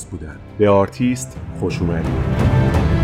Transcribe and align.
شانس 0.00 0.04
بودن. 0.04 0.36
به 0.58 0.70
آرتیست 0.70 1.36
خوش 1.60 1.80
اومدید. 1.80 2.99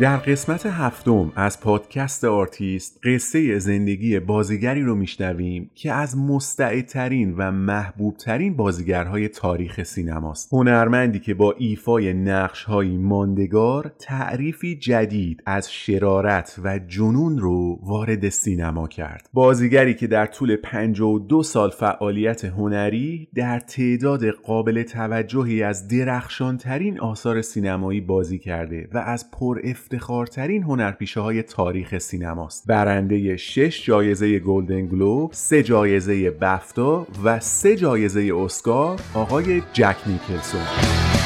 در 0.00 0.16
قسمت 0.16 0.66
هفتم 0.66 1.32
از 1.36 1.60
پادکست 1.60 2.24
آرتیست 2.24 3.00
قصه 3.04 3.58
زندگی 3.58 4.20
بازیگری 4.20 4.82
رو 4.82 4.94
میشنویم 4.94 5.70
که 5.74 5.92
از 5.92 6.18
مستعدترین 6.18 7.34
و 7.36 7.52
محبوبترین 7.52 8.56
بازیگرهای 8.56 9.28
تاریخ 9.28 9.82
سینماست. 9.82 10.48
هنرمندی 10.52 11.18
که 11.18 11.34
با 11.34 11.54
ایفای 11.58 12.12
نقشهایی 12.12 12.96
ماندگار 12.96 13.92
تعریفی 13.98 14.76
جدید 14.76 15.42
از 15.46 15.72
شرارت 15.72 16.60
و 16.64 16.78
جنون 16.78 17.38
رو 17.38 17.78
وارد 17.82 18.28
سینما 18.28 18.88
کرد. 18.88 19.28
بازیگری 19.32 19.94
که 19.94 20.06
در 20.06 20.26
طول 20.26 20.56
52 20.56 21.42
سال 21.42 21.70
فعالیت 21.70 22.44
هنری 22.44 23.28
در 23.34 23.60
تعداد 23.60 24.30
قابل 24.30 24.82
توجهی 24.82 25.62
از 25.62 25.88
درخشانترین 25.88 27.00
آثار 27.00 27.42
سینمایی 27.42 28.00
بازی 28.00 28.38
کرده 28.38 28.88
و 28.92 28.98
از 28.98 29.30
پر 29.30 29.60
افتخارترین 29.92 30.62
هنرپیشه 30.62 31.20
های 31.20 31.42
تاریخ 31.42 31.98
سینماست. 31.98 32.66
برنده 32.66 33.36
شش 33.36 33.86
جایزه 33.86 34.38
گلدن 34.38 34.86
گلوب 34.86 35.30
سه 35.32 35.62
جایزه 35.62 36.30
بفتا 36.30 37.06
و 37.24 37.40
سه 37.40 37.76
جایزه 37.76 38.32
اسکار 38.36 39.00
آقای 39.14 39.62
جک 39.72 39.96
نیکلسون. 40.06 41.17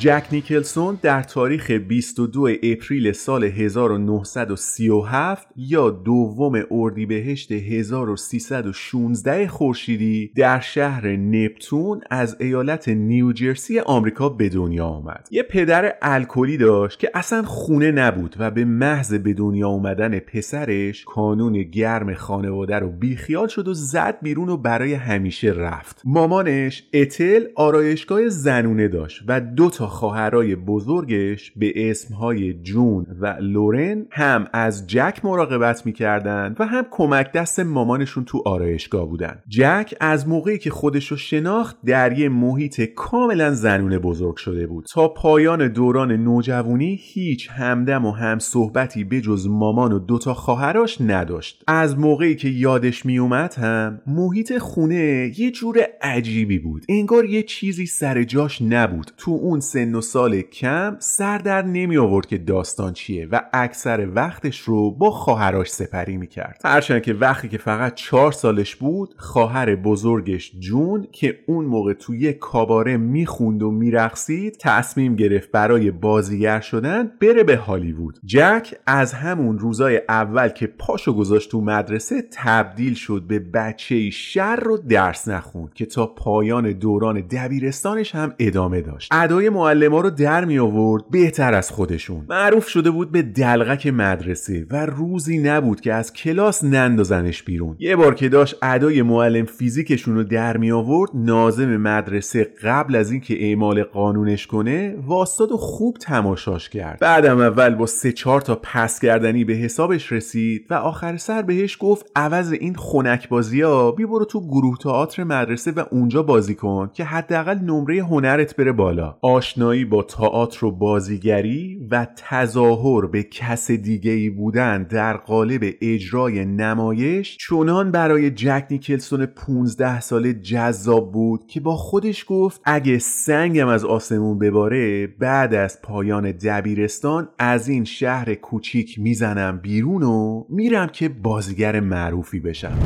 جک 0.00 0.24
نیکلسون 0.32 0.98
در 1.02 1.22
تاریخ 1.22 1.70
22 1.70 2.48
اپریل 2.62 3.12
سال 3.12 3.44
1937 3.44 5.48
یا 5.56 5.90
دوم 5.90 6.64
اردیبهشت 6.70 7.52
1316 7.52 9.48
خورشیدی 9.48 10.32
در 10.36 10.60
شهر 10.60 11.16
نپتون 11.16 12.00
از 12.10 12.36
ایالت 12.40 12.88
نیوجرسی 12.88 13.80
آمریکا 13.80 14.28
به 14.28 14.48
دنیا 14.48 14.86
آمد. 14.86 15.28
یه 15.30 15.42
پدر 15.42 15.94
الکلی 16.02 16.56
داشت 16.56 16.98
که 16.98 17.10
اصلا 17.14 17.42
خونه 17.42 17.90
نبود 17.90 18.36
و 18.38 18.50
به 18.50 18.64
محض 18.64 19.14
به 19.14 19.34
دنیا 19.34 19.68
اومدن 19.68 20.18
پسرش 20.18 21.04
کانون 21.04 21.62
گرم 21.62 22.14
خانواده 22.14 22.78
رو 22.78 22.90
بیخیال 22.90 23.48
شد 23.48 23.68
و 23.68 23.74
زد 23.74 24.18
بیرون 24.22 24.48
و 24.48 24.56
برای 24.56 24.94
همیشه 24.94 25.52
رفت. 25.52 26.02
مامانش 26.04 26.88
اتل 26.92 27.44
آرایشگاه 27.56 28.28
زنونه 28.28 28.88
داشت 28.88 29.24
و 29.28 29.40
دو 29.40 29.70
تا 29.70 29.89
خواهرای 29.90 30.56
بزرگش 30.56 31.52
به 31.56 31.90
اسمهای 31.90 32.54
جون 32.54 33.06
و 33.20 33.36
لورن 33.40 34.06
هم 34.10 34.46
از 34.52 34.86
جک 34.86 35.20
مراقبت 35.24 35.86
می‌کردن 35.86 36.54
و 36.58 36.66
هم 36.66 36.84
کمک 36.90 37.32
دست 37.32 37.60
مامانشون 37.60 38.24
تو 38.24 38.42
آرایشگاه 38.46 39.08
بودن. 39.08 39.42
جک 39.48 39.94
از 40.00 40.28
موقعی 40.28 40.58
که 40.58 40.70
خودشو 40.70 41.16
شناخت 41.16 41.76
در 41.86 42.18
یه 42.18 42.28
محیط 42.28 42.80
کاملا 42.80 43.50
زنونه 43.50 43.98
بزرگ 43.98 44.36
شده 44.36 44.66
بود. 44.66 44.86
تا 44.92 45.08
پایان 45.08 45.68
دوران 45.68 46.12
نوجوانی 46.12 46.98
هیچ 47.02 47.50
همدم 47.50 48.04
و 48.04 48.10
هم 48.10 48.38
صحبتی 48.38 49.04
بجز 49.04 49.46
مامان 49.46 49.92
و 49.92 49.98
دوتا 49.98 50.34
خواهراش 50.34 51.00
نداشت. 51.00 51.64
از 51.66 51.98
موقعی 51.98 52.34
که 52.34 52.48
یادش 52.48 53.06
میومد 53.06 53.54
هم 53.54 54.00
محیط 54.06 54.58
خونه 54.58 55.32
یه 55.38 55.50
جور 55.50 55.78
عجیبی 56.02 56.58
بود. 56.58 56.84
انگار 56.88 57.24
یه 57.24 57.42
چیزی 57.42 57.86
سر 57.86 58.22
جاش 58.22 58.62
نبود. 58.62 59.10
تو 59.16 59.30
اون 59.30 59.60
سن 59.80 59.94
و 59.94 60.00
سال 60.00 60.40
کم 60.40 60.96
سر 60.98 61.38
در 61.38 61.62
نمی 61.62 61.96
آورد 61.96 62.26
که 62.26 62.38
داستان 62.38 62.92
چیه 62.92 63.28
و 63.32 63.42
اکثر 63.52 64.08
وقتش 64.14 64.60
رو 64.60 64.90
با 64.90 65.10
خواهراش 65.10 65.70
سپری 65.70 66.16
می 66.16 66.26
کرد. 66.26 66.60
هرچند 66.64 67.02
که 67.02 67.14
وقتی 67.14 67.48
که 67.48 67.58
فقط 67.58 67.94
چهار 67.94 68.32
سالش 68.32 68.76
بود 68.76 69.14
خواهر 69.18 69.76
بزرگش 69.76 70.52
جون 70.58 71.06
که 71.12 71.38
اون 71.46 71.64
موقع 71.64 71.92
توی 71.92 72.32
کاباره 72.32 72.96
می‌خوند 72.96 73.62
و 73.62 73.70
میرقصید 73.70 74.56
تصمیم 74.60 75.16
گرفت 75.16 75.50
برای 75.50 75.90
بازیگر 75.90 76.60
شدن 76.60 77.10
بره 77.20 77.42
به 77.42 77.56
هالیوود. 77.56 78.18
جک 78.24 78.74
از 78.86 79.12
همون 79.12 79.58
روزای 79.58 80.02
اول 80.08 80.48
که 80.48 80.66
پاشو 80.66 81.12
گذاشت 81.12 81.50
تو 81.50 81.60
مدرسه 81.60 82.22
تبدیل 82.32 82.94
شد 82.94 83.22
به 83.28 83.38
بچه 83.38 84.10
شر 84.10 84.56
رو 84.56 84.76
درس 84.76 85.28
نخوند 85.28 85.74
که 85.74 85.86
تا 85.86 86.06
پایان 86.06 86.72
دوران 86.72 87.20
دبیرستانش 87.20 88.14
هم 88.14 88.34
ادامه 88.38 88.80
داشت. 88.80 89.12
ادای 89.12 89.48
معلم 89.70 89.94
رو 89.94 90.10
در 90.10 90.44
می 90.44 90.58
آورد 90.58 91.10
بهتر 91.10 91.54
از 91.54 91.70
خودشون. 91.70 92.24
معروف 92.28 92.68
شده 92.68 92.90
بود 92.90 93.12
به 93.12 93.22
دلغک 93.22 93.86
مدرسه 93.86 94.66
و 94.70 94.86
روزی 94.86 95.38
نبود 95.38 95.80
که 95.80 95.92
از 95.92 96.12
کلاس 96.12 96.64
نندازنش 96.64 97.42
بیرون. 97.42 97.76
یه 97.78 97.96
بار 97.96 98.14
که 98.14 98.28
داشت 98.28 98.56
ادای 98.62 99.02
معلم 99.02 99.44
فیزیکشون 99.44 100.14
رو 100.14 100.24
در 100.24 100.56
می 100.56 100.70
آورد 100.70 101.10
نازم 101.14 101.76
مدرسه 101.76 102.44
قبل 102.62 102.96
از 102.96 103.10
اینکه 103.10 103.44
اعمال 103.44 103.82
قانونش 103.82 104.46
کنه 104.46 104.96
واسطاد 105.06 105.52
و 105.52 105.56
خوب 105.56 105.96
تماشاش 106.00 106.68
کرد. 106.68 106.98
بعدم 107.00 107.40
اول 107.40 107.74
با 107.74 107.86
سه 107.86 108.12
چهار 108.12 108.40
تا 108.40 108.60
پس 108.62 109.00
کردنی 109.00 109.44
به 109.44 109.52
حسابش 109.52 110.12
رسید 110.12 110.66
و 110.70 110.74
آخر 110.74 111.16
سر 111.16 111.42
بهش 111.42 111.76
گفت 111.80 112.06
عوض 112.16 112.52
این 112.52 112.74
خنک 112.74 113.28
بازی 113.28 113.60
ها 113.60 113.92
بی 113.92 114.06
برو 114.06 114.24
تو 114.24 114.40
گروه 114.40 114.78
تئاتر 114.78 115.24
مدرسه 115.24 115.70
و 115.70 115.84
اونجا 115.90 116.22
بازی 116.22 116.54
کن 116.54 116.90
که 116.94 117.04
حداقل 117.04 117.58
نمره 117.58 118.02
هنرت 118.02 118.56
بره 118.56 118.72
بالا. 118.72 119.16
آشنایی 119.60 119.84
با 119.84 120.02
تئاتر 120.02 120.66
و 120.66 120.70
بازیگری 120.70 121.86
و 121.90 122.06
تظاهر 122.16 123.06
به 123.06 123.22
کس 123.22 123.70
دیگه 123.70 124.10
ای 124.10 124.30
بودن 124.30 124.82
در 124.82 125.16
قالب 125.16 125.74
اجرای 125.80 126.44
نمایش 126.44 127.36
چونان 127.36 127.90
برای 127.90 128.30
جک 128.30 128.66
نیکلسون 128.70 129.26
15 129.26 130.00
ساله 130.00 130.32
جذاب 130.34 131.12
بود 131.12 131.46
که 131.46 131.60
با 131.60 131.76
خودش 131.76 132.24
گفت 132.28 132.60
اگه 132.64 132.98
سنگم 132.98 133.68
از 133.68 133.84
آسمون 133.84 134.38
بباره 134.38 135.06
بعد 135.06 135.54
از 135.54 135.82
پایان 135.82 136.32
دبیرستان 136.32 137.28
از 137.38 137.68
این 137.68 137.84
شهر 137.84 138.34
کوچیک 138.34 138.98
می‌زنم 138.98 139.58
بیرون 139.58 140.02
و 140.02 140.44
میرم 140.48 140.86
که 140.86 141.08
بازیگر 141.08 141.80
معروفی 141.80 142.40
بشم. 142.40 142.78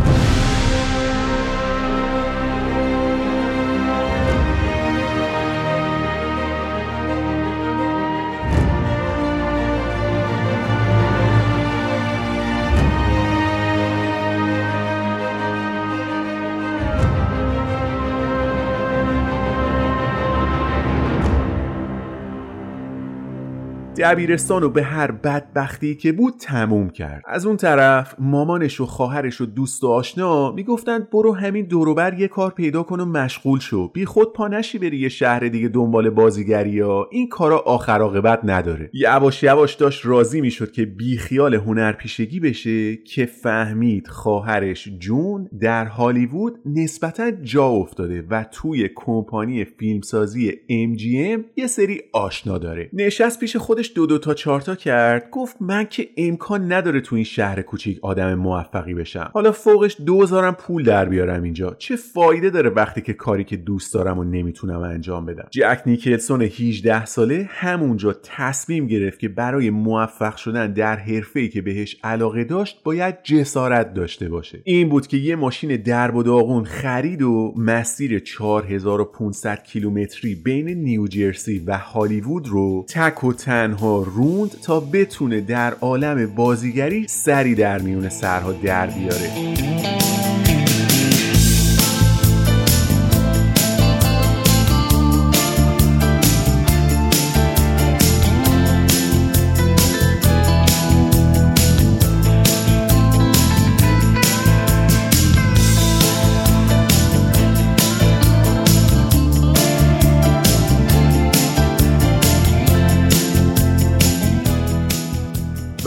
دبیرستان 24.05 24.63
رو 24.63 24.69
به 24.69 24.83
هر 24.83 25.11
بدبختی 25.11 25.95
که 25.95 26.13
بود 26.13 26.35
تموم 26.41 26.91
کرد. 26.91 27.23
از 27.27 27.47
اون 27.47 27.57
طرف 27.57 28.15
مامانش 28.19 28.81
و 28.81 28.87
خواهرش 28.87 29.41
و 29.41 29.47
دوست 29.47 29.85
و 29.85 29.89
آشنا 29.89 30.53
می‌گفتند 30.53 31.11
برو 31.11 31.35
همین 31.35 31.67
دوروبر 31.67 32.15
یه 32.19 32.29
کار 32.29 32.51
پیدا 32.51 32.83
کن 32.83 33.01
و 33.01 33.05
مشغول 33.05 33.61
شو. 33.61 33.89
بی 33.89 34.05
خود 34.05 34.33
پانشی 34.33 34.79
بری 34.79 34.99
یه 34.99 35.09
شهر 35.09 35.41
دیگه 35.41 35.69
دنبال 35.69 36.11
بازیگری 36.11 36.81
ها 36.81 37.09
این 37.13 37.29
کارا 37.29 37.59
آخر 37.59 38.01
عاقبت 38.01 38.41
نداره. 38.45 38.91
یواش 38.93 39.43
یواش 39.43 39.75
داشت 39.75 40.07
راضی 40.07 40.41
می‌شد 40.41 40.73
که 40.73 40.85
بی 40.85 41.17
خیال 41.17 41.55
هنرپیشگی 41.55 42.41
بشه 42.41 42.97
که 42.97 43.27
فهمید 43.27 44.07
خواهرش 44.07 44.89
جون 44.99 45.49
در 45.61 45.85
هالیوود 45.85 46.59
نسبتا 46.67 47.31
جا 47.31 47.67
افتاده 47.67 48.25
و 48.31 48.45
توی 48.53 48.89
کمپانی 48.95 49.65
فیلمسازی 49.65 50.53
MGM 50.71 51.41
یه 51.57 51.67
سری 51.67 52.01
آشنا 52.13 52.59
داره. 52.59 52.91
نشست 52.93 53.41
پیش 53.41 53.57
خودش 53.57 53.94
دو 53.95 54.07
دو 54.07 54.19
تا 54.19 54.35
چارتا 54.35 54.75
کرد 54.75 55.31
گفت 55.31 55.57
من 55.61 55.85
که 55.85 56.09
امکان 56.17 56.73
نداره 56.73 57.01
تو 57.01 57.15
این 57.15 57.25
شهر 57.25 57.63
کوچیک 57.63 57.99
آدم 58.03 58.35
موفقی 58.35 58.95
بشم. 58.95 59.31
حالا 59.35 59.53
فوقش 59.53 59.97
دوزارم 60.07 60.55
پول 60.55 60.83
در 60.85 61.05
بیارم 61.05 61.43
اینجا. 61.43 61.77
چه 61.79 61.97
فایده 61.97 62.51
داره 62.51 62.71
وقتی 62.71 63.01
که 63.01 63.13
کاری 63.13 63.45
که 63.45 63.57
دوست 63.57 63.95
دارم 63.95 64.19
و 64.19 64.25
نمی‌تونم 64.25 64.81
انجام 64.81 65.27
بدم؟ 65.27 65.47
جک 65.51 65.83
نیکلسون 65.87 66.43
18 66.43 67.05
ساله 67.05 67.49
همونجا 67.51 68.17
تصمیم 68.23 68.87
گرفت 68.87 69.19
که 69.19 69.29
برای 69.29 69.71
موفق 69.71 70.37
شدن 70.37 70.73
در 70.73 70.97
حرفه‌ای 70.97 71.49
که 71.49 71.63
بهش 71.63 71.97
علاقه 72.05 72.45
داشت 72.45 72.83
باید 72.85 73.23
جسارت 73.23 73.95
داشته 73.95 74.29
باشه. 74.29 74.61
این 74.65 74.89
بود 74.89 75.07
که 75.07 75.17
یه 75.17 75.37
ماشین 75.37 75.77
درب 75.77 76.17
و 76.17 76.23
داغون 76.23 76.65
خرید 76.65 77.23
و 77.23 77.55
مسیر 77.57 78.19
4500 78.19 79.63
کیلومتری 79.63 80.35
بین 80.35 80.69
نیوجرسی 80.69 81.59
و 81.67 81.79
هالیوود 81.79 82.49
رو 82.49 82.87
تک 82.89 83.25
و 83.25 83.33
تنها 83.33 83.84
روند 83.93 84.51
تا 84.63 84.81
بتونه 84.81 85.41
در 85.41 85.75
عالم 85.75 86.35
بازیگری 86.35 87.09
سری 87.09 87.55
در 87.55 87.79
میون 87.79 88.09
سرها 88.09 88.53
در 88.53 88.87
بیاره. 88.87 89.31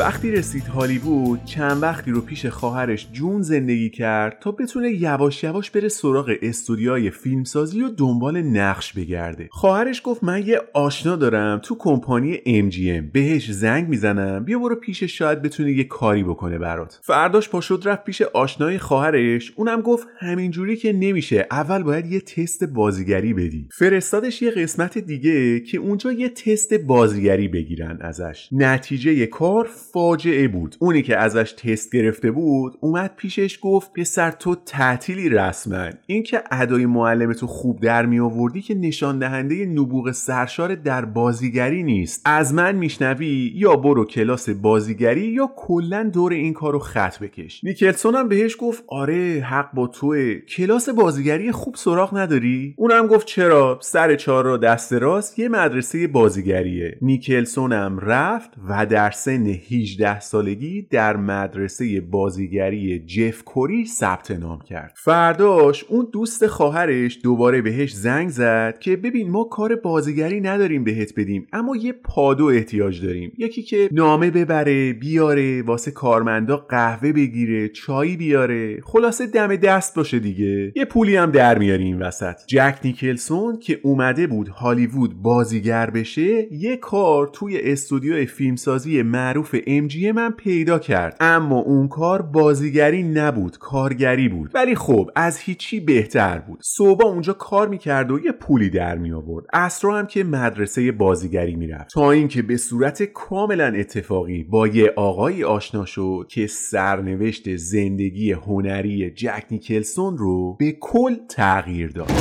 وقتی 0.07 0.31
رسید 0.31 0.67
هالیوود 0.67 1.43
چند 1.45 1.83
وقتی 1.83 2.11
رو 2.11 2.21
پیش 2.21 2.45
خواهرش 2.45 3.07
جون 3.13 3.41
زندگی 3.41 3.89
کرد 3.89 4.39
تا 4.39 4.51
بتونه 4.51 4.91
یواش 4.91 5.43
یواش 5.43 5.71
بره 5.71 5.87
سراغ 5.87 6.35
استودیوهای 6.41 7.11
فیلمسازی 7.11 7.81
و 7.81 7.89
دنبال 7.89 8.41
نقش 8.41 8.93
بگرده. 8.93 9.47
خواهرش 9.51 10.01
گفت 10.05 10.23
من 10.23 10.47
یه 10.47 10.61
آشنا 10.73 11.15
دارم 11.15 11.59
تو 11.63 11.75
کمپانی 11.79 12.37
MGM 12.37 13.11
بهش 13.13 13.51
زنگ 13.51 13.87
می‌زنم. 13.87 14.43
بیا 14.43 14.59
برو 14.59 14.75
پیش 14.75 15.03
شاید 15.03 15.41
بتونه 15.41 15.71
یه 15.71 15.83
کاری 15.83 16.23
بکنه 16.23 16.57
برات. 16.57 16.99
فرداش 17.03 17.49
پاشد 17.49 17.81
رفت 17.85 18.03
پیش 18.03 18.21
آشنای 18.21 18.77
خواهرش. 18.77 19.53
اونم 19.55 19.81
گفت 19.81 20.07
همینجوری 20.19 20.75
که 20.75 20.93
نمیشه. 20.93 21.47
اول 21.51 21.83
باید 21.83 22.11
یه 22.11 22.21
تست 22.21 22.63
بازیگری 22.63 23.33
بدی. 23.33 23.67
فرستادش 23.71 24.41
یه 24.41 24.51
قسمت 24.51 24.97
دیگه 24.97 25.59
که 25.59 25.77
اونجا 25.77 26.11
یه 26.11 26.29
تست 26.29 26.73
بازیگری 26.73 27.47
بگیرن 27.47 27.97
ازش. 28.01 28.49
نتیجه 28.51 29.25
کار 29.25 29.69
فاجعه 29.97 30.47
بود. 30.47 30.75
اونی 30.79 31.01
که 31.01 31.17
ازش 31.17 31.51
تست 31.51 31.95
گرفته 31.95 32.31
بود 32.31 32.77
اومد 32.79 33.15
پیشش 33.15 33.59
گفت 33.61 33.93
پسر 33.93 34.31
تو 34.31 34.55
تعطیلی 34.55 35.29
رسما 35.29 35.89
اینکه 36.07 36.43
ادای 36.51 36.85
معلم 36.85 37.33
تو 37.33 37.47
خوب 37.47 37.79
در 37.79 38.05
می 38.05 38.19
آوردی 38.19 38.61
که 38.61 38.75
نشان 38.75 39.19
دهنده 39.19 39.65
نبوغ 39.65 40.11
سرشار 40.11 40.75
در 40.75 41.05
بازیگری 41.05 41.83
نیست. 41.83 42.21
از 42.25 42.53
من 42.53 42.75
میشنوی 42.75 43.51
یا 43.55 43.75
برو 43.75 44.05
کلاس 44.05 44.49
بازیگری 44.49 45.27
یا 45.27 45.51
کلا 45.55 46.03
دور 46.13 46.33
این 46.33 46.53
کارو 46.53 46.79
خط 46.79 47.19
بکش. 47.19 47.63
نیکلسون 47.63 48.15
هم 48.15 48.27
بهش 48.27 48.57
گفت 48.59 48.83
آره 48.87 49.45
حق 49.49 49.73
با 49.73 49.87
توه. 49.87 50.35
کلاس 50.35 50.89
بازیگری 50.89 51.51
خوب 51.51 51.75
سراغ 51.75 52.17
نداری؟ 52.17 52.73
اونم 52.77 53.07
گفت 53.07 53.27
چرا؟ 53.27 53.79
سر 53.81 54.15
چهار 54.15 54.45
را 54.45 54.57
دست 54.57 54.93
راست 54.93 55.39
یه 55.39 55.49
مدرسه 55.49 56.07
بازیگریه. 56.07 56.97
نیکلسون 57.01 57.73
هم 57.73 57.99
رفت 57.99 58.49
و 58.69 58.85
در 58.85 59.11
سن 59.11 59.47
18 59.47 59.86
سالگی 60.19 60.81
در 60.81 61.17
مدرسه 61.17 62.01
بازیگری 62.01 62.99
جف 62.99 63.43
کوری 63.43 63.85
ثبت 63.85 64.31
نام 64.31 64.59
کرد. 64.59 64.93
فرداش 64.95 65.83
اون 65.83 66.07
دوست 66.11 66.47
خواهرش 66.47 67.19
دوباره 67.23 67.61
بهش 67.61 67.93
زنگ 67.93 68.29
زد 68.29 68.79
که 68.79 68.95
ببین 68.95 69.29
ما 69.29 69.43
کار 69.43 69.75
بازیگری 69.75 70.41
نداریم 70.41 70.83
بهت 70.83 71.13
بدیم 71.19 71.47
اما 71.53 71.75
یه 71.75 71.93
پادو 71.93 72.45
احتیاج 72.45 73.05
داریم. 73.05 73.31
یکی 73.37 73.63
که 73.63 73.89
نامه 73.91 74.31
ببره 74.31 74.93
بیاره 74.93 75.61
واسه 75.61 75.91
کارمندا 75.91 76.57
قهوه 76.57 77.11
بگیره 77.11 77.69
چایی 77.69 78.17
بیاره. 78.17 78.81
خلاصه 78.81 79.27
دم 79.27 79.55
دست 79.55 79.95
باشه 79.95 80.19
دیگه. 80.19 80.71
یه 80.75 80.85
پولی 80.85 81.15
هم 81.15 81.31
در 81.31 81.57
میاری 81.57 81.83
این 81.83 82.01
وسط. 82.01 82.35
جک 82.47 82.79
نیکلسون 82.83 83.59
که 83.59 83.79
اومده 83.83 84.27
بود 84.27 84.47
هالیوود 84.47 85.21
بازیگر 85.21 85.89
بشه 85.89 86.53
یه 86.53 86.77
کار 86.77 87.27
توی 87.33 87.57
استودیو 87.61 88.25
فیلمسازی 88.25 89.01
معروف 89.01 89.55
MGM 89.81 90.15
من 90.15 90.31
پیدا 90.31 90.79
کرد. 90.79 91.17
اما 91.19 91.59
اون 91.59 91.87
کار 91.87 92.21
بازیگری 92.21 93.03
نبود 93.03 93.57
کارگری 93.57 94.29
بود. 94.29 94.51
ولی 94.53 94.75
خب 94.75 95.09
از 95.15 95.39
هیچی 95.39 95.79
بهتر 95.79 96.39
بود. 96.39 96.59
صبح 96.63 97.05
اونجا 97.05 97.33
کار 97.33 97.67
می‌کرد 97.67 98.11
و 98.11 98.19
یه 98.19 98.31
پولی 98.31 98.69
در 98.69 98.97
می 98.97 99.11
آورد 99.11 99.45
اصرا 99.53 99.97
هم 99.97 100.07
که 100.07 100.23
مدرسه 100.23 100.91
بازیگری 100.91 101.55
می‌رفت. 101.55 101.93
تا 101.93 102.11
اینکه 102.11 102.41
به 102.41 102.57
صورت 102.57 103.03
کاملا 103.03 103.65
اتفاقی 103.65 104.43
با 104.43 104.67
یه 104.67 104.93
آقایی 104.95 105.43
آشنا 105.43 105.85
شد 105.85 106.27
که 106.29 106.47
سرنوشت 106.47 107.55
زندگی 107.55 108.31
هنری 108.31 109.11
جک 109.11 109.43
نیکلسون 109.51 110.17
رو 110.17 110.55
به 110.59 110.71
کل 110.71 111.15
تغییر 111.29 111.91
داد. 111.91 112.11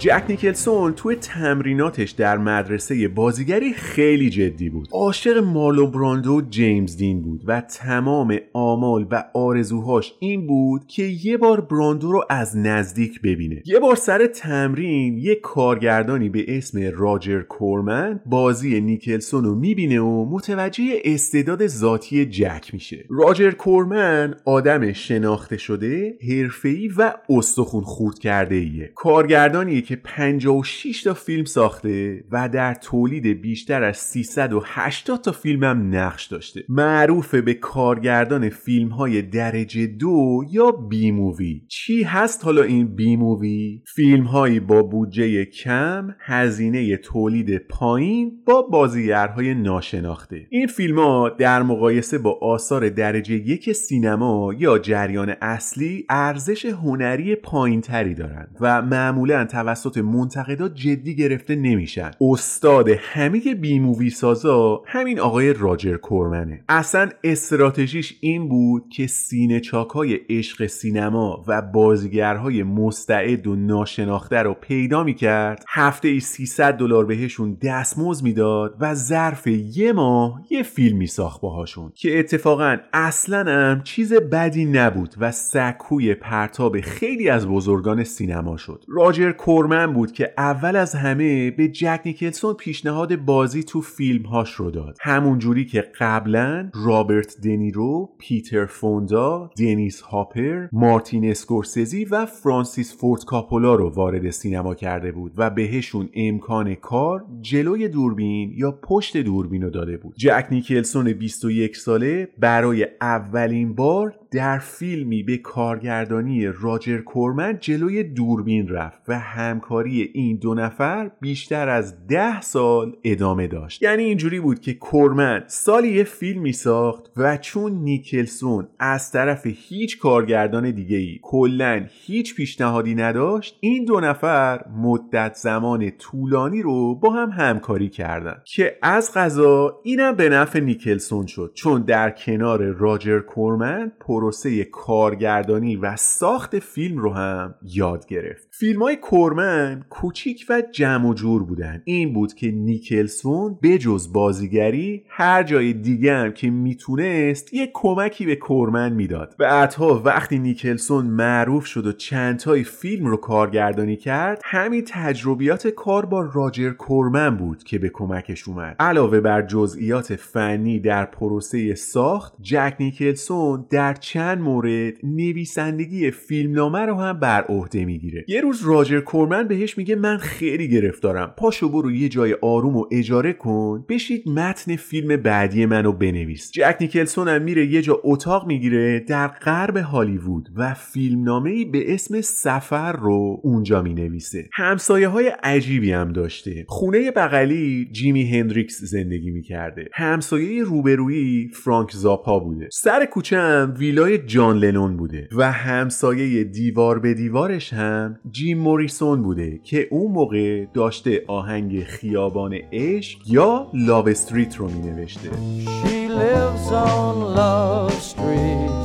جک 0.00 0.24
نیکلسون 0.28 0.92
توی 0.92 1.14
تمریناتش 1.16 2.10
در 2.10 2.38
مدرسه 2.38 3.08
بازیگری 3.08 3.72
خیلی 3.72 4.30
جدی 4.30 4.70
بود. 4.70 4.88
عاشق 4.92 5.38
مارلو 5.38 5.86
براندو 5.86 6.42
جیمز 6.50 6.96
دین 6.96 7.22
بود 7.22 7.42
و 7.46 7.60
تمام 7.60 8.38
آمال 8.52 9.06
و 9.10 9.24
آرزوهاش 9.34 10.14
این 10.20 10.46
بود 10.46 10.86
که 10.86 11.02
یه 11.02 11.36
بار 11.36 11.60
براندو 11.60 12.12
رو 12.12 12.24
از 12.30 12.56
نزدیک 12.56 13.20
ببینه. 13.22 13.62
یه 13.66 13.78
بار 13.78 13.96
سر 13.96 14.26
تمرین 14.26 15.18
یه 15.18 15.34
کارگردانی 15.34 16.28
به 16.28 16.44
اسم 16.58 16.90
راجر 16.94 17.42
کورمن 17.42 18.20
بازی 18.26 18.80
نیکلسون 18.80 19.44
رو 19.44 19.54
می‌بینه 19.54 20.00
و 20.00 20.24
متوجه 20.30 20.84
استعداد 21.04 21.66
ذاتی 21.66 22.26
جک 22.26 22.70
میشه. 22.72 23.04
راجر 23.10 23.50
کورمن 23.50 24.34
آدم 24.44 24.92
شناخته 24.92 25.56
شده 25.56 26.14
حرفه‌ای 26.28 26.88
و 26.96 27.12
استخون 27.28 27.84
خورد 27.84 28.18
کرده 28.18 28.54
ایه 28.54 28.92
کارگردانی 28.94 29.89
که 29.90 29.96
56 29.96 31.02
تا 31.02 31.14
فیلم 31.14 31.44
ساخته 31.44 32.24
و 32.30 32.48
در 32.48 32.74
تولید 32.74 33.26
بیشتر 33.26 33.82
از 33.82 33.96
380 33.96 35.20
تا 35.20 35.32
فیلم 35.32 35.64
هم 35.64 35.96
نقش 35.96 36.26
داشته. 36.26 36.64
معروف 36.68 37.34
به 37.34 37.54
کارگردان 37.54 38.48
فیلم 38.48 38.88
های 38.88 39.22
درجه 39.22 39.86
دو 39.86 40.44
یا 40.50 40.70
B 40.70 41.10
movie 41.10 41.62
چی 41.68 42.02
هست 42.02 42.44
حالا 42.44 42.62
این 42.62 42.94
B 42.94 43.16
movie؟ 43.16 43.82
فیلم 43.94 44.24
هایی 44.24 44.60
با 44.60 44.82
بودجه 44.82 45.44
کم 45.44 46.14
هزینه 46.20 46.96
تولید 46.96 47.58
پایین 47.58 48.32
با 48.46 48.62
بازیگرهای 48.62 49.54
ناشناخته. 49.54 50.46
این 50.50 50.66
فیلم 50.66 50.98
ها 50.98 51.28
در 51.28 51.62
مقایسه 51.62 52.18
با 52.18 52.38
آثار 52.42 52.88
درجه 52.88 53.34
یک 53.34 53.72
سینما 53.72 54.54
یا 54.58 54.78
جریان 54.78 55.34
اصلی 55.40 56.06
ارزش 56.08 56.64
هنری 56.64 57.34
پایین 57.34 57.80
تری 57.80 58.14
دارند 58.14 58.56
و 58.60 58.82
معمولا 58.82 59.44
توسط 59.44 59.79
توسط 59.82 59.98
منتقدا 59.98 60.68
جدی 60.68 61.16
گرفته 61.16 61.56
نمیشن. 61.56 62.10
استاد 62.20 62.88
همه 62.88 63.54
B 63.54 63.78
movie 63.78 64.10
سازا 64.10 64.82
همین 64.86 65.20
آقای 65.20 65.52
راجر 65.52 65.96
کورمنه. 65.96 66.64
اصلا 66.68 67.08
استراتژیش 67.24 68.18
این 68.20 68.48
بود 68.48 68.88
که 68.88 69.06
سینه 69.06 69.60
چاکای 69.60 70.14
عشق 70.30 70.66
سینما 70.66 71.44
و 71.46 71.62
بازیگرهای 71.62 72.62
مستعد 72.62 73.46
و 73.46 73.56
ناشناخته 73.56 74.36
رو 74.36 74.54
پیدا 74.54 75.04
می‌کرد. 75.04 75.64
هفته 75.68 76.08
ای 76.08 76.20
300 76.20 76.74
دلار 76.74 77.06
بهشون 77.06 77.58
دستمزد 77.62 78.24
می‌داد 78.24 78.76
و 78.80 78.94
ظرف 78.94 79.46
یه 79.46 79.92
ماه 79.92 80.42
یه 80.50 80.62
فیلم 80.62 80.98
میساخت 80.98 81.40
باهاشون. 81.40 81.92
که 81.94 82.18
اتفاقا 82.18 82.76
اصلا 82.92 83.52
هم 83.52 83.82
چیز 83.82 84.12
بدی 84.12 84.64
نبود 84.64 85.14
و 85.18 85.32
سکوی 85.32 86.14
پرتاب 86.14 86.80
خیلی 86.80 87.28
از 87.28 87.48
بزرگان 87.48 88.04
سینما 88.04 88.56
شد. 88.56 88.84
راجر 88.88 89.32
کورمن 89.32 89.69
بود 89.70 90.12
که 90.12 90.32
اول 90.38 90.76
از 90.76 90.94
همه 90.94 91.50
به 91.50 91.68
جک 91.68 92.00
نیکلسون 92.04 92.54
پیشنهاد 92.54 93.16
بازی 93.16 93.62
تو 93.62 93.80
فیلم 93.80 94.26
هاش 94.26 94.52
رو 94.52 94.70
داد. 94.70 94.96
همون 95.00 95.38
جوری 95.38 95.64
که 95.64 95.84
قبلا 96.00 96.70
رابرت 96.74 97.36
دنیرو 97.44 98.10
پیتر 98.18 98.66
فوندا 98.66 99.50
دنیس 99.58 100.00
هاپر 100.00 100.66
مارتین 100.72 101.30
اسکورسزی 101.30 102.04
و 102.04 102.26
فرانسیس 102.26 102.96
فورد 102.96 103.24
کاپولا 103.24 103.74
رو 103.74 103.90
وارد 103.90 104.30
سینما 104.30 104.74
کرده 104.74 105.12
بود 105.12 105.32
و 105.36 105.50
بهشون 105.50 106.08
امکان 106.14 106.74
کار 106.74 107.24
جلوی 107.40 107.88
دوربین 107.88 108.52
یا 108.56 108.72
پشت 108.72 109.16
دوربین 109.16 109.62
رو 109.62 109.70
داده 109.70 109.96
بود. 109.96 110.14
جک 110.16 110.46
نیکلسون 110.50 111.12
21 111.12 111.76
ساله 111.76 112.28
برای 112.38 112.86
اولین 113.00 113.74
بار 113.74 114.19
در 114.30 114.58
فیلمی 114.58 115.22
به 115.22 115.36
کارگردانی 115.36 116.46
راجر 116.46 116.98
کورمن 116.98 117.58
جلوی 117.60 118.02
دوربین 118.02 118.68
رفت 118.68 119.02
و 119.08 119.18
همکاری 119.18 120.10
این 120.14 120.36
دو 120.36 120.54
نفر 120.54 121.10
بیشتر 121.20 121.68
از 121.68 122.06
ده 122.06 122.40
سال 122.40 122.96
ادامه 123.04 123.46
داشت. 123.46 123.82
یعنی 123.82 124.02
اینجوری 124.02 124.40
بود 124.40 124.60
که 124.60 124.74
کورمن 124.74 125.44
سالی 125.46 125.88
یه 125.88 126.04
فیلمی 126.04 126.52
ساخت 126.52 127.10
و 127.16 127.36
چون 127.36 127.72
نیکلسون 127.72 128.68
از 128.78 129.12
طرف 129.12 129.46
هیچ 129.46 129.98
کارگردان 129.98 130.70
دیگه 130.70 130.96
ای 130.96 131.18
کلا 131.22 131.86
هیچ 131.88 132.34
پیشنهادی 132.34 132.94
نداشت 132.94 133.58
این 133.60 133.84
دو 133.84 134.00
نفر 134.00 134.64
مدت 134.76 135.34
زمان 135.34 135.90
طولانی 135.90 136.62
رو 136.62 136.94
با 136.94 137.10
هم 137.10 137.30
همکاری 137.30 137.88
کردن. 137.88 138.42
که 138.44 138.78
از 138.82 139.14
غذا 139.14 139.80
اینم 139.84 140.16
به 140.16 140.28
نفع 140.28 140.60
نیکلسون 140.60 141.26
شد 141.26 141.52
چون 141.54 141.82
در 141.82 142.10
کنار 142.10 142.62
راجر 142.62 143.20
کورمن 143.20 143.92
پروسه 144.20 144.64
کارگردانی 144.64 145.76
و 145.76 145.96
ساخت 145.96 146.58
فیلم 146.58 146.98
رو 146.98 147.12
هم 147.12 147.54
یاد 147.62 148.06
گرفت. 148.06 148.48
فیلم 148.50 148.82
های 148.82 148.96
کورمن 148.96 149.84
کوچیک 149.90 150.46
و 150.48 150.62
جمع 150.72 151.08
و 151.08 151.14
جور 151.14 151.44
بودن. 151.44 151.82
این 151.84 152.12
بود 152.12 152.34
که 152.34 152.50
نیکلسون 152.50 153.58
بجز 153.62 154.12
بازیگری 154.12 155.04
هر 155.08 155.42
جای 155.42 155.72
دیگه 155.72 156.14
هم 156.14 156.32
که 156.32 156.50
می‌تونست 156.50 157.54
یه 157.54 157.70
کمکی 157.74 158.26
به 158.26 158.36
کورمن 158.36 158.92
می‌داد. 158.92 159.34
بعدها 159.38 160.02
وقتی 160.04 160.38
نیکلسون 160.38 161.06
معروف 161.06 161.66
شد 161.66 161.86
و 161.86 161.92
چندتای 161.92 162.64
فیلم 162.64 163.06
رو 163.06 163.16
کارگردانی 163.16 163.96
کرد 163.96 164.40
همین 164.44 164.84
تجربیات 164.88 165.68
کار 165.68 166.06
با 166.06 166.30
راجر 166.34 166.70
کورمن 166.70 167.36
بود 167.36 167.64
که 167.64 167.78
به 167.78 167.88
کمکش 167.88 168.48
اومد. 168.48 168.76
علاوه 168.80 169.20
بر 169.20 169.42
جزئیات 169.42 170.16
فنی 170.16 170.80
در 170.80 171.04
پروسه 171.04 171.74
ساخت 171.74 172.34
جک 172.42 172.76
نیکلسون 172.80 173.66
در 173.70 173.94
چند 174.12 174.38
مورد 174.38 174.94
نویسندگی 175.02 176.10
فیلمنامه 176.10 176.78
رو 176.78 176.94
هم 176.94 177.20
بر 177.20 177.44
عهده 177.44 177.84
می‌گیره. 177.84 178.24
یه 178.28 178.40
روز 178.40 178.62
راجر 178.64 179.00
کورمن 179.00 179.48
بهش 179.48 179.78
میگه 179.78 179.96
من 179.96 180.16
خیلی 180.16 180.68
گرفتارم. 180.68 181.34
پاشو 181.38 181.68
برو 181.68 181.92
یه 181.92 182.08
جای 182.08 182.36
آروم 182.42 182.76
و 182.76 182.86
اجاره 182.92 183.32
کن. 183.32 183.84
بشید 183.88 184.28
متن 184.28 184.76
فیلم 184.76 185.16
بعدی 185.16 185.66
منو 185.66 185.92
بنویس. 185.92 186.50
جک 186.52 186.76
نیکلسون 186.80 187.28
هم 187.28 187.42
میره 187.42 187.66
یه 187.66 187.82
جا 187.82 188.00
اتاق 188.04 188.46
می‌گیره 188.46 189.00
در 189.00 189.28
غرب 189.28 189.76
هالیوود 189.76 190.48
و 190.56 190.74
فیلمنامه 190.74 191.50
ای 191.50 191.64
به 191.64 191.94
اسم 191.94 192.20
سفر 192.20 192.92
رو 192.92 193.40
اونجا 193.42 193.82
می‌نویسه. 193.82 194.48
همسایه 194.52 195.08
های 195.08 195.32
عجیبی 195.42 195.92
هم 195.92 196.12
داشته. 196.12 196.64
خونه 196.68 197.10
بغلی 197.10 197.88
جیمی 197.92 198.30
هندریکس 198.30 198.84
زندگی 198.84 199.30
می‌کرده. 199.30 199.88
همسایه 199.94 200.62
روبرویی 200.62 201.50
فرانک 201.64 201.90
زاپا 201.92 202.38
بوده. 202.38 202.68
سر 202.72 203.04
کوچه 203.04 203.38
هم 203.38 203.74
ویلای 204.00 204.18
جان 204.18 204.58
لنون 204.58 204.96
بوده 204.96 205.28
و 205.32 205.52
همسایه 205.52 206.44
دیوار 206.44 206.98
به 206.98 207.14
دیوارش 207.14 207.72
هم 207.72 208.18
جیم 208.30 208.58
موریسون 208.58 209.22
بوده 209.22 209.60
که 209.64 209.88
اون 209.90 210.12
موقع 210.12 210.66
داشته 210.74 211.24
آهنگ 211.26 211.84
خیابان 211.84 212.54
عشق 212.72 213.18
یا 213.26 213.70
لاو 213.74 214.08
استریت 214.08 214.56
رو 214.56 214.68
می 214.68 214.90
نوشته 214.90 215.30
She 215.64 216.08
lives 216.08 216.72
on 216.72 217.14
Love 217.40 217.98
Street, 218.12 218.84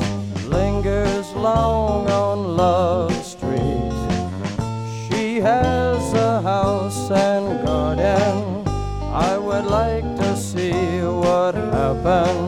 lingers 0.56 1.28
long 1.48 2.08
on 2.24 2.38
Love 2.62 3.16
Street. 3.34 4.00
She 5.04 5.26
has 5.50 6.04
a 6.30 6.34
house 6.52 7.04
and 7.30 7.46
garden. 7.66 8.36
I 9.30 9.34
would 9.46 9.68
like 9.80 10.10
to 10.22 10.30
see 10.50 10.76
what 11.24 11.54
happens. 11.76 12.45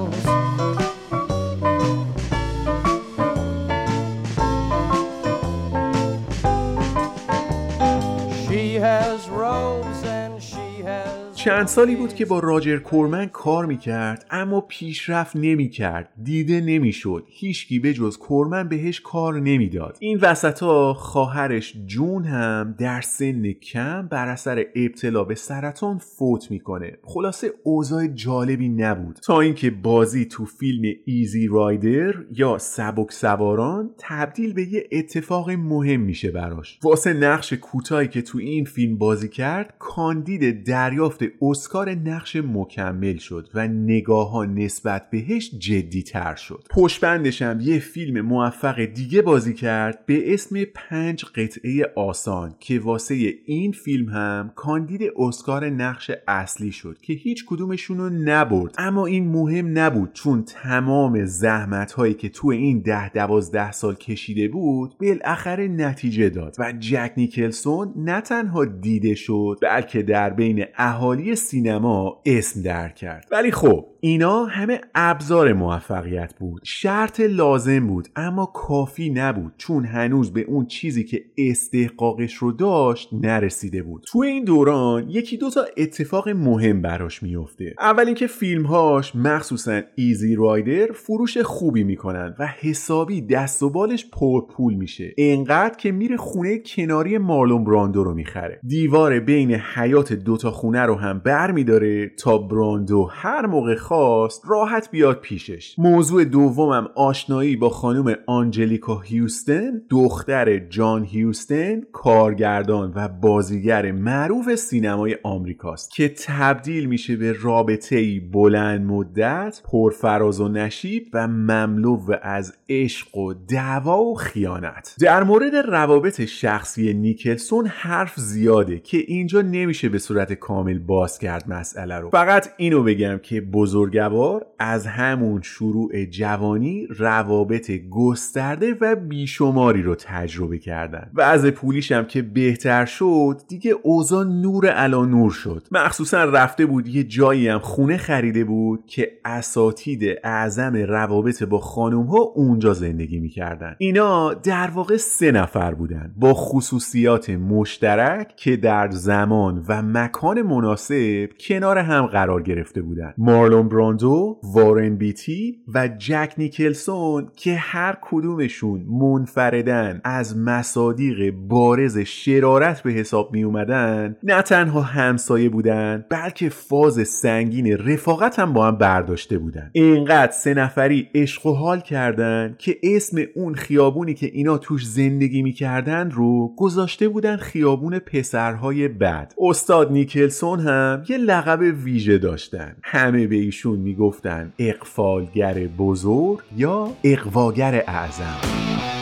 چند 11.47 11.67
سالی 11.67 11.95
بود 11.95 12.13
که 12.13 12.25
با 12.25 12.39
راجر 12.39 12.77
کورمن 12.77 13.25
کار 13.25 13.65
می‌کرد 13.65 14.25
اما 14.29 14.61
پیشرفت 14.61 15.35
نمی‌کرد 15.35 16.09
دیده 16.23 16.61
نمی‌شد. 16.61 17.23
هیچکی 17.27 17.79
به 17.79 17.93
جز 17.93 18.17
کورمن 18.17 18.69
بهش 18.69 19.01
کار 19.01 19.39
نمی‌داد. 19.39 19.97
این 19.99 20.19
وسط 20.21 20.59
ها 20.59 20.93
خواهرش 20.93 21.73
جون 21.85 22.23
هم 22.23 22.75
در 22.79 23.01
سن 23.01 23.51
کم 23.51 24.07
بر 24.07 24.27
اثر 24.27 24.65
ابتلا 24.75 25.23
به 25.23 25.35
سرطان 25.35 25.97
فوت 25.97 26.51
می‌کنه. 26.51 26.97
خلاصه 27.03 27.51
اوضاع 27.63 28.07
جالبی 28.07 28.69
نبود. 28.69 29.19
تا 29.23 29.41
اینکه 29.41 29.69
بازی 29.69 30.25
تو 30.25 30.45
فیلم 30.45 30.93
ایزی 31.05 31.47
رایدر 31.47 32.13
یا 32.31 32.57
سبک 32.57 33.11
سواران 33.11 33.89
تبدیل 33.97 34.53
به 34.53 34.73
یه 34.73 34.87
اتفاق 34.91 35.49
مهم 35.49 36.01
میشه 36.01 36.31
براش. 36.31 36.79
واسه 36.83 37.13
نقش 37.13 37.53
کوتاهی 37.53 38.07
که 38.07 38.21
تو 38.21 38.37
این 38.37 38.65
فیلم 38.65 38.97
بازی 38.97 39.29
کرد 39.29 39.73
کاندید 39.79 40.65
دریافت 40.65 41.36
اسکار 41.41 41.89
نقش 41.89 42.35
مکمل 42.35 43.17
شد 43.17 43.49
و 43.53 43.67
نگاه 43.67 44.31
ها 44.31 44.45
نسبت 44.45 45.09
بهش 45.09 45.51
جدی 45.59 46.03
تر 46.03 46.35
شد. 46.35 46.63
پشبندش 46.69 47.41
هم 47.41 47.59
یه 47.61 47.79
فیلم 47.79 48.21
موفق 48.21 48.85
دیگه 48.85 49.21
بازی 49.21 49.53
کرد 49.53 50.05
به 50.05 50.33
اسم 50.33 50.63
پنج 50.63 51.25
قطعه 51.25 51.93
آسان 51.95 52.55
که 52.59 52.79
واسه 52.79 53.33
این 53.45 53.71
فیلم 53.71 54.09
هم 54.09 54.51
کاندید 54.55 55.01
اسکار 55.17 55.69
نقش 55.69 56.11
اصلی 56.27 56.71
شد 56.71 56.97
که 57.01 57.13
هیچ 57.13 57.45
کدومشون 57.45 57.97
رو 57.97 58.09
نبرد. 58.09 58.75
اما 58.77 59.05
این 59.05 59.27
مهم 59.27 59.77
نبود 59.77 60.13
چون 60.13 60.43
تمام 60.43 61.25
زحمت 61.25 61.91
هایی 61.91 62.13
که 62.13 62.29
تو 62.29 62.47
این 62.47 62.79
ده 62.79 63.09
دوازده 63.09 63.71
سال 63.71 63.95
کشیده 63.95 64.47
بود 64.47 64.97
بالاخره 65.01 65.67
نتیجه 65.67 66.29
داد 66.29 66.55
و 66.59 66.73
جک 66.79 67.11
نیکلسون 67.17 67.93
نه 67.95 68.21
تنها 68.21 68.65
دیده 68.65 69.15
شد 69.15 69.59
بلکه 69.61 70.01
در 70.01 70.29
بین 70.29 70.65
اهالی 70.75 71.26
سینما 71.35 72.21
اسم 72.25 72.61
در 72.61 72.89
کرد. 72.89 73.27
ولی 73.31 73.51
خب 73.51 73.85
اینا 74.07 74.45
همه 74.45 74.81
ابزار 74.95 75.53
موفقیت 75.53 76.33
بود. 76.39 76.61
شرط 76.65 77.19
لازم 77.19 77.87
بود 77.87 78.07
اما 78.15 78.45
کافی 78.45 79.09
نبود. 79.09 79.53
چون 79.57 79.85
هنوز 79.85 80.33
به 80.33 80.41
اون 80.41 80.65
چیزی 80.65 81.03
که 81.03 81.25
استحقاقش 81.37 82.33
رو 82.33 82.51
داشت 82.51 83.09
نرسیده 83.11 83.83
بود. 83.83 84.03
تو 84.07 84.19
این 84.19 84.43
دوران 84.43 85.09
یکی 85.09 85.37
دو 85.37 85.49
تا 85.49 85.65
اتفاق 85.77 86.29
مهم 86.29 86.81
براش 86.81 87.23
میفته 87.23 87.75
اول 87.79 88.05
اینکه 88.05 88.27
فیلمهاش 88.27 89.15
مخصوصا 89.15 89.81
ایزی 89.95 90.35
رایدر 90.35 90.91
فروش 90.93 91.37
خوبی 91.37 91.83
می‌کنن 91.83 92.35
و 92.39 92.47
حسابی 92.59 93.21
دست 93.21 93.63
و 93.63 93.69
بالش 93.69 94.05
پرپول 94.09 94.73
میشه. 94.73 95.13
انقدر 95.17 95.77
که 95.77 95.91
میره 95.91 96.17
خونه 96.17 96.59
کناری 96.59 97.17
مارلون 97.17 97.63
براندو 97.63 98.03
رو 98.03 98.13
می‌خره. 98.13 98.59
دیوار 98.67 99.19
بین 99.19 99.51
حیات 99.51 100.13
دوتا 100.13 100.51
خونه 100.51 100.81
رو 100.81 100.95
هم 100.95 101.07
هم 101.07 101.19
بر 101.25 101.51
میداره 101.51 102.09
تا 102.09 102.37
براندو 102.37 103.09
هر 103.11 103.45
موقع 103.45 103.75
خواست 103.97 104.43
راحت 104.47 104.91
بیاد 104.91 105.19
پیشش. 105.19 105.75
موضوع 105.77 106.23
دومم 106.23 106.89
آشنایی 106.95 107.55
با 107.55 107.69
خانم 107.69 108.15
آنجلیکا 108.27 108.99
هیوستن 108.99 109.81
دختر 109.89 110.59
جان 110.59 111.03
هیوستن 111.03 111.81
کارگردان 111.91 112.93
و 112.95 113.07
بازیگر 113.07 113.91
معروف 113.91 114.55
سینمای 114.55 115.17
آمریکاست 115.23 115.91
که 115.91 116.09
تبدیل 116.09 116.85
میشه 116.85 117.15
به 117.15 117.35
رابطه 117.41 117.95
ای 117.95 118.19
بلند 118.19 118.81
مدت 118.81 119.61
پرفراز 119.71 120.41
و 120.41 120.47
نشیب 120.47 121.07
و 121.13 121.27
مملو 121.27 121.99
از 122.21 122.53
عشق 122.69 123.17
و 123.17 123.33
دعوا 123.33 124.01
و 124.01 124.15
خیانت. 124.15 124.95
در 124.99 125.23
مورد 125.23 125.55
روابط 125.55 126.25
شخصی 126.25 126.93
نیکلسون 126.93 127.67
حرف 127.67 128.13
زیاده 128.15 128.79
که 128.79 128.97
اینجا 129.07 129.41
نمیشه 129.41 129.89
به 129.89 129.99
صورت 129.99 130.33
کامل 130.33 130.79
باز 130.79 131.19
کرد 131.19 131.49
مسئله 131.49 131.95
رو. 131.95 132.09
فقط 132.09 132.49
اینو 132.57 132.83
بگم 132.83 133.19
که 133.23 133.41
بزرگوار 133.77 134.45
از 134.59 134.87
همون 134.87 135.41
شروع 135.41 136.05
جوانی 136.05 136.87
روابط 136.89 137.71
گسترده 137.91 138.77
و 138.81 138.95
بیشماری 138.95 139.81
رو 139.81 139.95
تجربه 139.95 140.57
کردن. 140.57 141.11
و 141.13 141.21
از 141.21 141.45
پولیشم 141.45 142.03
که 142.03 142.21
بهتر 142.21 142.85
شد 142.85 143.41
دیگه 143.47 143.75
اوضاع 143.83 144.25
نور 144.25 144.67
علا 144.67 145.05
نور 145.05 145.31
شد. 145.31 145.67
مخصوصا 145.71 146.23
رفته 146.23 146.65
بود 146.65 146.87
یه 146.87 147.03
جایی 147.03 147.47
هم 147.47 147.59
خونه 147.59 147.97
خریده 147.97 148.43
بود 148.43 148.85
که 148.85 149.11
اساتید 149.25 150.03
اعظم 150.23 150.75
روابط 150.75 151.43
با 151.43 151.59
خانم 151.59 152.03
ها 152.03 152.19
اونجا 152.19 152.73
زندگی 152.73 153.19
می‌کردن. 153.19 153.75
اینا 153.77 154.33
در 154.33 154.69
واقع 154.73 154.97
سه 154.97 155.31
نفر 155.31 155.73
بودن. 155.73 156.13
با 156.17 156.33
خصوصیات 156.33 157.29
مشترک 157.29 158.35
که 158.35 158.55
در 158.55 158.89
زمان 158.91 159.65
و 159.67 159.81
مکان 159.81 160.41
مناسب 160.41 161.29
کنار 161.39 161.77
هم 161.77 162.05
قرار 162.05 162.41
گرفته 162.41 162.81
بودن. 162.81 163.13
مارلون 163.17 163.66
براندو، 163.69 164.39
وارن 164.43 164.95
بیتی 164.95 165.57
و 165.73 165.89
جک 165.97 166.33
نیکلسون 166.37 167.27
که 167.35 167.55
هر 167.55 167.97
کدومشون 168.01 168.85
منفردن 168.89 170.01
از 170.03 170.37
مصادیق 170.37 171.31
بارز 171.31 171.97
شرارت 171.97 172.83
به 172.83 172.91
حساب 172.91 173.33
می 173.33 173.43
اومدن 173.43 174.15
نه 174.23 174.41
تنها 174.41 174.81
همسایه 174.81 175.49
بودن 175.49 176.05
بلکه 176.09 176.49
فاز 176.49 177.07
سنگین 177.07 177.77
رفاقت 177.77 178.39
هم 178.39 178.53
با 178.53 178.67
هم 178.67 178.77
برداشته 178.77 179.37
بودن. 179.37 179.69
اینقدر 179.73 180.31
سه 180.31 180.53
نفری 180.53 181.09
عشق 181.15 181.45
و 181.45 181.53
حال 181.53 181.79
کردن 181.79 182.55
که 182.59 182.77
اسم 182.83 183.17
اون 183.35 183.55
خیابونی 183.55 184.13
که 184.13 184.29
اینا 184.33 184.57
توش 184.57 184.87
زندگی 184.87 185.41
می‌کردن 185.41 186.11
رو 186.11 186.55
گذاشته 186.57 187.07
بودن 187.07 187.37
خیابون 187.37 187.99
پسرهای 187.99 188.87
بد 188.87 189.33
استاد 189.37 189.91
نیکلسون 189.91 190.59
هم 190.59 191.03
یه 191.09 191.17
لقب 191.17 191.59
ویژه 191.83 192.17
داشتن. 192.17 192.75
همه 192.83 193.27
به 193.27 193.35
ایشون 193.57 193.79
می‌گفتن 193.79 194.53
اقفالگر 194.59 195.53
بزرگ 195.53 196.39
یا 196.57 196.89
اقواگر 197.03 197.83
اعظم. 197.87 198.96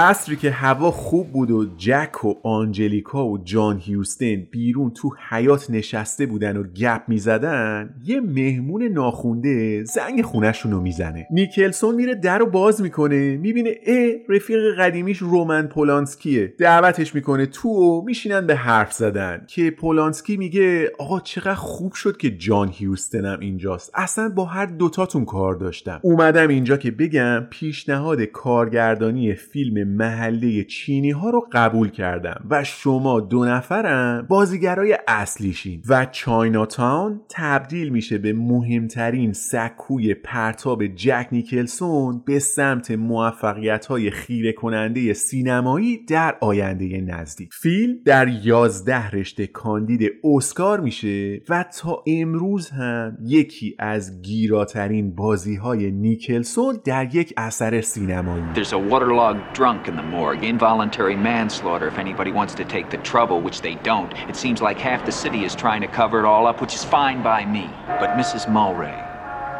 عصری 0.00 0.36
که 0.36 0.50
هوا 0.50 0.90
خوب 0.90 1.32
بود 1.32 1.50
و 1.50 1.66
جک 1.76 2.24
و 2.24 2.34
آنجلیکا 2.42 3.26
و 3.26 3.38
جان 3.38 3.78
هیوستن 3.78 4.36
بیرون 4.50 4.90
تو 4.90 5.10
حیات 5.28 5.70
نشسته 5.70 6.26
بودن 6.26 6.56
و 6.56 6.62
گپ 6.62 7.02
می‌زدن 7.08 7.94
یه 8.04 8.20
مهمون 8.20 8.82
ناخونده 8.82 9.84
زنگ 9.84 10.22
خونهشون 10.22 10.72
رو 10.72 10.80
می‌زنه. 10.80 11.26
نیکلسون 11.30 11.94
میره 11.94 12.14
در 12.14 12.38
رو 12.38 12.46
باز 12.46 12.82
می‌کنه 12.82 13.36
می‌بینه 13.36 13.74
اه 13.86 14.10
رفیق 14.28 14.58
قدیمیش 14.78 15.18
رومن 15.18 15.66
پولانسکیه. 15.66 16.54
دعوتش 16.58 17.14
می‌کنه 17.14 17.46
تو 17.46 17.68
و 17.68 18.04
میشینن 18.04 18.46
به 18.46 18.54
حرف 18.54 18.92
زدن. 18.92 19.44
که 19.48 19.70
پولانسکی 19.70 20.36
میگه 20.36 20.92
آقا 20.98 21.20
چقدر 21.20 21.54
خوب 21.54 21.92
شد 21.92 22.16
که 22.16 22.30
جان 22.30 22.68
هیوستنم 22.72 23.38
اینجاست. 23.40 23.90
اصلا 23.94 24.28
با 24.28 24.44
هر 24.44 24.66
دوتاتون 24.66 25.24
کار 25.24 25.54
داشتم. 25.54 26.00
اومدم 26.02 26.48
اینجا 26.48 26.76
که 26.76 26.90
بگم 26.90 27.46
پیشنهاد 27.50 28.22
کارگردانی 28.22 29.34
فیلم 29.34 29.89
محله 29.96 30.64
چینی 30.64 31.10
ها 31.10 31.30
رو 31.30 31.48
قبول 31.52 31.90
کردم 31.90 32.44
و 32.50 32.64
شما 32.64 33.20
دو 33.20 33.44
نفرم 33.44 34.26
بازیگرای 34.28 34.98
اصلیشین 35.08 35.82
و 35.88 36.06
چاینا 36.06 36.66
تاون 36.66 37.20
تبدیل 37.28 37.88
میشه 37.88 38.18
به 38.18 38.32
مهمترین 38.32 39.32
سکوی 39.32 40.14
پرتاب 40.14 40.86
جک 40.86 41.28
نیکلسون 41.32 42.22
به 42.26 42.38
سمت 42.38 42.90
موفقیت 42.90 43.86
های 43.86 44.10
خیره 44.10 44.52
کننده 44.52 45.12
سینمایی 45.12 46.04
در 46.04 46.36
آینده 46.40 47.00
نزدیک. 47.00 47.50
فیلم 47.52 47.94
در 48.04 48.28
11 48.28 49.10
رشته 49.10 49.46
کاندید 49.46 50.12
اسکار 50.24 50.80
میشه 50.80 51.42
و 51.48 51.64
تا 51.80 52.02
امروز 52.06 52.70
هم 52.70 53.16
یکی 53.22 53.76
از 53.78 54.22
گیراترین 54.22 55.14
بازی 55.14 55.56
های 55.56 55.90
نیکلسون 55.90 56.80
در 56.84 57.14
یک 57.14 57.34
اثر 57.36 57.80
سینمایی. 57.80 58.44
There's 58.54 58.72
a 58.72 58.92
waterlogged 58.92 59.58
drunk 59.58 59.79
in 59.88 59.96
the 59.96 60.02
morgue. 60.02 60.44
Involuntary 60.44 61.16
manslaughter 61.16 61.86
if 61.88 61.98
anybody 61.98 62.32
wants 62.32 62.54
to 62.54 62.64
take 62.64 62.90
the 62.90 62.98
trouble, 62.98 63.40
which 63.40 63.60
they 63.60 63.76
don't. 63.76 64.12
It 64.28 64.36
seems 64.36 64.60
like 64.60 64.78
half 64.78 65.04
the 65.06 65.12
city 65.12 65.44
is 65.44 65.54
trying 65.54 65.80
to 65.80 65.88
cover 65.88 66.18
it 66.18 66.24
all 66.24 66.46
up, 66.46 66.60
which 66.60 66.74
is 66.74 66.84
fine 66.84 67.22
by 67.22 67.44
me. 67.44 67.70
But 67.86 68.16
Mrs. 68.16 68.46
Mulray, 68.46 69.06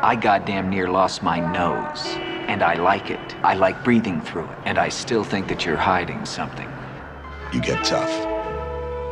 I 0.03 0.17
goddamn 0.17 0.71
near 0.71 0.89
lost 0.89 1.23
my 1.23 1.41
nose. 1.53 2.07
And 2.49 2.63
I 2.63 2.75
like 2.75 3.11
it. 3.11 3.37
I 3.45 3.55
like 3.55 3.85
breathing 3.85 4.21
through 4.21 4.47
it. 4.47 4.59
And 4.65 4.79
I 4.79 4.89
still 4.89 5.23
think 5.23 5.47
that 5.49 5.65
you're 5.65 5.77
hiding 5.77 6.25
something. 6.25 6.69
You 7.53 7.61
get 7.61 7.85
tough. 7.85 8.11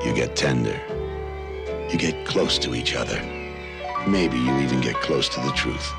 You 0.05 0.15
get 0.15 0.35
tender. 0.35 0.81
You 1.91 1.99
get 1.99 2.27
close 2.27 2.59
to 2.59 2.75
each 2.75 2.95
other. 2.95 3.21
Maybe 4.07 4.39
you 4.39 4.59
even 4.59 4.81
get 4.81 4.97
close 4.97 5.29
to 5.29 5.41
the 5.41 5.53
truth. 5.53 5.93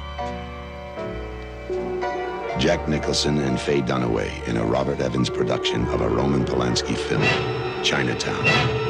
Jack 2.60 2.90
Nicholson 2.90 3.38
and 3.40 3.58
Faye 3.58 3.82
Dunaway 3.82 4.46
in 4.46 4.58
a 4.58 4.66
Robert 4.66 5.00
Evans 5.00 5.30
production 5.30 5.88
of 5.88 6.02
a 6.02 6.10
Roman 6.10 6.44
Polanski 6.44 6.94
film, 6.94 7.24
Chinatown. 7.86 8.89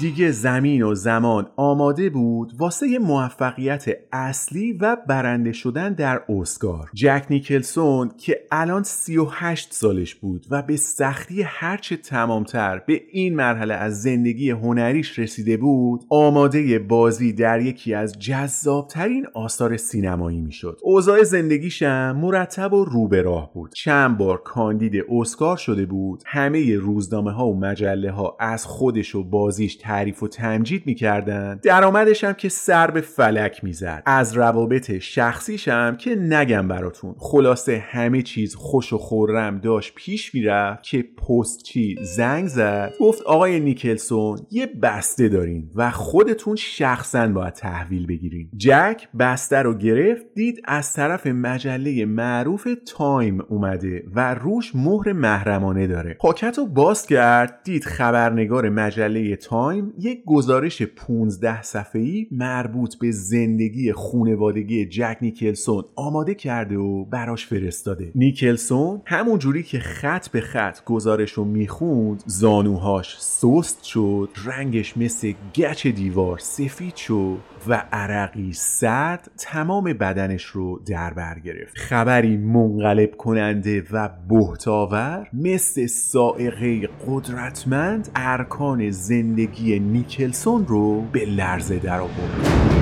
دیگه 0.00 0.30
زمین 0.30 0.82
و 0.82 0.94
زمان 0.94 1.46
آماده 1.56 2.10
بود 2.10 2.52
واسه 2.58 2.98
موفقیت 2.98 3.84
اصلی 4.12 4.72
و 4.72 4.96
برنده 5.08 5.52
شدن 5.52 5.92
در 5.92 6.22
اسکار. 6.28 6.90
جک 6.94 7.26
نیکلسون 7.30 8.10
که 8.18 8.40
الان 8.52 8.82
38 8.82 9.72
سالش 9.72 10.14
بود 10.14 10.46
و 10.50 10.62
به 10.62 10.76
سختی 10.76 11.42
هرچه 11.42 11.96
تمامتر 11.96 12.78
به 12.86 13.02
این 13.12 13.36
مرحله 13.36 13.74
از 13.74 14.02
زندگی 14.02 14.50
هنریش 14.50 15.18
رسیده 15.18 15.56
بود 15.56 16.04
آماده 16.10 16.78
بازی 16.78 17.32
در 17.32 17.60
یکی 17.60 17.94
از 17.94 18.18
جذابترین 18.18 19.26
آثار 19.34 19.76
سینمایی 19.76 20.40
می‌شد. 20.40 20.78
اوضاع 20.82 21.22
زندگیشم 21.22 22.18
مرتب 22.20 22.72
و 22.72 22.84
رو 22.84 23.08
راه 23.08 23.52
بود. 23.54 23.72
چند 23.74 24.18
بار 24.18 24.42
کاندید 24.42 25.04
اسکار 25.10 25.56
شده 25.56 25.86
بود 25.86 26.22
همه 26.26 26.76
روزنامه 26.76 27.32
ها 27.32 27.46
و 27.46 27.60
مجله 27.60 28.10
ها 28.10 28.36
از 28.40 28.66
خودش 28.66 29.14
و 29.14 29.24
بازیش 29.24 29.78
تعریف 29.88 30.22
و 30.22 30.28
تمجید 30.28 30.82
می‌کردن. 30.86 31.60
درآمدش 31.62 32.24
هم 32.24 32.32
که 32.32 32.48
سر 32.48 32.90
به 32.90 33.00
فلک 33.00 33.64
می‌زد. 33.64 34.02
از 34.06 34.36
روابط 34.36 34.98
شخصیش 34.98 35.68
هم 35.68 35.96
که 35.96 36.14
نگم 36.14 36.68
براتون. 36.68 37.14
خلاصه 37.18 37.84
همه 37.86 38.22
چیز 38.22 38.54
خوش 38.54 38.92
و 38.92 38.98
خورم 38.98 39.58
داشت 39.58 39.94
پیش 39.94 40.34
می‌رفت 40.34 40.82
که 40.82 41.02
پستچی 41.28 41.96
زنگ 42.02 42.46
زد. 42.46 42.92
گفت 43.00 43.22
آقای 43.22 43.60
نیکلسون 43.60 44.38
یه 44.50 44.66
بسته 44.82 45.28
دارین 45.28 45.70
و 45.74 45.90
خودتون 45.90 46.56
شخصا 46.56 47.28
باید 47.28 47.52
تحویل 47.52 48.06
بگیرین. 48.06 48.50
جک 48.56 49.08
بسته 49.18 49.56
رو 49.56 49.74
گرفت 49.74 50.24
دید 50.34 50.60
از 50.64 50.92
طرف 50.92 51.26
مجله 51.26 52.04
معروف 52.04 52.68
تایم 52.96 53.38
اومده 53.48 54.04
و 54.14 54.34
روش 54.34 54.74
مهر 54.74 55.12
محرمانه 55.12 55.86
داره. 55.86 56.16
پاکت 56.20 56.58
رو 56.58 56.66
باز 56.66 57.06
کرد 57.06 57.60
دید 57.64 57.84
خبرنگار 57.84 58.68
مجله 58.68 59.36
تایم 59.36 59.77
یک 59.98 60.24
گزارش 60.26 60.82
15 60.82 61.62
صفحه‌ای 61.62 62.26
مربوط 62.30 62.94
به 62.94 63.10
زندگی 63.10 63.92
خونوادگی 63.92 64.86
جک 64.86 65.16
نیکلسون 65.22 65.84
آماده 65.96 66.34
کرده 66.34 66.76
و 66.76 67.04
براش 67.04 67.46
فرستاده. 67.46 68.12
نیکلسون 68.14 69.02
همون 69.04 69.38
جوری 69.38 69.62
که 69.62 69.78
خط 69.78 70.28
به 70.28 70.40
خط 70.40 70.84
گزارش 70.84 71.32
رو 71.32 71.44
می‌خوند 71.44 72.22
زانوهاش 72.26 73.16
سست 73.18 73.84
شد 73.84 74.28
رنگش 74.44 74.96
مثل 74.96 75.32
گچ 75.54 75.86
دیوار 75.86 76.38
سفید 76.38 76.96
شد. 76.96 77.38
و 77.68 77.82
عرقی 77.92 78.52
سرد 78.52 79.30
تمام 79.38 79.84
بدنش 79.84 80.44
رو 80.44 80.80
در 80.86 81.14
بر 81.14 81.38
گرفت. 81.38 81.78
خبری 81.78 82.36
منقلب 82.36 83.16
کننده 83.16 83.84
و 83.92 84.10
بهتاور 84.28 85.28
مثل 85.32 85.86
سائقه 85.86 86.88
قدرتمند 87.06 88.08
ارکان 88.16 88.90
زندگی 88.90 89.78
نیکلسون 89.78 90.66
رو 90.66 91.00
به 91.00 91.24
لرزه 91.24 91.78
در 91.78 92.00
آورد. 92.00 92.77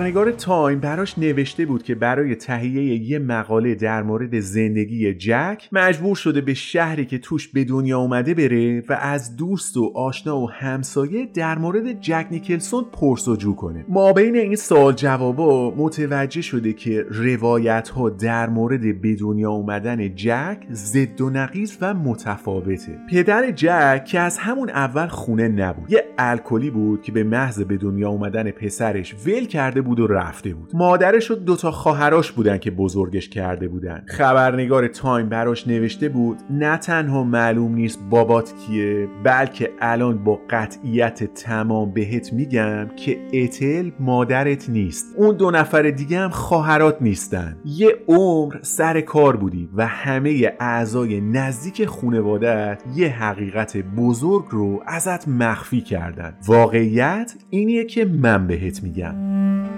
خبرنگار 0.00 0.30
تایم 0.30 0.80
براش 0.80 1.18
نوشته 1.18 1.66
بود 1.66 1.82
که 1.82 1.94
برای 1.94 2.34
تهیه 2.34 3.10
یه 3.10 3.18
مقاله 3.18 3.74
در 3.74 4.02
مورد 4.02 4.40
زندگی 4.40 5.14
جک 5.14 5.68
مجبور 5.72 6.16
شده 6.16 6.40
به 6.40 6.54
شهری 6.54 7.06
که 7.06 7.18
توش 7.18 7.48
به 7.48 7.64
دنیا 7.64 7.98
اومده 7.98 8.34
بره 8.34 8.80
و 8.88 8.92
از 8.92 9.36
دوست 9.36 9.76
و 9.76 9.92
آشنا 9.94 10.40
و 10.40 10.50
همسایه 10.50 11.28
در 11.34 11.58
مورد 11.58 12.00
جک 12.00 12.26
نیکلسون 12.30 12.84
پرس‌وجو 12.92 13.54
کنه. 13.54 13.84
ما 13.88 14.12
بین 14.12 14.36
این 14.36 14.56
سوال 14.56 14.92
جوابا 14.92 15.74
متوجه 15.76 16.42
شده 16.42 16.72
که 16.72 17.06
روایت 17.10 17.88
ها 17.88 18.10
در 18.10 18.48
مورد 18.48 19.00
به 19.00 19.14
دنیا 19.14 19.50
اومدن 19.50 20.14
جک 20.14 20.58
ضد 20.72 21.20
و 21.20 21.30
نقیض 21.30 21.76
و 21.80 21.94
متفاوته. 21.94 22.98
پدر 23.10 23.50
جک 23.50 24.04
که 24.04 24.20
از 24.20 24.38
همون 24.38 24.70
اول 24.70 25.06
خونه 25.06 25.48
نبود 25.48 25.92
یه 25.92 26.04
الکلی 26.18 26.70
بود 26.70 27.02
که 27.02 27.12
به 27.12 27.24
محض 27.24 27.60
به 27.60 27.76
دنیا 27.76 28.08
اومدن 28.08 28.50
پسرش 28.50 29.14
ول 29.26 29.44
کرده 29.44 29.80
بود 29.80 29.89
و 29.98 30.06
رفته 30.06 30.54
بود. 30.54 30.70
مادرش 30.74 31.30
و 31.30 31.34
دوتا 31.34 31.70
خواهراش 31.70 32.32
بودن 32.32 32.58
که 32.58 32.70
بزرگش 32.70 33.28
کرده 33.28 33.68
بودن. 33.68 34.04
خبرنگار 34.06 34.88
تایم 34.88 35.28
براش 35.28 35.68
نوشته 35.68 36.08
بود 36.08 36.38
نه 36.50 36.76
تنها 36.76 37.24
معلوم 37.24 37.74
نیست 37.74 38.00
بابات 38.10 38.54
کیه 38.66 39.08
بلکه 39.24 39.70
الان 39.80 40.24
با 40.24 40.40
قطعیت 40.50 41.34
تمام 41.34 41.92
بهت 41.92 42.32
میگم 42.32 42.88
که 42.96 43.18
اتل 43.32 43.90
مادرت 44.00 44.70
نیست. 44.70 45.14
اون 45.16 45.36
دو 45.36 45.50
نفر 45.50 45.82
دیگه 45.82 46.18
هم 46.18 46.30
خواهرات 46.30 46.96
نیستن. 47.00 47.56
یه 47.64 47.96
عمر 48.08 48.56
سر 48.62 49.00
کار 49.00 49.36
بودی 49.36 49.68
و 49.74 49.86
همه 49.86 50.52
اعضای 50.60 51.20
نزدیک 51.20 51.84
خونوادت 51.84 52.82
یه 52.94 53.08
حقیقت 53.08 53.76
بزرگ 53.76 54.44
رو 54.50 54.82
ازت 54.86 55.28
مخفی 55.28 55.80
کردن. 55.80 56.34
واقعیت 56.46 57.34
اینیه 57.50 57.84
که 57.84 58.04
من 58.04 58.46
بهت 58.46 58.82
میگم. 58.82 59.14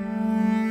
Música 0.03 0.62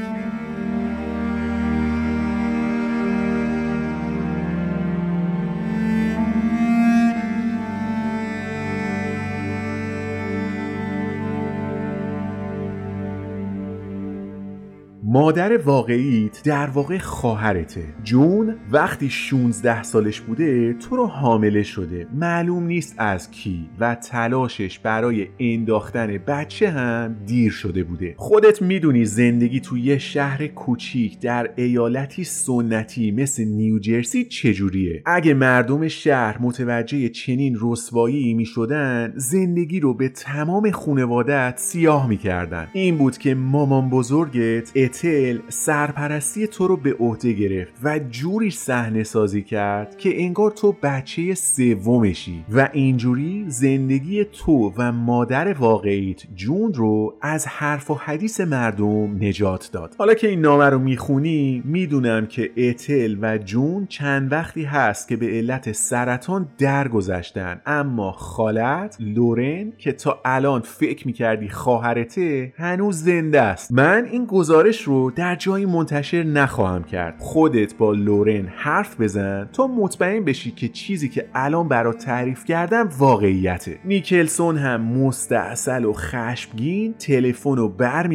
مادر 15.13 15.57
واقعیت 15.57 16.43
در 16.43 16.67
واقع 16.67 16.97
خواهرته. 16.97 17.83
جون 18.03 18.55
وقتی 18.71 19.09
16 19.09 19.83
سالش 19.83 20.21
بوده 20.21 20.73
تو 20.73 20.95
رو 20.95 21.05
حامله 21.07 21.63
شده. 21.63 22.07
معلوم 22.13 22.63
نیست 22.63 22.95
از 22.97 23.31
کی 23.31 23.69
و 23.79 23.95
تلاشش 23.95 24.79
برای 24.79 25.27
انداختن 25.39 26.17
بچه 26.17 26.69
هم 26.69 27.15
دیر 27.25 27.51
شده 27.51 27.83
بوده. 27.83 28.15
خودت 28.17 28.61
می‌دونی 28.61 29.05
زندگی 29.05 29.59
توی 29.59 29.81
یه 29.81 29.97
شهر 29.97 30.47
کوچیک 30.47 31.19
در 31.19 31.49
ایالتی 31.55 32.23
سنتی 32.23 33.11
مثل 33.11 33.43
نیوجرسی 33.43 34.25
چجوریه. 34.25 35.03
اگه 35.05 35.33
مردم 35.33 35.87
شهر 35.87 36.37
متوجه 36.41 37.09
چنین 37.09 37.57
رسوایی 37.61 38.33
می 38.33 38.45
شدن 38.45 39.13
زندگی 39.15 39.79
رو 39.79 39.93
به 39.93 40.09
تمام 40.09 40.71
خونوادت 40.71 41.53
سیاه 41.57 42.09
می‌کردن. 42.09 42.67
این 42.73 42.97
بود 42.97 43.17
که 43.17 43.35
مامان 43.35 43.89
بزرگت 43.89 44.71
اتل 45.03 45.39
سرپرستی 45.49 46.47
تو 46.47 46.67
رو 46.67 46.77
به 46.77 46.95
عهده 46.99 47.33
گرفت 47.33 47.73
و 47.83 47.99
جوری 47.99 48.51
صحنه 48.51 49.03
سازی 49.03 49.41
کرد 49.41 49.97
که 49.97 50.23
انگار 50.23 50.51
تو 50.51 50.75
بچه 50.83 51.33
سومشی 51.33 52.45
و 52.53 52.69
اینجوری 52.73 53.45
زندگی 53.47 54.23
تو 54.25 54.73
و 54.77 54.91
مادر 54.91 55.53
واقعیت 55.53 56.21
جون 56.35 56.73
رو 56.73 57.13
از 57.21 57.47
حرف 57.47 57.91
و 57.91 57.93
حدیث 57.93 58.41
مردم 58.41 59.15
نجات 59.25 59.69
داد. 59.73 59.95
حالا 59.97 60.13
که 60.13 60.27
این 60.27 60.41
نامه 60.41 60.65
رو 60.65 60.79
می‌خونی 60.79 61.61
می‌دونم 61.65 62.25
که 62.25 62.51
اتل 62.57 63.15
و 63.21 63.37
جون 63.37 63.85
چند 63.85 64.31
وقتی 64.31 64.63
هست 64.63 65.07
که 65.07 65.15
به 65.15 65.27
علت 65.27 65.71
سرطان 65.71 66.47
درگذشتن. 66.57 67.61
اما 67.65 68.11
خالت 68.11 68.97
لورن 68.99 69.73
که 69.77 69.91
تا 69.91 70.21
الان 70.25 70.61
فکر 70.61 71.07
می‌کردی 71.07 71.49
خواهرته 71.49 72.53
هنوز 72.57 73.03
زنده 73.03 73.41
است. 73.41 73.71
من 73.71 74.07
این 74.11 74.25
گزارش 74.25 74.87
در 75.15 75.35
جایی 75.35 75.65
منتشر 75.65 76.23
نخواهم 76.23 76.83
کرد. 76.83 77.15
خودت 77.19 77.77
با 77.77 77.93
لورن 77.93 78.45
حرف 78.55 79.01
بزن 79.01 79.49
تا 79.53 79.67
مطمئن 79.67 80.23
بشی 80.23 80.51
که 80.51 80.67
چیزی 80.67 81.09
که 81.09 81.25
الان 81.35 81.67
برات 81.67 81.97
تعریف 81.97 82.45
کردم 82.45 82.89
واقعیته. 82.97 83.79
نیکلسون 83.85 84.57
هم 84.57 84.81
مستاصل 84.81 85.85
و 85.85 85.93
خشمگین 85.93 86.93
تلفن 86.93 87.55
رو 87.55 87.69
بر 87.69 88.07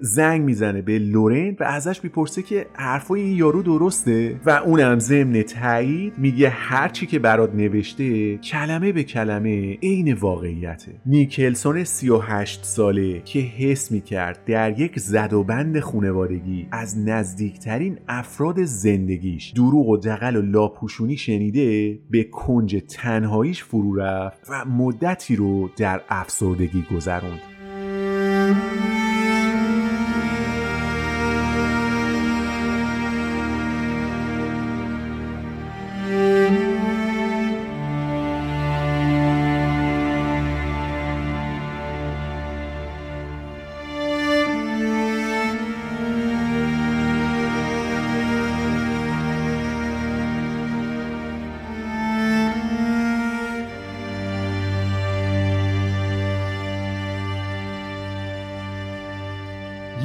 زنگ 0.00 0.42
می‌زنه 0.42 0.82
به 0.82 0.98
لورن 0.98 1.56
و 1.60 1.64
ازش 1.64 2.04
می‌پرسه 2.04 2.42
که 2.42 2.66
حرفای 2.72 3.20
این 3.20 3.36
یارو 3.36 3.62
درسته؟ 3.62 4.40
و 4.46 4.50
اونم 4.50 4.98
ضمن 4.98 5.42
تایید 5.42 6.12
میگه 6.18 6.48
هر 6.48 6.88
چی 6.88 7.06
که 7.06 7.18
برات 7.18 7.54
نوشته 7.54 8.36
کلمه 8.36 8.92
به 8.92 9.02
کلمه 9.02 9.78
عین 9.82 10.12
واقعیته. 10.12 10.92
نیکلسون 11.06 11.84
38 11.84 12.64
ساله 12.64 13.20
که 13.20 13.38
حس 13.38 13.92
می‌کرد 13.92 14.44
در 14.46 14.80
یک 14.80 14.98
زد 14.98 15.32
و 15.32 15.44
بند 15.44 15.80
خونوادگی 16.04 16.68
از 16.70 16.98
نزدیکترین 16.98 17.98
افراد 18.08 18.64
زندگیش. 18.64 19.50
دروغ 19.50 19.88
و 19.88 19.96
دقل 19.96 20.36
و 20.36 20.42
لاپوشونی 20.42 21.16
شنیده 21.16 21.98
به 22.10 22.24
کنج 22.24 22.82
تنهاییش 22.88 23.64
فرو 23.64 23.94
رفت 23.94 24.46
و 24.50 24.64
مدتی 24.64 25.36
رو 25.36 25.70
در 25.76 26.00
افسردگی 26.08 26.84
گذروند. 26.96 27.53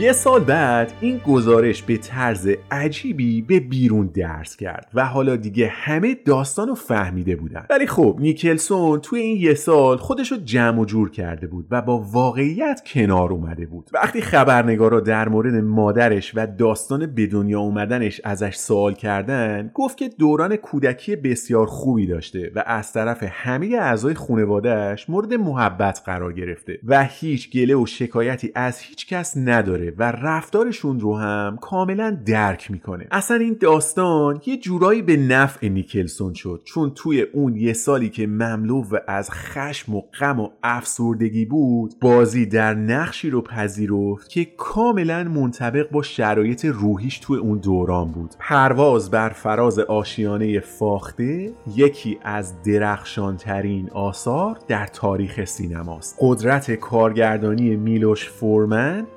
یه 0.09 0.13
سال 0.13 0.43
بعد 0.43 0.93
این 1.01 1.17
گزارش 1.17 1.83
به 1.83 1.97
طرز 1.97 2.49
عجیبی 2.71 3.41
به 3.41 3.59
بیرون 3.59 4.07
درس 4.07 4.55
کرد 4.55 4.89
و 4.93 5.05
حالا 5.05 5.35
دیگه 5.35 5.67
همه 5.67 6.17
داستان 6.25 6.67
رو 6.67 6.75
فهمیده 6.75 7.35
بودن. 7.35 7.65
ولی 7.69 7.87
خب 7.87 8.17
نیکلسون 8.19 8.99
توی 8.99 9.19
این 9.19 9.41
یه 9.41 9.53
سال 9.53 9.97
خودش 9.97 10.31
رو 10.31 10.37
جمع 10.37 10.79
و 10.79 10.85
جور 10.85 11.09
کرده 11.09 11.47
بود 11.47 11.67
و 11.71 11.81
با 11.81 11.99
واقعیت 11.99 12.81
کنار 12.85 13.31
اومده 13.31 13.65
بود. 13.65 13.89
وقتی 13.93 14.21
خبرنگارا 14.21 14.99
در 14.99 15.29
مورد 15.29 15.55
مادرش 15.55 16.31
و 16.35 16.47
داستان 16.47 17.05
به 17.05 17.27
دنیا 17.27 17.59
اومدنش 17.59 18.21
ازش 18.23 18.55
سوال 18.55 18.93
کردن 18.93 19.71
گفت 19.73 19.97
که 19.97 20.09
دوران 20.09 20.55
کودکی 20.55 21.15
بسیار 21.15 21.65
خوبی 21.65 22.07
داشته 22.07 22.51
و 22.55 22.63
از 22.65 22.93
طرف 22.93 23.23
همه 23.23 23.77
اعضای 23.81 24.13
خانوادهش 24.13 25.09
مورد 25.09 25.33
محبت 25.33 26.01
قرار 26.05 26.33
گرفته 26.33 26.79
و 26.87 27.03
هیچ 27.03 27.51
گله 27.51 27.75
و 27.75 27.85
شکایتی 27.85 28.51
از 28.55 28.79
هیچ 28.79 29.07
کس 29.07 29.37
نداره 29.37 29.93
و 29.99 30.03
رفتارشون 30.03 30.99
رو 30.99 31.17
هم 31.17 31.57
کاملا 31.61 32.17
درک 32.25 32.71
می‌کنه. 32.71 33.07
اصلا 33.11 33.37
این 33.37 33.57
داستان 33.61 34.41
یه 34.45 34.57
جورایی 34.57 35.01
به 35.01 35.17
نفع 35.17 35.67
نیکلسون 35.67 36.33
شد 36.33 36.61
چون 36.65 36.91
توی 36.95 37.21
اون 37.21 37.55
یه 37.55 37.73
سالی 37.73 38.09
که 38.09 38.27
مملو 38.27 38.83
و 38.91 38.97
از 39.07 39.31
خشم 39.31 39.95
و 39.95 40.01
غم 40.19 40.39
و 40.39 40.49
افسردگی 40.63 41.45
بود 41.45 41.93
بازی 42.01 42.45
در 42.45 42.73
نقشی 42.73 43.29
رو 43.29 43.41
پذیرفت 43.41 44.29
که 44.29 44.45
کاملا 44.57 45.23
منطبق 45.23 45.91
با 45.91 46.01
شرایط 46.01 46.65
روحیش 46.65 47.19
توی 47.19 47.37
اون 47.37 47.57
دوران 47.57 48.11
بود. 48.11 48.33
پرواز 48.39 49.11
بر 49.11 49.29
فراز 49.29 49.79
آشیانه 49.79 50.59
فاخته 50.59 51.51
یکی 51.75 52.19
از 52.23 52.61
درخشانترین 52.63 53.89
آثار 53.89 54.59
در 54.67 54.87
تاریخ 54.87 55.45
سینماست. 55.45 56.17
قدرت 56.19 56.71
کارگردانی 56.71 57.75
میلوش 57.75 58.29
فورمن 58.29 59.07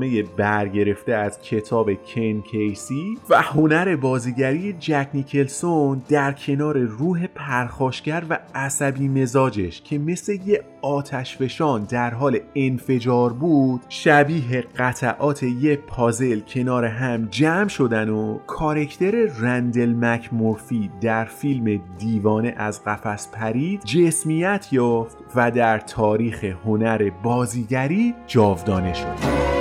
فیلمنامه 0.00 0.22
برگرفته 0.36 1.14
از 1.14 1.40
کتاب 1.42 1.90
کن 1.94 2.40
کیسی 2.40 3.18
و 3.30 3.42
هنر 3.42 3.96
بازیگری 3.96 4.72
جک 4.72 5.08
نیکلسون 5.14 6.02
در 6.08 6.32
کنار 6.32 6.78
روح 6.78 7.26
پرخاشگر 7.26 8.22
و 8.30 8.38
عصبی 8.54 9.08
مزاجش 9.08 9.82
که 9.82 9.98
مثل 9.98 10.38
یه 10.46 10.64
آتشفشان 10.82 11.84
در 11.84 12.14
حال 12.14 12.38
انفجار 12.54 13.32
بود 13.32 13.80
شبیه 13.88 14.64
قطعات 14.76 15.42
یه 15.42 15.76
پازل 15.76 16.40
کنار 16.40 16.84
هم 16.84 17.28
جمع 17.30 17.68
شدن 17.68 18.08
و 18.08 18.38
کارکتر 18.46 19.28
رندل 19.40 19.92
مک 19.92 20.34
مورفی 20.34 20.90
در 21.00 21.24
فیلم 21.24 21.80
دیوانه 21.98 22.54
از 22.56 22.84
قفس 22.84 23.28
پرید 23.32 23.84
جسمیت 23.84 24.68
یافت 24.72 25.16
و 25.34 25.50
در 25.50 25.78
تاریخ 25.78 26.44
هنر 26.44 27.10
بازیگری 27.22 28.14
جاودانه 28.26 28.94
شد. 28.94 29.59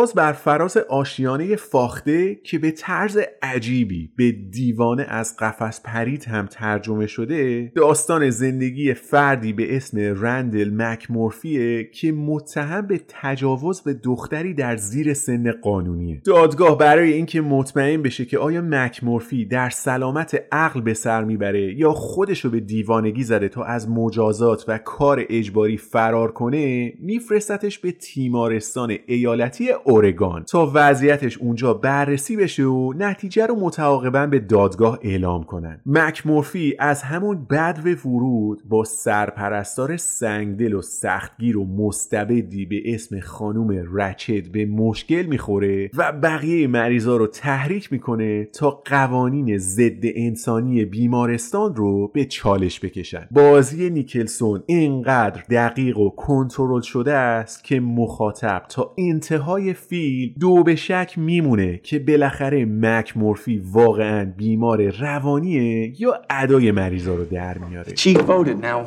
پرواز 0.00 0.14
بر 0.14 0.32
فراز 0.32 0.76
آشیانه 0.76 1.56
فاخته 1.56 2.34
که 2.34 2.58
به 2.58 2.70
طرز 2.70 3.18
عجیبی 3.42 4.12
به 4.16 4.32
دیوانه 4.32 5.06
از 5.08 5.36
قفس 5.36 5.80
پرید 5.84 6.24
هم 6.24 6.46
ترجمه 6.46 7.06
شده 7.06 7.72
داستان 7.76 8.30
زندگی 8.30 8.94
فردی 8.94 9.52
به 9.52 9.76
اسم 9.76 9.98
رندل 9.98 10.70
مکمورفیه 10.74 11.84
که 11.84 12.12
متهم 12.12 12.86
به 12.86 13.00
تجاوز 13.08 13.80
به 13.80 13.94
دختری 13.94 14.54
در 14.54 14.76
زیر 14.76 15.14
سن 15.14 15.52
قانونیه. 15.52 16.20
دادگاه 16.24 16.78
برای 16.78 17.12
اینکه 17.12 17.40
مطمئن 17.40 18.02
بشه 18.02 18.24
که 18.24 18.38
آیا 18.38 18.60
مکمورفی 18.60 19.44
در 19.44 19.70
سلامت 19.70 20.42
عقل 20.52 20.80
به 20.80 20.94
سر 20.94 21.24
می‌بره 21.24 21.74
یا 21.78 21.92
خودشو 21.92 22.50
به 22.50 22.60
دیوانگی 22.60 23.22
زده 23.22 23.48
تا 23.48 23.64
از 23.64 23.90
مجازات 23.90 24.64
و 24.68 24.78
کار 24.78 25.26
اجباری 25.30 25.76
فرار 25.76 26.32
کنه 26.32 26.92
میفرستتش 27.00 27.78
به 27.78 27.92
تیمارستان 27.92 28.96
ایالتی 29.06 29.68
اورگان. 29.90 30.44
تا 30.44 30.70
وضعیتش 30.74 31.38
اونجا 31.38 31.74
بررسی 31.74 32.36
بشه 32.36 32.64
و 32.64 32.92
نتیجه 32.98 33.46
رو 33.46 33.54
متعاقبا 33.60 34.26
به 34.26 34.38
دادگاه 34.38 34.98
اعلام 35.02 35.44
کنن. 35.44 35.80
مک 35.86 36.26
مورفی 36.26 36.76
از 36.78 37.02
همون 37.02 37.46
بدو 37.50 37.90
ورود 38.04 38.62
با 38.68 38.84
سرپرستار 38.84 39.96
سنگدل 39.96 40.74
و 40.74 40.82
سختگیر 40.82 41.58
و 41.58 41.66
مستبدی 41.66 42.66
به 42.66 42.94
اسم 42.94 43.20
خانوم 43.20 43.84
رچد 43.92 44.48
به 44.52 44.66
مشکل 44.66 45.22
می‌خوره 45.22 45.90
و 45.96 46.12
بقیه 46.12 46.66
مریضا 46.66 47.16
رو 47.16 47.26
تحریک 47.26 47.92
می‌کنه 47.92 48.44
تا 48.44 48.82
قوانین 48.84 49.58
ضد 49.58 50.02
انسانی 50.02 50.84
بیمارستان 50.84 51.74
رو 51.74 52.08
به 52.08 52.24
چالش 52.24 52.80
بکشن. 52.80 53.28
بازی 53.30 53.90
نیکلسون 53.90 54.62
اینقدر 54.66 55.42
دقیق 55.50 55.98
و 55.98 56.10
کنترل 56.10 56.80
شده 56.80 57.14
است 57.14 57.64
که 57.64 57.80
مخاطب 57.80 58.62
تا 58.68 58.94
انتهای 58.98 59.74
فیلم 59.88 60.34
دو 60.40 60.62
به 60.62 60.76
شک 60.76 61.14
میمونه 61.16 61.80
که 61.82 61.98
بالاخره 61.98 62.64
مک 62.64 63.16
مورفی 63.16 63.58
واقعا 63.58 64.32
بیمار 64.36 64.90
روانیه 64.90 66.00
یا 66.00 66.22
ادای 66.30 66.72
مریضا 66.72 67.14
رو 67.14 67.24
در 67.24 67.58
میاره 67.58 67.94
Chief 67.94 68.18
voted 68.18 68.60
now. 68.62 68.86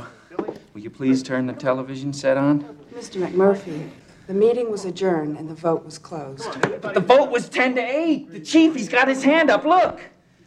Will 0.74 0.84
you 0.88 0.90
please 0.90 1.22
turn 1.24 1.46
the 1.46 1.54
television 1.54 2.12
set 2.14 2.38
on? 2.38 2.54
Mr. 3.00 3.18
McMurphy, 3.24 3.80
the 4.28 4.34
meeting 4.34 4.68
was 4.72 4.86
adjourned 4.86 5.38
and 5.38 5.48
the 5.50 5.60
vote 5.70 5.84
was 5.90 5.98
closed. 6.10 6.52
But 6.82 6.94
the 6.94 7.06
vote 7.16 7.30
was 7.30 7.50
10 7.50 7.76
to 7.76 7.82
8. 7.82 8.32
The 8.32 8.40
chief, 8.40 8.70
he's 8.76 8.90
got 8.90 9.08
his 9.08 9.24
hand 9.24 9.50
up. 9.50 9.64
Look. 9.66 10.00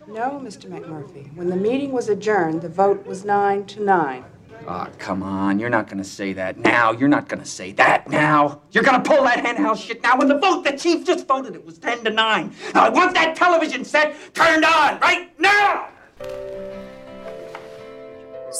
No, 0.08 0.40
Mr. 0.48 0.66
McMurphy. 0.74 1.24
When 1.38 1.48
the 1.50 1.56
meeting 1.56 1.90
was 1.92 2.08
adjourned, 2.08 2.62
the 2.62 2.68
vote 2.68 3.04
was 3.06 3.24
nine 3.24 3.66
to 3.66 3.82
nine. 3.82 4.24
Ah, 4.66 4.88
come 4.98 5.22
on. 5.22 5.58
You're 5.58 5.70
not 5.70 5.86
going 5.86 5.98
to 5.98 6.04
say 6.04 6.32
that 6.32 6.58
now. 6.58 6.92
You're 6.92 7.08
not 7.08 7.28
going 7.28 7.40
to 7.40 7.48
say 7.48 7.72
that 7.72 8.08
now. 8.08 8.62
You're 8.72 8.84
going 8.84 9.00
to 9.02 9.08
pull 9.08 9.22
that 9.24 9.44
henhouse 9.44 9.80
shit 9.80 10.02
now. 10.02 10.18
When 10.18 10.28
the 10.28 10.38
vote, 10.38 10.64
the 10.64 10.76
chief 10.76 11.04
just 11.04 11.26
voted, 11.26 11.54
it 11.54 11.64
was 11.64 11.78
10 11.78 12.04
to 12.04 12.10
9. 12.10 12.54
Now, 12.74 12.86
I 12.86 12.88
want 12.88 13.14
that 13.14 13.36
television 13.36 13.84
set 13.84 14.16
turned 14.34 14.64
on 14.64 14.98
right 15.00 15.30
now. 15.38 15.88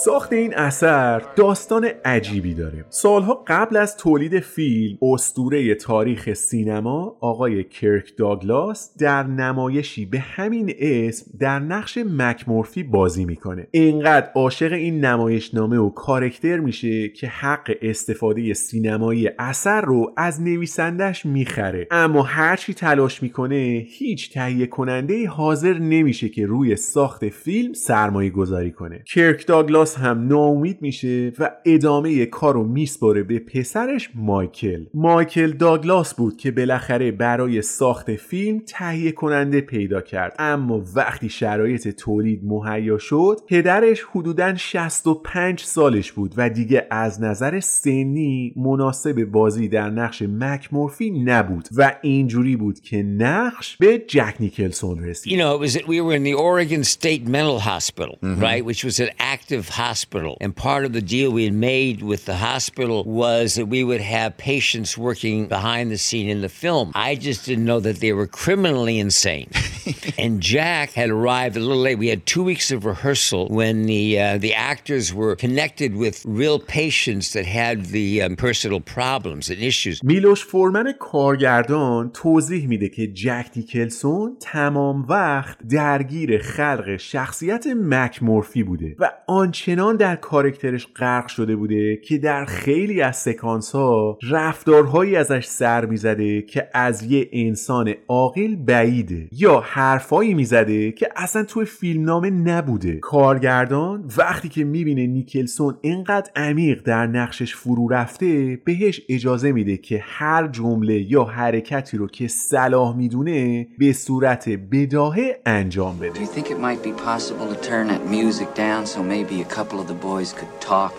ساخت 0.05 0.33
این 0.33 0.55
اثر 0.55 1.23
داستان 1.37 1.89
عجیبی 2.05 2.55
داره. 2.55 2.85
سالها 2.89 3.45
قبل 3.47 3.77
از 3.77 3.97
تولید 3.97 4.41
فیلم 4.41 4.99
استوره 5.03 5.75
تاریخ 5.75 6.33
سینما 6.33 7.17
آقای 7.21 7.65
کرک 7.65 8.13
داگلاس 8.19 8.97
در 8.99 9.23
نمایشی 9.23 10.07
به 10.07 10.19
همین 10.19 10.75
اسم 10.79 11.31
در 11.41 11.59
نقش 11.59 11.99
مکمورفی 11.99 12.83
بازی 12.83 13.25
می‌کنه. 13.25 13.67
اینقدر 13.71 14.31
عاشق 14.35 14.73
این 14.73 15.05
نمایشنامه 15.05 15.79
و 15.79 15.91
کارکتر 15.91 16.57
میشه 16.57 17.09
که 17.09 17.27
حق 17.27 17.73
استفاده 17.83 18.55
سینمایی 18.55 19.31
اثر 19.39 19.81
رو 19.81 20.13
از 20.17 20.43
نویسندش 20.43 21.27
می‌خره. 21.27 21.89
اما 21.91 22.23
هرچی 22.23 22.75
تلاش 22.75 23.23
می‌کنه 23.23 23.85
هیچ 23.89 24.33
تهیه 24.33 24.67
کننده 24.67 25.29
حاضر 25.29 25.79
نمیشه 25.79 26.29
که 26.29 26.47
روی 26.47 26.77
ساخت 26.77 27.29
فیلم 27.29 27.73
سرمایه 27.73 28.31
گذاری 28.31 28.71
کنه. 28.71 29.03
کرک 29.15 29.47
داگلاس 29.47 29.86
هم 29.95 30.29
ناامید 30.29 30.83
میشه 30.83 31.33
و 31.39 31.51
ادامه 31.65 32.27
کارو 32.27 32.65
میسپاره 32.65 33.23
به 33.23 33.39
پسرش 33.39 34.11
مایکل. 34.15 34.85
مایکل 34.95 35.53
داگلاس 35.53 36.15
بود 36.15 36.37
که 36.37 36.51
بالاخره 36.51 37.11
برای 37.13 37.63
ساخت 37.63 38.17
فیلم 38.17 38.63
تهیه 38.67 39.13
کننده 39.13 39.61
پیدا 39.61 40.01
کرد. 40.01 40.37
اما 40.39 40.83
وقتی 40.95 41.29
شرایط 41.29 41.89
تولید 41.89 42.41
مهیا 42.45 42.99
شد 42.99 43.41
پدرش 43.49 44.03
حدودا 44.11 44.55
65 44.55 45.61
سالش 45.61 46.13
بود 46.13 46.35
و 46.37 46.51
دیگه 46.51 46.87
از 46.91 47.23
نظر 47.23 47.61
سنی 47.61 48.53
مناسب 48.57 49.25
بازی 49.25 49.69
در 49.69 49.91
نقش 49.91 50.23
مک 50.23 50.69
مورفی 50.73 51.11
نبود 51.11 51.69
و 51.77 51.97
اینجوری 52.03 52.57
بود 52.57 52.81
که 52.81 53.03
نقش 53.03 53.77
به 53.77 53.99
جک 53.99 54.35
نیکلسون 54.41 55.05
رسید. 55.05 55.33
You 55.33 55.37
know, 55.37 55.55
it 55.55 55.61
was 55.61 55.77
we 55.87 56.01
were 56.01 56.15
in 56.15 56.25
the 56.25 56.35
Oregon 56.35 56.85
State 56.85 57.27
Mental 57.27 57.59
Hospital, 57.59 58.19
right, 58.23 58.65
which 58.65 58.83
was 58.85 59.01
an 59.01 59.11
active 59.19 59.66
hospital. 59.66 60.38
And 60.42 60.56
part 60.56 60.86
of 60.86 60.94
the 60.94 61.02
deal 61.02 61.32
we 61.32 61.46
had 61.46 61.54
made 61.54 62.02
with 62.02 62.26
the 62.26 62.36
hospital 62.36 63.04
was 63.04 63.56
that 63.56 63.66
we 63.66 63.84
would 63.84 64.02
have 64.02 64.38
patients 64.38 64.98
working 64.98 65.48
behind 65.48 65.92
the 65.92 65.98
scene 65.98 66.30
in 66.30 66.42
the 66.42 66.50
film. 66.50 66.92
I 66.96 67.16
just 67.16 67.46
didn't 67.46 67.66
know 67.66 67.80
that 67.80 68.00
they 68.00 68.14
were 68.14 68.28
criminally 68.28 69.00
insane. 69.00 69.50
and 70.18 70.42
Jack 70.42 70.92
had 70.92 71.10
arrived 71.10 71.58
a 71.58 71.60
little 71.60 71.82
late. 71.82 71.98
We 71.98 72.10
had 72.10 72.26
two 72.26 72.44
weeks 72.44 72.72
of 72.72 72.86
rehearsal 72.86 73.48
when 73.50 73.86
the 73.86 74.20
uh, 74.20 74.38
the 74.38 74.54
actors 74.54 75.14
were 75.14 75.36
connected 75.36 75.96
with 75.96 76.24
real 76.26 76.60
patients 76.60 77.34
that 77.34 77.46
had 77.46 77.86
the 77.88 78.22
um, 78.22 78.36
personal 78.36 78.80
problems 78.80 79.50
and 79.50 79.60
issues. 79.60 80.02
میلوش 80.04 80.46
فورمن 80.46 80.92
کارگردان 81.00 82.12
توضیح 82.14 82.68
میده 82.68 82.90
که 82.90 83.08
جک 83.08 83.48
نیکلسون 83.56 84.38
تمام 84.40 85.06
وقت 85.10 85.58
درگیر 85.68 86.42
خلق 86.42 86.98
شخصیت 86.98 87.68
مک 87.68 88.24
مورفی 88.24 88.64
بوده 88.64 88.96
و 89.00 89.12
آنچنان 89.57 89.97
در 89.97 90.17
کارکترش 90.17 90.89
غرق 90.97 91.27
شده 91.27 91.57
بوده 91.57 91.97
که 91.97 92.19
در 92.19 92.45
خیلی 92.45 93.01
از 93.01 93.17
سکانس 93.17 93.73
ها 93.73 94.19
رفتارهایی 94.31 95.17
ازش 95.17 95.47
سر 95.47 95.87
می‌زده 95.87 96.43
که 96.43 96.69
از 96.75 97.03
یه 97.03 97.29
انسان 97.33 97.95
عاقل 98.09 98.57
بعیده 98.57 99.29
یا 99.33 99.61
حرفایی 99.67 100.35
می‌زده 100.35 100.93
که 100.93 101.09
اصلا 101.17 101.45
توی 101.45 101.65
فیلمنامه 101.65 102.31
نبوده. 102.31 102.97
کارگردان 102.97 104.11
وقتی 104.19 104.49
که 104.49 104.65
می‌بینه 104.65 105.07
نیکلسون 105.07 105.79
اینقدر 105.81 106.31
عمیق 106.37 106.83
در 106.83 107.07
نقشش 107.07 107.55
فرو 107.55 107.89
رفته 107.89 108.59
بهش 108.65 109.01
اجازه 109.09 109.53
میده 109.53 109.77
که 109.77 110.01
هر 110.05 110.49
جمله 110.49 111.13
یا 111.13 111.25
حرکتی 111.25 111.97
رو 111.97 112.07
که 112.07 112.29
صلاح 112.29 112.97
می‌دونه 112.97 113.69
به 113.79 113.93
صورت 113.93 114.49
بداهه 114.49 115.41
انجام 115.47 115.99
بده. 115.99 116.15
Do 116.15 116.19
you 116.19 116.27
think 116.27 116.47
it 116.47 116.59
might 116.59 116.83
be 116.89 116.93
possible 116.93 117.47
to 117.55 117.69
turn 117.69 117.87
that 117.89 118.03
music 118.11 118.49
down 118.55 118.87
so 118.87 118.99
maybe 119.03 119.37
a 119.41 119.46
couple 119.47 119.81
of 119.81 119.89
the 119.89 119.95
boys 119.95 120.33
could 120.33 120.61
talk? 120.61 120.95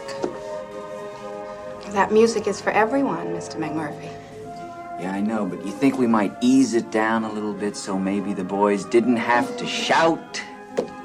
That 1.91 2.11
music 2.11 2.47
is 2.47 2.59
for 2.59 2.71
everyone, 2.71 3.27
Mr. 3.27 3.55
McMurphy. 3.55 4.11
Yeah, 4.99 5.11
I 5.13 5.21
know, 5.21 5.45
but 5.45 5.65
you 5.65 5.71
think 5.71 5.97
we 5.97 6.07
might 6.07 6.33
ease 6.41 6.73
it 6.73 6.89
down 6.91 7.23
a 7.23 7.31
little 7.31 7.53
bit 7.53 7.75
so 7.75 7.99
maybe 7.99 8.33
the 8.33 8.43
boys 8.43 8.83
didn't 8.85 9.17
have 9.17 9.55
to 9.57 9.67
shout? 9.67 10.41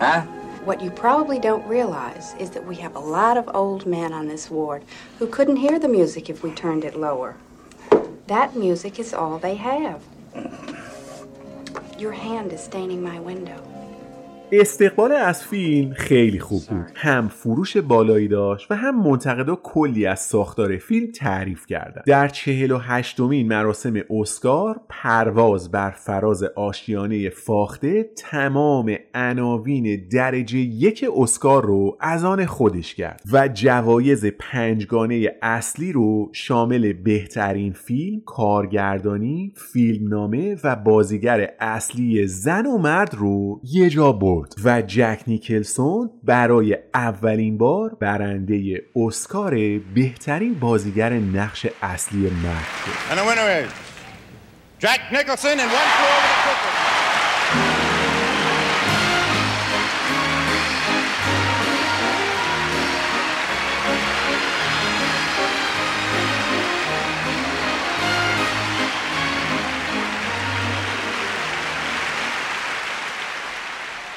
Huh? 0.01 0.23
What 0.65 0.81
you 0.81 0.91
probably 0.91 1.39
don't 1.39 1.67
realize 1.67 2.35
is 2.39 2.51
that 2.51 2.67
we 2.67 2.77
have 2.77 2.95
a 2.97 3.01
lot 3.01 3.37
of 3.37 3.51
old 3.55 3.85
men 3.85 4.13
on 4.13 4.29
this 4.29 4.51
ward 4.51 4.83
who 5.19 5.27
couldn't 5.27 5.57
hear 5.57 5.79
the 5.79 5.89
music 5.89 6.31
if 6.31 6.43
we 6.43 6.53
turned 6.53 6.85
it 6.85 6.97
lower. 6.97 7.37
That 8.29 8.57
music 8.57 8.99
is 8.99 9.13
all 9.13 9.39
they 9.39 9.57
have. 9.57 10.03
Your 11.99 12.13
hand 12.13 12.53
is 12.53 12.63
staining 12.63 13.03
my 13.03 13.21
window. 13.21 13.72
استقبال 14.55 15.13
از 15.13 15.45
فیلم 15.45 15.93
خیلی 15.93 16.41
خوب 16.41 16.63
بود. 16.71 16.87
هم 16.95 17.29
فروش 17.29 17.77
بالایی 17.77 18.29
داشت 18.29 18.71
و 18.71 18.75
هم 18.75 19.03
منتقدا 19.03 19.57
کلی 19.63 20.07
از 20.07 20.21
ساختار 20.21 20.77
فیلم 20.77 21.13
تعریف 21.13 21.67
کردن. 21.67 22.03
در 22.07 22.29
چهل 22.29 22.71
و 22.71 22.79
هشتمین 22.79 23.49
مراسم 23.49 23.95
اسکار 24.11 24.81
پرواز 24.89 25.71
بر 25.71 25.91
فراز 25.91 26.43
آشیانه 26.43 27.31
فاخته 27.31 28.11
تمام 28.17 28.97
عناوین 29.15 30.09
درجه 30.13 30.59
یک 30.59 31.05
اسکار 31.17 31.67
رو 31.67 31.97
از 32.01 32.25
آن 32.25 32.47
خودش 32.47 32.95
کرد 32.95 33.23
و 33.33 33.49
جوایز 33.49 34.27
پنجگانه 34.27 35.29
اصلی 35.43 35.93
رو 35.93 36.31
شامل 36.33 36.93
بهترین 36.93 37.73
فیلم 37.73 38.21
کارگردانی 38.27 39.53
فیلمنامه 39.73 40.57
و 40.65 40.77
بازیگر 40.77 41.51
اصلی 41.61 42.27
زن 42.27 42.67
و 42.67 42.79
مرد 42.79 43.15
رو 43.15 43.61
یه 43.65 43.91
جا 43.91 44.13
برد. 44.13 44.42
و 44.65 44.83
جک 44.83 45.21
نیکلسون 45.27 46.11
برای 46.25 46.79
اولین 46.95 47.59
بار 47.59 47.95
برنده 47.95 48.83
اسکار 48.97 49.55
بهترین 49.95 50.55
بازیگر 50.55 51.13
نقش 51.13 51.67
اصلی 51.83 52.31
مرد 52.31 52.67
شد. 52.85 53.13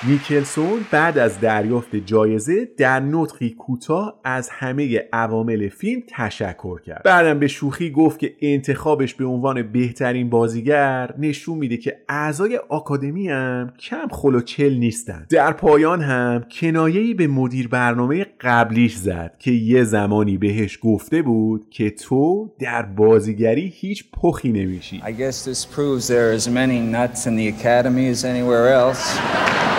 نیکلسون 0.07 0.85
بعد 0.91 1.17
از 1.17 1.39
دریافت 1.39 1.95
جایزه 1.95 2.69
در 2.77 2.99
نطقی 2.99 3.49
کوتاه 3.49 4.19
از 4.23 4.49
همه 4.49 5.03
عوامل 5.13 5.69
فیلم 5.69 6.01
تشکر 6.07 6.81
کرد. 6.81 7.03
بعدم 7.03 7.39
به 7.39 7.47
شوخی 7.47 7.91
گفت 7.91 8.19
که 8.19 8.35
انتخابش 8.41 9.13
به 9.13 9.25
عنوان 9.25 9.71
بهترین 9.71 10.29
بازیگر 10.29 11.13
نشون 11.17 11.57
میده 11.57 11.77
که 11.77 11.97
اعضای 12.09 12.59
آکادمی 12.69 13.29
هم 13.29 13.73
کم 13.79 14.07
خلوچل 14.11 14.73
نیستن 14.73 15.25
در 15.29 15.51
پایان 15.51 16.01
هم 16.01 16.45
کنایه‌ای 16.51 17.13
به 17.13 17.27
مدیر 17.27 17.67
برنامه 17.67 18.25
قبلیش 18.41 18.95
زد 18.95 19.35
که 19.39 19.51
یه 19.51 19.83
زمانی 19.83 20.37
بهش 20.37 20.79
گفته 20.81 21.21
بود 21.21 21.67
که 21.69 21.89
تو 21.89 22.51
در 22.59 22.81
بازیگری 22.81 23.73
هیچ 23.75 24.05
پخی 24.11 24.51
نمیشی. 24.51 25.01
I 25.05 25.11
guess 25.11 25.45
this 25.45 25.65
proves 25.75 26.07
there 26.07 26.33
are 26.33 26.51
many 26.51 26.79
nuts 26.79 27.25
in 27.27 27.35
the 27.35 27.47
academy 27.47 28.09
as 28.09 28.25
anywhere 28.25 28.67
else. 28.73 29.74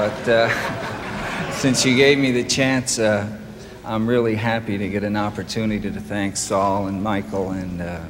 But 0.00 0.28
uh, 0.30 1.50
since 1.52 1.84
you 1.84 1.94
gave 1.94 2.16
me 2.16 2.30
the 2.32 2.42
chance, 2.42 2.98
uh, 2.98 3.28
I'm 3.84 4.06
really 4.06 4.34
happy 4.34 4.78
to 4.78 4.88
get 4.88 5.04
an 5.04 5.14
opportunity 5.14 5.90
to 5.90 6.00
thank 6.00 6.38
Saul 6.38 6.86
and 6.86 7.02
Michael 7.02 7.50
and 7.50 7.82
uh, 7.82 8.00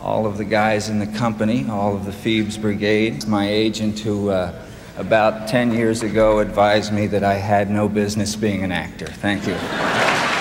all 0.00 0.26
of 0.26 0.38
the 0.38 0.44
guys 0.44 0.88
in 0.90 1.00
the 1.00 1.08
company, 1.08 1.68
all 1.68 1.96
of 1.96 2.04
the 2.04 2.12
Phoebes 2.12 2.56
Brigade. 2.56 3.26
My 3.26 3.48
agent, 3.48 3.98
who 3.98 4.30
uh, 4.30 4.54
about 4.96 5.48
10 5.48 5.72
years 5.72 6.04
ago 6.04 6.38
advised 6.38 6.92
me 6.92 7.08
that 7.08 7.24
I 7.24 7.34
had 7.34 7.68
no 7.68 7.88
business 7.88 8.36
being 8.36 8.62
an 8.62 8.70
actor. 8.70 9.06
Thank 9.06 9.48
you. 9.48 10.33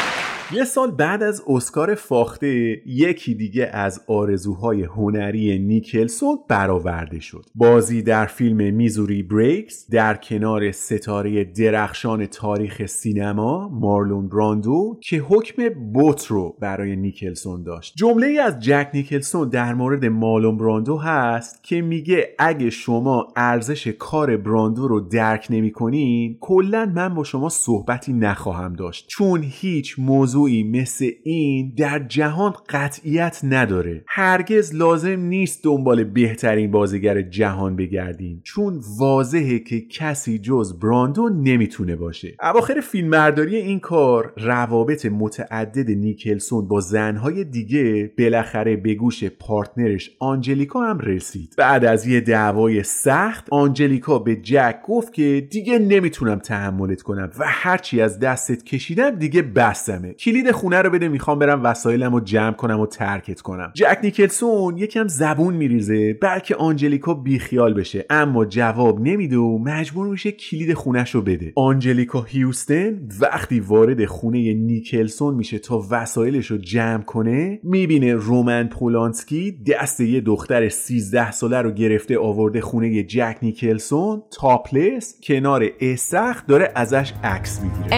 یه 0.51 0.63
سال 0.63 0.91
بعد 0.91 1.23
از 1.23 1.43
اسکار 1.47 1.95
فاخته 1.95 2.81
یکی 2.85 3.35
دیگه 3.35 3.65
از 3.73 4.01
آرزوهای 4.07 4.83
هنری 4.83 5.59
نیکلسون 5.59 6.37
برآورده 6.49 7.19
شد. 7.19 7.45
بازی 7.55 8.01
در 8.01 8.25
فیلم 8.25 8.73
میزوری 8.73 9.23
بریکس 9.23 9.87
در 9.91 10.15
کنار 10.15 10.71
ستاره 10.71 11.43
درخشان 11.43 12.25
تاریخ 12.25 12.85
سینما 12.85 13.69
مارلون 13.69 14.29
براندو 14.29 14.99
که 15.03 15.17
حکم 15.17 15.69
بوت 15.93 16.25
رو 16.25 16.57
برای 16.61 16.95
نیکلسون 16.95 17.63
داشت. 17.63 17.93
جمله 17.97 18.27
ای 18.27 18.39
از 18.39 18.59
جک 18.59 18.89
نیکلسون 18.93 19.49
در 19.49 19.73
مورد 19.73 20.05
مارلون 20.05 20.57
براندو 20.57 20.97
هست 20.97 21.63
که 21.63 21.81
میگه 21.81 22.35
اگه 22.39 22.69
شما 22.69 23.27
ارزش 23.35 23.87
کار 23.87 24.37
براندو 24.37 24.87
رو 24.87 24.99
درک 24.99 25.47
نمی‌کنین 25.49 26.37
کلا 26.41 26.91
من 26.95 27.15
با 27.15 27.23
شما 27.23 27.49
صحبتی 27.49 28.13
نخواهم 28.13 28.73
داشت. 28.73 29.07
چون 29.07 29.43
هیچ 29.43 29.95
موضوع 29.99 30.32
مثل 30.35 31.09
این 31.23 31.73
در 31.77 31.99
جهان 31.99 32.53
قطعیت 32.69 33.39
نداره. 33.43 34.03
هرگز 34.07 34.75
لازم 34.75 35.19
نیست 35.19 35.63
دنبال 35.63 36.03
بهترین 36.03 36.71
بازیگر 36.71 37.21
جهان 37.21 37.75
بگردین 37.75 38.41
چون 38.43 38.79
واضحه 38.99 39.59
که 39.59 39.81
کسی 39.81 40.39
جز 40.39 40.79
براندو 40.79 41.29
نمی‌تونه 41.29 41.95
باشه. 41.95 42.35
اواخر 42.41 42.79
فیلمبرداری 42.79 43.55
این 43.55 43.79
کار 43.79 44.33
روابط 44.37 45.05
متعدد 45.05 45.89
نیکلسون 45.89 46.67
با 46.67 46.79
زنهای 46.79 47.43
دیگه 47.43 48.11
بالاخره 48.17 48.75
به 48.75 48.93
گوش 48.93 49.23
پارتنرش 49.23 50.11
آنجلیکا 50.19 50.81
هم 50.81 50.99
رسید. 50.99 51.53
بعد 51.57 51.85
از 51.85 52.07
یه 52.07 52.21
دعوای 52.21 52.83
سخت 52.83 53.47
آنجلیکا 53.51 54.19
به 54.19 54.35
جک 54.35 54.75
گفت 54.87 55.13
که 55.13 55.47
دیگه 55.51 55.79
نمی‌تونم 55.79 56.39
تحملت 56.39 57.01
کنم 57.01 57.29
و 57.39 57.43
هرچی 57.47 58.01
از 58.01 58.19
دستت 58.19 58.63
کشیدم 58.63 59.09
دیگه 59.09 59.41
بستمه. 59.41 60.13
کلید 60.23 60.51
خونه 60.51 60.81
رو 60.81 60.89
بده 60.89 61.07
می‌خوام 61.07 61.39
برم 61.39 61.63
وسایلم 61.63 62.13
رو 62.13 62.19
جمع 62.19 62.51
کنم 62.51 62.79
و 62.79 62.85
ترکت 62.85 63.41
کنم. 63.41 63.71
جک 63.73 63.97
نیکلسون 64.03 64.77
یکم 64.77 65.07
زبون 65.07 65.53
میریزه 65.53 66.13
بلکه 66.13 66.55
آنجلیکا 66.55 67.13
بیخیال 67.13 67.73
بشه. 67.73 68.05
اما 68.09 68.45
جواب 68.45 68.99
نمیده 69.01 69.37
و 69.37 69.57
مجبور 69.57 70.07
میشه 70.07 70.31
کلید 70.31 70.73
خونش 70.73 71.15
رو 71.15 71.21
بده. 71.21 71.53
آنجلیکا 71.55 72.21
هیوستن 72.21 73.09
وقتی 73.19 73.59
وارد 73.59 74.05
خونه 74.05 74.53
نیکلسون 74.53 75.35
میشه 75.35 75.59
تا 75.59 75.85
وسایلش 75.89 76.51
رو 76.51 76.57
جمع 76.57 77.03
کنه 77.03 77.59
می‌بینه 77.63 78.13
رومن 78.13 78.67
پولانسکی 78.67 79.51
دست 79.51 80.01
یه 80.01 80.21
دختر 80.21 80.69
13 80.69 81.31
ساله 81.31 81.61
رو 81.61 81.71
گرفته 81.71 82.19
آورده 82.19 82.61
خونه 82.61 83.03
جک 83.03 83.37
نیکلسون. 83.41 84.23
تاپلس 84.39 85.19
کنار 85.23 85.65
استخ 85.81 86.47
داره 86.47 86.71
ازش 86.75 87.13
عکس 87.23 87.61
می‌گیره. 87.61 87.95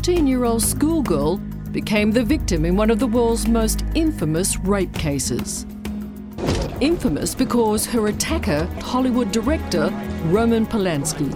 13 0.00 0.26
year 0.26 0.44
old 0.46 0.62
schoolgirl 0.62 1.36
became 1.72 2.10
the 2.10 2.24
victim 2.24 2.64
in 2.64 2.74
one 2.74 2.88
of 2.88 2.98
the 2.98 3.06
world's 3.06 3.46
most 3.46 3.84
infamous 3.94 4.56
rape 4.60 4.94
cases. 4.94 5.66
Infamous 6.80 7.34
because 7.34 7.84
her 7.84 8.06
attacker, 8.06 8.64
Hollywood 8.80 9.30
director 9.30 9.90
Roman 10.24 10.64
Polanski, 10.64 11.28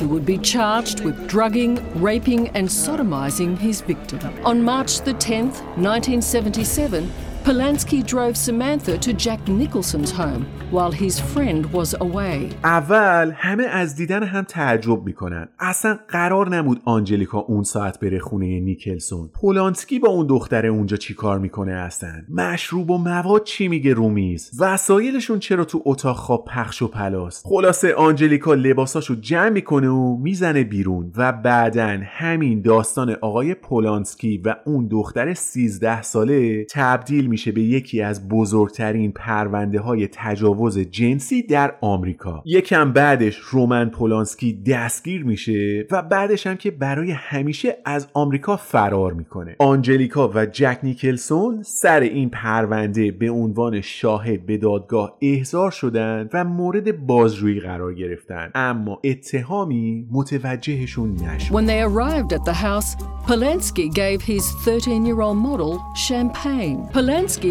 he 0.00 0.06
would 0.06 0.24
be 0.24 0.38
charged 0.38 1.04
with 1.04 1.28
drugging, 1.28 1.76
raping, 2.00 2.48
and 2.56 2.66
sodomizing 2.66 3.58
his 3.58 3.82
victim. 3.82 4.20
On 4.46 4.62
March 4.62 5.00
the 5.02 5.12
10th, 5.12 5.60
1977, 5.76 7.12
Polanski 7.46 7.98
drove 8.14 8.36
Samantha 8.36 8.98
to 9.06 9.12
Jack 9.12 9.40
Nicholson's 9.46 10.10
home 10.10 10.42
while 10.74 10.90
his 10.90 11.20
friend 11.32 11.62
was 11.72 11.94
away. 12.00 12.54
اول 12.64 13.32
همه 13.34 13.62
از 13.62 13.96
دیدن 13.96 14.22
هم 14.22 14.44
تعجب 14.44 15.02
می‌کنن. 15.04 15.48
اصلا 15.58 15.98
قرار 16.08 16.48
نبود 16.56 16.80
آنجلیکا 16.84 17.38
اون 17.38 17.62
ساعت 17.62 18.00
بره 18.00 18.18
خونه 18.18 18.60
نیکلسون. 18.60 19.30
پولانسکی 19.40 19.98
با 19.98 20.08
اون 20.08 20.26
دختره 20.26 20.68
اونجا 20.68 20.96
چی 20.96 21.14
کار 21.14 21.38
می‌کنه 21.38 21.72
اصلا؟ 21.72 22.22
مشروب 22.28 22.90
و 22.90 22.98
مواد 22.98 23.44
چی 23.44 23.68
میگه 23.68 23.94
رومیز 23.94 24.50
وسایلشون 24.60 25.38
چرا 25.38 25.64
تو 25.64 25.82
اتاق 25.84 26.16
خواب 26.16 26.44
پخش 26.44 26.82
و 26.82 26.88
پلاست؟ 26.88 27.46
خلاصه 27.46 27.94
آنجلیکا 27.94 28.54
لباساشو 28.54 29.14
جمع 29.14 29.48
می‌کنه 29.48 29.88
و 29.88 30.16
می‌زنه 30.16 30.64
بیرون 30.64 31.12
و 31.16 31.32
بعدا 31.32 31.98
همین 32.04 32.62
داستان 32.62 33.16
آقای 33.20 33.54
پولانسکی 33.54 34.38
و 34.44 34.56
اون 34.64 34.88
دختر 34.88 35.34
13 35.34 36.02
ساله 36.02 36.64
تبدیل 36.64 37.35
میشه 37.36 37.52
به 37.52 37.62
یکی 37.62 38.02
از 38.02 38.28
بزرگترین 38.28 39.12
پرونده 39.12 39.80
های 39.80 40.08
تجاوز 40.12 40.78
جنسی 40.78 41.42
در 41.42 41.74
آمریکا. 41.80 42.42
یکم 42.44 42.92
بعدش 42.92 43.36
رومن 43.36 43.90
پولانسکی 43.90 44.52
دستگیر 44.52 45.24
میشه 45.24 45.86
و 45.90 46.02
بعدش 46.02 46.46
هم 46.46 46.56
که 46.56 46.70
برای 46.70 47.10
همیشه 47.10 47.76
از 47.84 48.08
آمریکا 48.14 48.56
فرار 48.56 49.12
می‌کنه. 49.12 49.56
آنجلیکا 49.58 50.30
و 50.34 50.46
جک 50.46 50.78
نیکلسون 50.82 51.62
سر 51.62 52.00
این 52.00 52.30
پرونده 52.30 53.10
به 53.10 53.30
عنوان 53.30 53.80
شاهد 53.80 54.46
به 54.46 54.56
دادگاه 54.56 55.16
احضار 55.22 55.70
شدن 55.70 56.28
و 56.32 56.44
مورد 56.44 57.06
بازجویی 57.06 57.60
قرار 57.60 57.94
گرفتن. 57.94 58.50
اما 58.54 59.00
اتهامی 59.04 60.06
متوجهشون 60.10 61.12
نشد. 61.12 61.54
When 61.54 61.66
they 61.66 61.82
arrived 61.82 62.32
at 62.32 62.44
the 62.44 62.56
house, 62.68 62.96
Polanski 63.26 63.92
gave 63.92 64.22
his 64.22 64.44
13 64.64 65.04
year 65.04 65.20
old 65.20 65.36
model 65.36 65.82
champagne. 65.96 66.88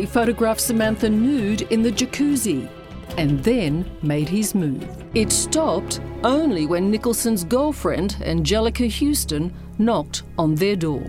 Photographed 0.05 0.61
Samantha 0.61 1.09
nude 1.09 1.63
in 1.63 1.83
the 1.83 1.91
jacuzzi 1.91 2.69
and 3.17 3.43
then 3.43 3.89
made 4.01 4.29
his 4.29 4.55
move. 4.55 4.87
It 5.13 5.31
stopped 5.31 5.99
only 6.23 6.65
when 6.65 6.89
Nicholson's 6.89 7.43
girlfriend, 7.43 8.17
Angelica 8.21 8.85
Houston, 8.85 9.53
knocked 9.77 10.23
on 10.37 10.55
their 10.55 10.75
door. 10.75 11.03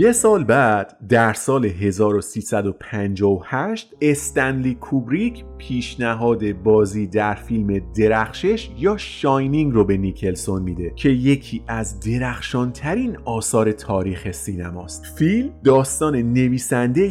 یه 0.00 0.12
سال 0.12 0.44
بعد 0.44 0.96
در 1.08 1.32
سال 1.32 1.64
1358 1.64 3.94
استنلی 4.00 4.74
کوبریک 4.74 5.44
پیشنهاد 5.58 6.52
بازی 6.52 7.06
در 7.06 7.34
فیلم 7.34 7.92
درخشش 7.96 8.70
یا 8.78 8.96
شاینینگ 8.96 9.72
رو 9.72 9.84
به 9.84 9.96
نیکلسون 9.96 10.62
میده 10.62 10.92
که 10.96 11.08
یکی 11.08 11.62
از 11.68 12.00
درخشانترین 12.00 13.18
آثار 13.24 13.72
تاریخ 13.72 14.30
سینماست. 14.30 15.04
فیلم 15.18 15.50
داستان 15.64 16.16
نویسنده 16.16 17.08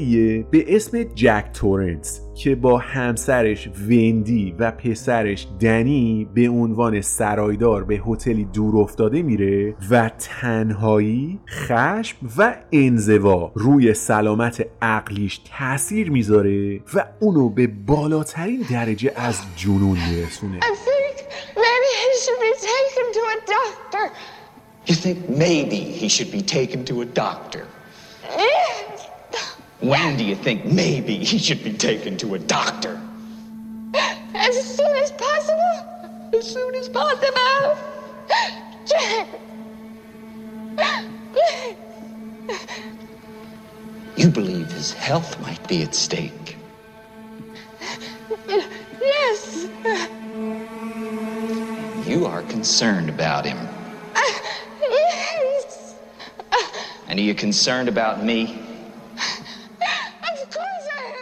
به 0.51 0.75
اسم 0.75 1.03
جک 1.03 1.45
تورنس. 1.53 2.28
که 2.39 2.55
با 2.55 2.77
همسرش 2.77 3.67
وندی 3.67 4.55
و 4.59 4.71
پسرش 4.71 5.47
دنی 5.59 6.27
به 6.33 6.49
عنوان 6.49 7.01
سرایدار 7.01 7.83
به 7.83 8.01
هتلی 8.07 8.45
دور 8.45 8.77
افتاده 8.77 9.21
میره 9.21 9.75
و 9.89 10.11
تنهایی، 10.19 11.39
خشم 11.49 12.17
و 12.37 12.55
انزوا 12.71 13.51
روی 13.55 13.93
سلامت 13.93 14.65
عقلیش 14.81 15.41
تاثیر 15.59 16.11
می‌ذاره 16.11 16.81
و 16.93 17.05
اونو 17.19 17.49
به 17.49 17.67
بالاترین 17.67 18.65
درجه 18.71 19.13
از 19.15 19.41
جنون 19.55 19.97
میرسونه 20.09 20.59
I 20.59 20.73
think 20.87 21.17
maybe 21.55 21.91
he 22.09 22.17
should 22.23 22.41
be 22.49 22.53
taken 22.71 23.05
to 23.17 23.21
a 23.35 23.37
doctor. 23.55 24.05
You 24.87 24.95
think 25.03 25.17
maybe 25.29 25.79
he 25.99 26.07
should 26.15 26.31
be 26.31 26.43
taken 26.57 26.79
to 26.85 27.01
a 27.01 27.05
doctor? 27.05 27.63
When 29.81 30.17
do 30.17 30.25
you 30.25 30.35
think 30.35 30.65
maybe 30.65 31.15
he 31.17 31.37
should 31.37 31.63
be 31.63 31.73
taken 31.73 32.17
to 32.17 32.35
a 32.35 32.39
doctor? 32.39 32.99
As 34.33 34.75
soon 34.75 34.95
as 34.97 35.11
possible. 35.13 36.29
As 36.37 36.51
soon 36.51 36.75
as 36.75 36.89
possible. 36.89 37.77
Jack. 38.85 39.27
You 44.17 44.29
believe 44.29 44.69
his 44.71 44.91
health 44.91 45.39
might 45.41 45.65
be 45.69 45.81
at 45.83 45.95
stake. 45.95 46.57
Yes. 49.01 49.67
You 52.05 52.25
are 52.25 52.43
concerned 52.43 53.09
about 53.09 53.45
him. 53.45 53.57
Yes. 54.81 55.95
And 57.07 57.17
are 57.17 57.23
you 57.23 57.33
concerned 57.33 57.87
about 57.87 58.23
me? 58.23 58.68
That's 60.29 60.45
crazy! 60.45 61.18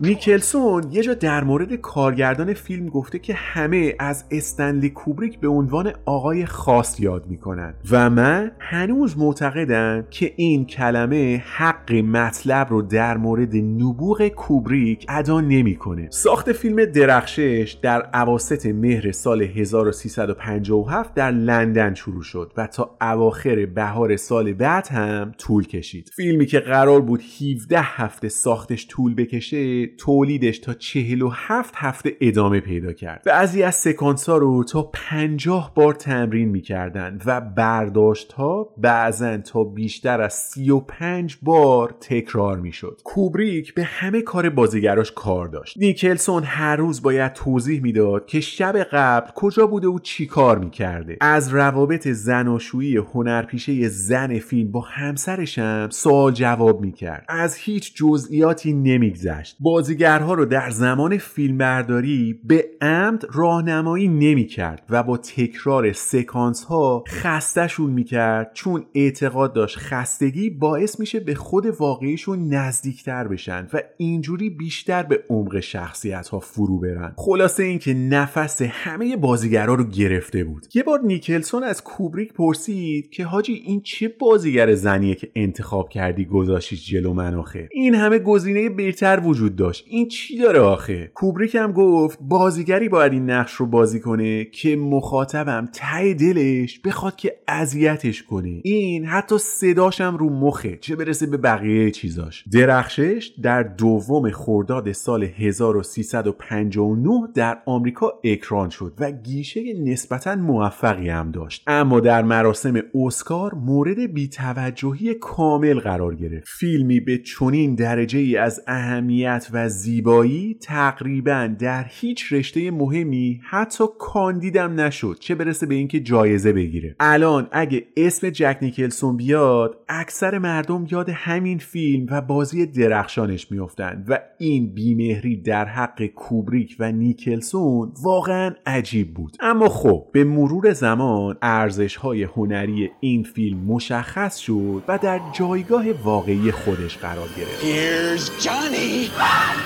نیکلسون 0.00 0.84
یه 0.90 1.02
جا 1.02 1.14
در 1.14 1.44
مورد 1.44 1.74
کارگردان 1.74 2.54
فیلم 2.54 2.88
گفته 2.88 3.18
که 3.18 3.34
همه 3.34 3.94
از 3.98 4.24
استنلی 4.30 4.90
کوبریک 4.90 5.40
به 5.40 5.48
عنوان 5.48 5.92
آقای 6.04 6.46
خاص 6.46 7.00
یاد 7.00 7.26
می‌کنن 7.26 7.74
و 7.90 8.10
من 8.10 8.52
هنوز 8.58 9.18
معتقدم 9.18 10.06
که 10.10 10.32
این 10.36 10.66
کلمه 10.66 11.42
حق 11.46 11.92
مطلب 11.92 12.66
رو 12.70 12.82
در 12.82 13.16
مورد 13.16 13.56
نبوغ 13.56 14.28
کوبریک 14.28 15.06
ادا 15.08 15.40
نمی‌کنه. 15.40 16.08
ساخت 16.10 16.52
فیلم 16.52 16.84
درخشش 16.84 17.78
در 17.82 18.08
اواسط 18.14 18.66
مهر 18.66 19.12
سال 19.12 19.42
1357 19.42 21.14
در 21.14 21.30
لندن 21.30 21.94
شروع 21.94 22.22
شد 22.22 22.52
و 22.56 22.66
تا 22.66 22.96
اواخر 23.00 23.66
بهار 23.66 24.16
سال 24.16 24.52
بعد 24.52 24.88
هم 24.88 25.32
طول 25.38 25.66
کشید. 25.66 26.10
فیلمی 26.16 26.46
که 26.46 26.60
قرار 26.60 27.00
بود 27.00 27.22
17 27.40 27.80
هفته 27.80 28.28
ساختش 28.28 28.86
طول 28.86 29.14
بکشه 29.14 29.56
تولیدش 29.98 30.58
تا 30.58 30.74
47 30.74 31.74
هفته 31.76 32.16
ادامه 32.20 32.60
پیدا 32.60 32.92
کرد. 32.92 33.22
بعضی 33.26 33.62
از 33.62 33.74
سکانس 33.74 34.28
ها 34.28 34.36
رو 34.36 34.64
تا 34.64 34.82
50 34.82 35.72
بار 35.74 35.94
تمرین 35.94 36.48
می‌کردن 36.48 37.18
و 37.26 37.40
برداشت 37.40 38.32
ها 38.32 38.74
بعضا 38.78 39.36
تا 39.36 39.64
بیشتر 39.64 40.20
از 40.20 40.34
35 40.34 41.36
بار 41.42 41.94
تکرار 42.00 42.60
می‌شد. 42.60 43.00
کوبریک 43.04 43.74
به 43.74 43.84
همه 43.84 44.22
کار 44.22 44.50
بازیگراش 44.50 45.12
کار 45.12 45.46
داشت. 45.46 45.78
نیکلسون 45.78 46.42
هر 46.42 46.76
روز 46.76 47.02
باید 47.02 47.32
توضیح 47.32 47.82
می‌داد 47.82 48.26
که 48.26 48.40
شب 48.40 48.76
قبل 48.92 49.30
کجا 49.34 49.66
بوده 49.66 49.88
و 49.88 49.98
چی 49.98 50.26
کار 50.26 50.58
می‌کرده. 50.58 51.16
از 51.20 51.54
روابط 51.54 52.08
زناشویی 52.08 52.96
هنرپیشه 52.96 53.88
زن 53.88 54.38
فیلم 54.38 54.72
با 54.72 54.80
همسرش 54.80 55.58
هم 55.58 55.90
سوال 55.90 56.32
جواب 56.32 56.80
می‌کرد. 56.80 57.24
از 57.28 57.56
هیچ 57.56 57.94
جزئیاتی 57.94 58.72
نمیگذشت. 58.72 59.56
بازیگرها 59.66 60.34
رو 60.34 60.44
در 60.44 60.70
زمان 60.70 61.18
فیلمبرداری 61.18 62.40
به 62.44 62.64
عمد 62.80 63.24
راهنمایی 63.32 64.08
نمی‌کرد 64.08 64.82
و 64.90 65.02
با 65.02 65.16
تکرار 65.16 65.92
سکانس 65.92 66.64
ها 66.64 67.04
خستشون 67.08 67.90
می‌کرد 67.90 68.50
چون 68.54 68.84
اعتقاد 68.94 69.52
داشت 69.52 69.78
خستگی 69.78 70.50
باعث 70.50 71.00
میشه 71.00 71.20
به 71.20 71.34
خود 71.34 71.66
واقعیشون 71.66 72.54
نزدیکتر 72.54 73.28
بشن 73.28 73.68
و 73.72 73.82
اینجوری 73.96 74.50
بیشتر 74.50 75.02
به 75.02 75.24
عمق 75.30 75.60
شخصیت 75.60 76.28
ها 76.28 76.40
فرو 76.40 76.80
برن. 76.80 77.14
خلاصه 77.16 77.62
اینکه 77.62 77.94
نفس 77.94 78.62
همه 78.62 79.16
بازیگرها 79.16 79.74
رو 79.74 79.84
گرفته 79.84 80.44
بود. 80.44 80.66
یه 80.74 80.82
بار 80.82 81.00
نیکلسون 81.04 81.64
از 81.64 81.84
کوبریک 81.84 82.32
پرسید 82.32 83.10
که 83.10 83.24
حاجی 83.24 83.52
این 83.52 83.80
چه 83.80 84.08
بازیگر 84.08 84.74
زنیه 84.74 85.14
که 85.14 85.30
انتخاب 85.34 85.88
کردی 85.88 86.24
گذاشتی 86.24 86.76
جلو 86.76 87.12
من 87.12 87.34
آخه؟ 87.34 87.68
این 87.72 87.94
همه 87.94 88.18
گزینه 88.18 88.68
بهتر 88.68 89.20
وجود 89.24 89.45
داشت. 89.54 89.84
این 89.88 90.08
چی 90.08 90.38
داره 90.38 90.60
آخه؟ 90.60 91.10
کوبریک 91.14 91.54
هم 91.54 91.72
گفت 91.72 92.18
بازیگری 92.20 92.88
باید 92.88 93.12
این 93.12 93.30
نقش 93.30 93.52
رو 93.52 93.66
بازی 93.66 94.00
کنه 94.00 94.44
که 94.44 94.76
مخاطبم 94.76 95.68
ته 95.72 96.14
دلش 96.14 96.80
بخواد 96.80 97.16
که 97.16 97.36
اذیتش 97.48 98.22
کنه. 98.22 98.60
این 98.64 99.04
حتی 99.04 99.38
صداشم 99.38 100.16
رو 100.16 100.30
مخه. 100.30 100.78
چه 100.80 100.96
برسه 100.96 101.26
به 101.26 101.36
بقیه 101.36 101.90
چیزاش. 101.90 102.44
درخشش 102.52 103.32
در 103.42 103.62
دوم 103.62 104.30
خرداد 104.30 104.92
سال 104.92 105.24
1359 105.24 107.28
در 107.34 107.58
آمریکا 107.66 108.12
اکران 108.24 108.70
شد 108.70 108.92
و 108.98 109.10
گیشه 109.10 109.60
نسبتا 109.84 110.36
موفقی 110.36 111.08
هم 111.08 111.30
داشت. 111.30 111.62
اما 111.66 112.00
در 112.00 112.22
مراسم 112.22 112.82
اسکار 112.94 113.54
مورد 113.54 114.14
بیتوجهی 114.14 115.14
کامل 115.14 115.80
قرار 115.80 116.14
گرفت. 116.14 116.48
فیلمی 116.48 117.00
به 117.00 117.18
چنین 117.18 117.74
درجه 117.74 118.18
ای 118.18 118.36
از 118.36 118.62
اهمیت 118.66 119.35
و 119.52 119.68
زیبایی 119.68 120.56
تقریبا 120.60 121.54
در 121.58 121.84
هیچ 121.88 122.32
رشته 122.32 122.70
مهمی 122.70 123.40
حتی 123.44 123.84
کاندیدم 123.98 124.80
نشد 124.80 125.16
چه 125.20 125.34
برسه 125.34 125.66
به 125.66 125.74
اینکه 125.74 126.00
جایزه 126.00 126.52
بگیره. 126.52 126.96
الان 127.00 127.48
اگه 127.52 127.86
اسم 127.96 128.30
جک 128.30 128.58
نیکلسون 128.62 129.16
بیاد 129.16 129.78
اکثر 129.88 130.38
مردم 130.38 130.86
یاد 130.90 131.08
همین 131.08 131.58
فیلم 131.58 132.06
و 132.10 132.20
بازی 132.20 132.66
درخشانش 132.66 133.50
میافتند 133.50 134.04
و 134.08 134.18
این 134.38 134.74
بیمهری 134.74 135.36
در 135.36 135.64
حق 135.64 136.06
کوبریک 136.06 136.76
و 136.78 136.92
نیکلسون 136.92 137.92
واقعا 138.02 138.54
عجیب 138.66 139.14
بود. 139.14 139.36
اما 139.40 139.68
خب 139.68 140.06
به 140.12 140.24
مرور 140.24 140.72
زمان 140.72 141.38
ارزش 141.42 141.96
های 141.96 142.22
هنری 142.22 142.90
این 143.00 143.22
فیلم 143.22 143.58
مشخص 143.58 144.36
شد 144.36 144.82
و 144.88 144.98
در 144.98 145.20
جایگاه 145.32 145.84
واقعی 146.04 146.50
خودش 146.50 146.98
قرار 146.98 147.28
گرفت. 147.36 147.62
Here's 147.62 148.44
Johnny. 148.44 149.10
Ah! 149.28 149.56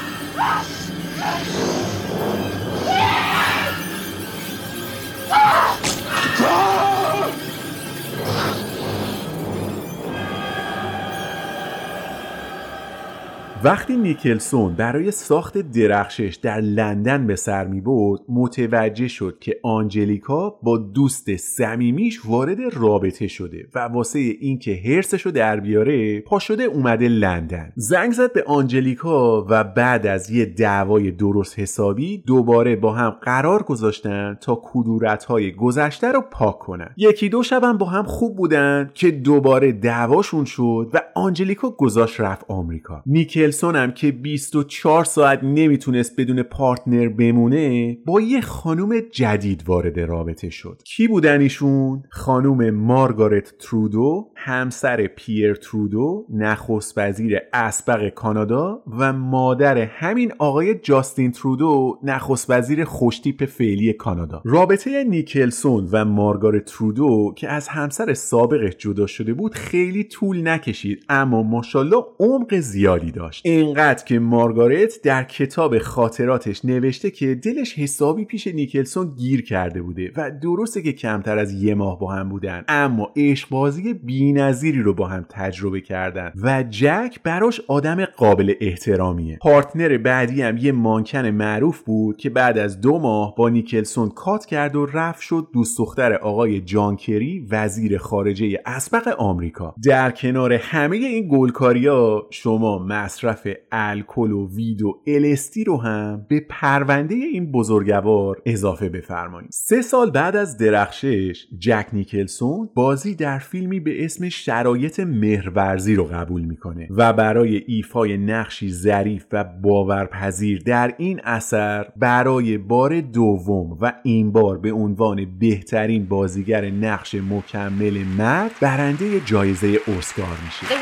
وقتی 13.64 13.96
نیکلسون 13.96 14.74
برای 14.74 15.11
ساخت 15.11 15.58
درخشش 15.58 16.38
در 16.42 16.61
لندن 16.61 17.26
به 17.26 17.36
سر 17.36 17.66
می 17.66 17.80
برد 17.80 18.20
متوجه 18.28 19.08
شد 19.08 19.36
که 19.40 19.61
آنجلیکا 19.62 20.50
با 20.50 20.76
دوست 20.76 21.36
صمیمیش 21.36 22.20
وارد 22.26 22.58
رابطه 22.72 23.26
شده 23.26 23.68
و 23.74 23.78
واسه 23.78 24.18
اینکه 24.18 24.80
هرسش 24.84 25.22
رو 25.22 25.30
در 25.30 25.61
بیاره 25.61 26.20
پا 26.20 26.38
شده 26.38 26.62
اومده 26.62 27.08
لندن. 27.08 27.72
زنگ 27.76 28.12
زد 28.12 28.32
به 28.32 28.44
آنجلیکا 28.46 29.46
و 29.48 29.64
بعد 29.64 30.06
از 30.06 30.30
یه 30.30 30.44
دعوای 30.46 31.11
درست 31.11 31.58
حسابی 31.58 32.18
دوباره 32.18 32.76
با 32.76 32.92
هم 32.92 33.11
قرار 33.11 33.62
گذاشتن 33.62 34.38
تا 34.40 34.62
کدورت 34.64 35.24
های 35.24 35.52
گذشته 35.52 36.12
رو 36.12 36.20
پاک 36.30 36.58
کنن. 36.58 36.94
یکی 36.96 37.28
دو 37.28 37.42
شبم 37.42 37.78
با 37.78 37.86
هم 37.86 38.04
خوب 38.04 38.36
بودن 38.36 38.90
که 38.94 39.11
دوباره 39.11 39.72
دعواشون 39.72 40.44
شد 40.44 40.90
و 40.94 41.00
آنجلیکا 41.14 41.70
گذاشت 41.70 42.20
رفت 42.20 42.44
آمریکا. 42.48 43.02
نیکل 43.06 43.49
نیکلسون 43.51 43.76
هم 43.76 43.92
که 43.92 44.12
24 44.12 45.05
ساعت 45.05 45.44
نمی‌تونست 45.44 46.20
بدون 46.20 46.42
پارتنر 46.42 47.09
بمونه 47.09 47.98
با 48.07 48.20
یه 48.20 48.40
خانوم 48.40 49.01
جدید 49.12 49.62
وارد 49.66 50.01
رابطه 50.01 50.51
شد. 50.51 50.82
کی 50.84 51.09
بودن 51.09 51.40
ایشون؟ 51.40 52.03
خانوم 52.11 52.70
مارگارت 52.70 53.55
ترودو 53.59 54.30
همسر 54.36 55.07
پیر 55.07 55.55
ترودو 55.55 56.26
نخست 56.30 56.98
وزیر 56.98 57.38
اسبق 57.53 58.09
کانادا 58.09 58.82
و 58.98 59.12
مادر 59.12 59.78
همین 59.78 60.32
آقای 60.38 60.74
جاستین 60.74 61.32
ترودو 61.32 61.98
نخست 62.03 62.51
وزیر 62.51 62.84
خوشتیپ 62.84 63.44
فعلی 63.44 63.92
کانادا. 63.92 64.42
رابطه 64.44 65.05
نیکلسون 65.05 65.88
و 65.92 66.05
مارگارت 66.05 66.64
ترودو 66.64 67.34
که 67.36 67.48
از 67.48 67.68
همسر 67.68 68.14
سابقش 68.14 68.76
جدا 68.76 69.07
شده 69.07 69.34
بود 69.34 69.55
خیلی 69.55 70.05
طول 70.05 70.48
نکشید 70.48 71.05
اما 71.09 71.42
ماشاءالله 71.42 72.05
عمق 72.20 72.55
زیادی 72.55 73.11
داشت. 73.11 73.39
اینقدر 73.45 74.05
که 74.05 74.18
مارگارت 74.18 75.03
در 75.03 75.24
کتاب 75.24 75.78
خاطراتش 75.78 76.64
نوشته 76.64 77.11
که 77.11 77.34
دلش 77.34 77.78
حسابی 77.78 78.24
پیش 78.24 78.47
نیکلسون 78.47 79.14
گیر 79.16 79.43
کرده 79.43 79.82
بوده 79.82 80.12
و 80.16 80.30
درسته 80.43 80.82
که 80.82 80.93
کمتر 80.93 81.38
از 81.38 81.53
یه 81.53 81.74
ماه 81.74 81.99
با 81.99 82.12
هم 82.12 82.28
بودن 82.28 82.64
اما 82.68 83.12
عشقبازی 83.16 83.95
بینظیری 83.95 84.82
رو 84.82 84.95
با 84.95 85.07
هم 85.07 85.26
تجربه 85.28 85.80
کردن 85.80 86.32
و 86.43 86.64
جک 86.70 87.16
براش 87.24 87.61
آدم 87.68 88.05
قابل 88.05 88.55
احترامیه. 88.61 89.38
پارتنر 89.43 89.99
بعدی 89.99 90.43
هم 90.43 90.57
یه 90.57 90.72
مانکن 90.72 91.30
معروف 91.30 91.80
بود 91.82 92.16
که 92.16 92.30
بعد 92.30 92.59
از 92.59 92.80
دو 92.80 92.99
ماه 92.99 93.34
با 93.34 93.49
نیکلسون 93.49 94.09
کات 94.09 94.47
کرد 94.47 94.76
و 94.76 94.86
رفت 94.86 95.20
شد 95.20 95.49
دوست 95.53 95.78
دختر 95.78 96.14
آقای 96.14 96.61
جان 96.61 96.97
کری 96.97 97.47
وزیر 97.51 97.99
خارجه 97.99 98.61
اسبق 98.66 99.09
آمریکا. 99.18 99.74
در 99.84 100.11
کنار 100.11 100.53
همه 100.53 100.97
این 100.97 101.28
گلکاریا 101.28 102.26
شما 102.30 102.78
مصرف 102.78 103.30
الکل 103.72 104.33
و 104.33 104.49
وید 104.55 104.83
و 104.83 105.03
الستی 105.07 105.64
رو 105.64 105.76
هم 105.76 106.26
به 106.28 106.41
پرونده 106.49 107.14
این 107.14 107.53
بزرگوار 107.53 108.43
اضافه 108.47 108.89
بفرمایید. 108.89 109.51
سه 109.53 109.83
سال 109.83 110.11
بعد 110.11 110.37
از 110.37 110.57
درخشش 110.57 111.47
جک 111.59 111.87
نیکلسون 111.93 112.68
بازی 112.74 113.14
در 113.14 113.39
فیلمی 113.39 113.81
به 113.81 114.05
اسم 114.05 114.28
شرایط 114.28 115.01
مهرورزی 115.01 115.95
رو 115.95 116.05
قبول 116.05 116.43
می‌کنه 116.43 116.89
و 116.91 117.12
برای 117.12 117.62
ایفای 117.66 118.16
نقشی 118.16 118.72
ظریف 118.72 119.26
و 119.33 119.45
باورپذیر 119.45 120.62
در 120.66 120.95
این 120.99 121.20
اثر 121.24 121.87
برای 121.97 122.59
بار 122.59 123.01
دوم 123.01 123.78
و 123.81 123.93
این 124.03 124.33
بار 124.33 124.59
به 124.59 124.72
عنوان 124.72 125.39
بهترین 125.39 126.07
بازیگر 126.07 126.70
نقش 126.70 127.14
مکمل 127.14 127.99
مرد 128.18 128.51
برنده 128.61 129.20
جایزه 129.20 129.78
اسکار 129.99 130.37
میشه. 130.45 130.74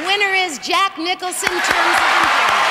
as 0.48 0.58
Jack 0.60 0.96
Nicholson 0.96 1.50
turns 1.50 1.62
his 1.62 2.16
employment. 2.22 2.67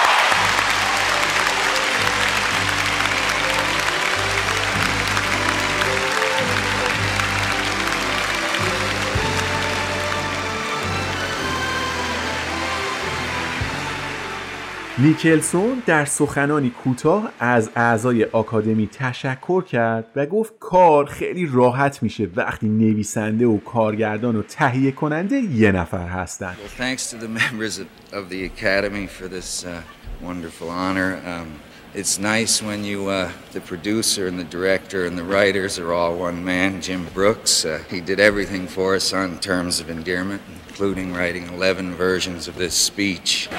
نیکلسون 14.99 15.81
در 15.85 16.05
سخنانی 16.05 16.69
کوتاه 16.69 17.31
از 17.39 17.69
اعضای 17.75 18.23
آکادمی 18.23 18.87
تشکر 18.87 19.63
کرد 19.63 20.05
و 20.15 20.25
گفت 20.25 20.53
کار 20.59 21.05
خیلی 21.05 21.49
راحت 21.53 22.03
میشه 22.03 22.29
وقتی 22.35 22.67
نویسنده 22.67 23.45
و 23.45 23.57
کارگردان 23.57 24.35
و 24.35 24.43
تهیه 24.43 24.91
کننده 24.91 25.35
یه 25.35 25.71
نفر 25.71 26.07
هستن 26.07 26.53
Well, 26.53 26.81
thanks 26.81 27.11
to 27.11 27.17
the 27.17 27.27
members 27.27 27.79
of, 27.79 27.87
of 28.13 28.29
the 28.29 28.45
Academy 28.45 29.07
for 29.07 29.27
this 29.27 29.65
uh, 29.65 29.81
wonderful 30.21 30.69
honor. 30.69 31.21
Um, 31.25 31.47
it's 31.93 32.19
nice 32.19 32.61
when 32.61 32.83
you, 32.83 32.99
uh, 33.09 33.31
the 33.53 33.61
producer 33.61 34.27
and 34.27 34.37
the 34.39 34.49
director 34.57 35.05
and 35.07 35.17
the 35.17 35.27
writers 35.33 35.79
are 35.79 35.93
all 35.93 36.13
one 36.27 36.43
man, 36.43 36.81
Jim 36.81 37.03
Brooks. 37.13 37.65
Uh, 37.65 37.83
he 37.93 38.01
did 38.01 38.19
everything 38.19 38.67
for 38.67 38.95
us 38.95 39.13
on 39.13 39.39
terms 39.39 39.79
of 39.81 39.89
endearment, 39.89 40.41
including 40.77 41.11
writing 41.11 41.47
11 41.47 41.95
versions 41.95 42.47
of 42.47 42.55
this 42.55 42.75
speech. 42.75 43.49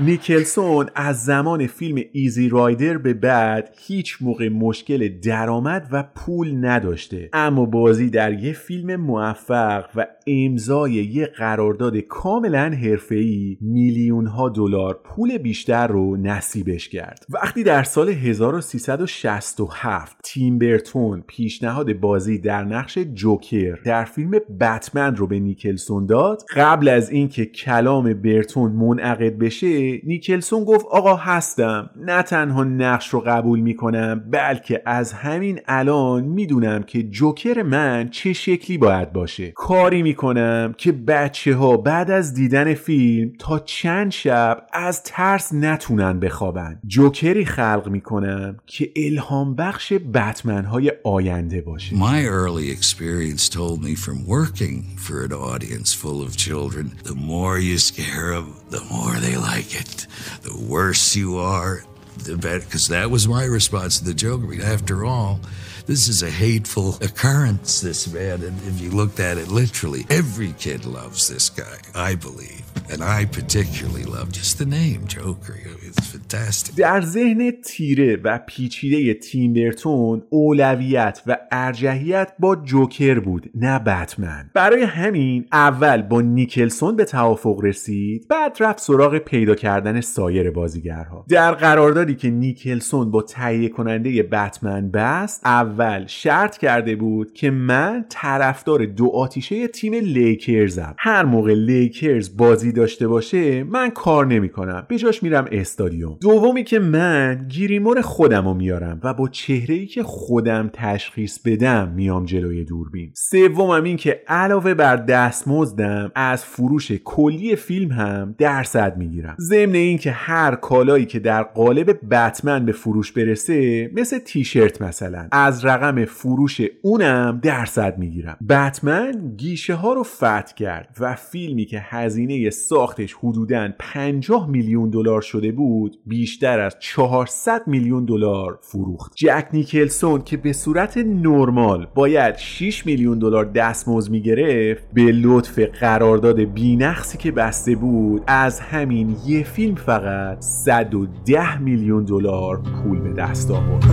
نیکلسون 0.00 0.86
از 0.94 1.24
زمان 1.24 1.66
فیلم 1.66 2.02
ایزی 2.12 2.48
رایدر 2.48 2.98
به 2.98 3.14
بعد 3.14 3.74
هیچ 3.78 4.16
موقع 4.20 4.48
مشکل 4.48 5.18
درآمد 5.18 5.88
و 5.92 6.04
پول 6.14 6.66
نداشته. 6.66 7.30
اما 7.32 7.66
بازی 7.66 8.10
در 8.10 8.32
یه 8.32 8.52
فیلم 8.52 8.96
موفق 8.96 9.84
و 9.96 10.06
امضای 10.26 10.92
یه 10.92 11.26
قرارداد 11.26 11.96
کاملا 11.96 12.78
حرفه‌ای 12.82 13.58
میلیون 13.60 14.26
ها 14.26 14.48
دلار 14.48 15.00
پول 15.04 15.38
بیشتر 15.38 15.86
رو 15.86 16.16
نصیبش 16.16 16.88
کرد. 16.88 17.24
وقتی 17.28 17.64
در 17.64 17.82
سال 17.82 18.08
1367 18.08 20.16
تیم 20.24 20.58
برتون 20.58 21.24
پیشنهاد 21.26 21.92
بازی 21.92 22.38
در 22.38 22.64
نقش 22.64 22.98
جوکر 22.98 23.78
در 23.84 24.04
فیلم 24.04 24.30
بتمن 24.60 25.16
رو 25.16 25.26
به 25.26 25.40
نیکلسون 25.40 26.06
داد 26.06 26.42
قبل 26.56 26.88
از 26.88 27.10
اینکه 27.10 27.46
کلام 27.46 28.14
برتون 28.14 28.72
منعقد 28.72 29.38
بشه 29.38 29.87
نیکلسون 30.04 30.64
گفت 30.64 30.86
آقا 30.90 31.16
هستم. 31.16 31.90
نه 31.96 32.22
تنها 32.22 32.64
نقش 32.64 33.08
رو 33.08 33.20
قبول 33.20 33.60
می‌کنم 33.60 34.24
بلکه 34.30 34.82
از 34.86 35.12
همین 35.12 35.60
الان 35.66 36.24
می‌دونم 36.24 36.82
که 36.82 37.02
جوکر 37.02 37.62
من 37.62 38.08
چه 38.10 38.32
شکلی 38.32 38.78
باید 38.78 39.12
باشه. 39.12 39.52
کاری 39.56 40.02
می‌کنم 40.02 40.74
که 40.78 40.92
بچه 40.92 41.54
ها 41.54 41.76
بعد 41.76 42.10
از 42.10 42.34
دیدن 42.34 42.74
فیلم 42.74 43.32
تا 43.38 43.58
چند 43.58 44.10
شب 44.10 44.66
از 44.72 45.02
ترس 45.02 45.52
نتونن 45.52 46.20
بخوابن. 46.20 46.80
جوکری 46.86 47.44
خلق 47.44 47.88
می‌کنم 47.88 48.56
که 48.66 48.90
الهام 48.96 49.54
بخش 49.54 49.92
بتمن 49.92 50.64
های 50.64 50.92
آینده 51.04 51.60
باشه. 51.60 51.96
My 51.96 52.24
early 52.24 52.78
experience 52.78 53.48
told 53.48 53.82
me 53.82 53.94
from 53.94 54.18
working 54.26 54.76
for 55.04 55.16
an 55.26 55.32
audience 55.32 55.92
full 56.02 56.20
of 56.26 56.36
children, 56.36 56.84
the 57.10 57.18
more 57.32 57.58
you 57.58 57.76
scare 57.90 58.30
them, 58.36 58.48
the 58.76 58.84
more 58.94 59.14
they 59.24 59.36
like 59.52 59.70
it. 59.80 60.06
The 60.42 60.56
worse 60.56 61.16
you 61.16 61.38
are, 61.38 61.84
the 62.24 62.36
better. 62.36 62.60
because 62.60 62.88
that 62.88 63.10
was 63.10 63.28
my 63.28 63.44
response 63.44 63.98
to 63.98 64.04
the 64.04 64.14
joke. 64.14 64.42
I 64.42 64.46
mean, 64.46 64.60
after 64.60 65.04
all, 65.04 65.40
this 65.86 66.08
is 66.08 66.22
a 66.22 66.30
hateful 66.30 66.96
occurrence, 66.96 67.80
this 67.80 68.06
man. 68.12 68.42
And 68.42 68.58
if 68.66 68.80
you 68.80 68.90
looked 68.90 69.20
at 69.20 69.38
it 69.38 69.48
literally, 69.48 70.04
every 70.10 70.52
kid 70.52 70.84
loves 70.84 71.28
this 71.28 71.48
guy, 71.48 71.78
I 71.94 72.14
believe. 72.14 72.67
And 72.92 73.02
I 73.02 73.26
particularly 73.26 74.04
love 74.04 74.28
just 74.32 74.58
the 74.58 74.66
name 74.66 75.00
Joker. 75.06 75.56
It's 75.88 76.06
fantastic. 76.06 76.76
در 76.76 77.00
ذهن 77.00 77.50
تیره 77.64 78.16
و 78.24 78.38
پیچیده 78.46 79.14
تیم 79.14 79.52
برتون 79.52 80.22
اولویت 80.30 81.22
و 81.26 81.38
ارجحیت 81.52 82.32
با 82.38 82.56
جوکر 82.56 83.20
بود 83.20 83.50
نه 83.54 83.78
بتمن 83.78 84.50
برای 84.54 84.82
همین 84.82 85.46
اول 85.52 86.02
با 86.02 86.20
نیکلسون 86.20 86.96
به 86.96 87.04
توافق 87.04 87.60
رسید 87.62 88.28
بعد 88.28 88.56
رفت 88.60 88.78
سراغ 88.78 89.18
پیدا 89.18 89.54
کردن 89.54 90.00
سایر 90.00 90.50
بازیگرها 90.50 91.24
در 91.28 91.54
قراردادی 91.54 92.14
که 92.14 92.30
نیکلسون 92.30 93.10
با 93.10 93.22
تهیه 93.22 93.68
کننده 93.68 94.22
بتمن 94.22 94.90
بست 94.90 95.40
اول 95.46 96.06
شرط 96.06 96.58
کرده 96.58 96.96
بود 96.96 97.32
که 97.32 97.50
من 97.50 98.04
طرفدار 98.08 98.86
دو 98.86 99.10
آتیشه 99.14 99.68
تیم 99.68 99.94
لیکرزم 99.94 100.94
هر 100.98 101.24
موقع 101.24 101.54
لیکرز 101.54 102.36
بازی 102.58 102.72
داشته 102.72 103.08
باشه 103.08 103.64
من 103.64 103.90
کار 103.90 104.26
نمی‌کنم. 104.26 104.86
به 104.88 104.96
میرم 105.22 105.48
استادیوم. 105.52 106.18
دومی 106.20 106.64
که 106.64 106.78
من 106.78 107.46
گیریمون 107.48 108.00
خودم 108.00 108.48
رو 108.48 108.54
میارم 108.54 109.00
و 109.04 109.14
با 109.14 109.28
چهره 109.28 109.74
ای 109.74 109.86
که 109.86 110.02
خودم 110.02 110.70
تشخیص 110.72 111.38
بدم 111.38 111.88
میام 111.88 112.24
جلوی 112.24 112.64
دوربین. 112.64 113.12
سومم 113.16 113.84
این 113.84 113.96
که 113.96 114.22
علاوه 114.28 114.74
بر 114.74 114.96
دستمزدم 114.96 116.12
از 116.14 116.44
فروش 116.44 116.92
کلی 116.92 117.56
فیلم 117.56 117.92
هم 117.92 118.34
درصد 118.38 118.96
می‌گیرم. 118.96 119.36
ضمن 119.40 119.74
این 119.74 119.98
که 119.98 120.10
هر 120.10 120.54
کالایی 120.54 121.06
که 121.06 121.18
در 121.18 121.42
قالب 121.42 121.98
بتمن 122.10 122.64
به 122.64 122.72
فروش 122.72 123.12
برسه 123.12 123.90
مثل 123.94 124.18
تیشرت 124.18 124.82
مثلا 124.82 125.28
از 125.32 125.64
رقم 125.64 126.04
فروش 126.04 126.60
اونم 126.82 127.40
درصد 127.42 127.98
می‌گیرم. 127.98 128.36
بتمن 128.48 129.34
گیشه 129.36 129.74
ها 129.74 129.92
رو 129.92 130.02
فتح 130.02 130.54
کرد 130.56 130.96
و 131.00 131.14
فیلمی 131.14 131.64
که 131.64 131.78
هزینه 131.82 132.47
ساختش 132.50 133.14
حدوداً 133.14 133.68
50 133.78 134.50
میلیون 134.50 134.90
دلار 134.90 135.20
شده 135.20 135.52
بود 135.52 135.98
بیشتر 136.06 136.60
از 136.60 136.76
400 136.80 137.62
میلیون 137.66 138.04
دلار 138.04 138.58
فروخت. 138.62 139.12
جک 139.14 139.48
نیکلسون 139.52 140.22
که 140.22 140.36
به 140.36 140.52
صورت 140.52 140.96
نرمال 140.96 141.86
باید 141.94 142.36
6 142.36 142.86
میلیون 142.86 143.18
دلار 143.18 143.44
دستمزد 143.44 144.10
می‌گرفت 144.10 144.82
به 144.92 145.02
لطف 145.02 145.58
قرارداد 145.58 146.40
بینقصی 146.40 147.18
که 147.18 147.32
بسته 147.32 147.74
بود 147.74 148.22
از 148.26 148.60
همین 148.60 149.16
یه 149.26 149.42
فیلم 149.44 149.74
فقط 149.74 150.40
110 150.40 151.58
میلیون 151.58 152.04
دلار 152.04 152.62
پول 152.62 153.00
به 153.00 153.12
دست 153.12 153.50
آورد. 153.50 153.84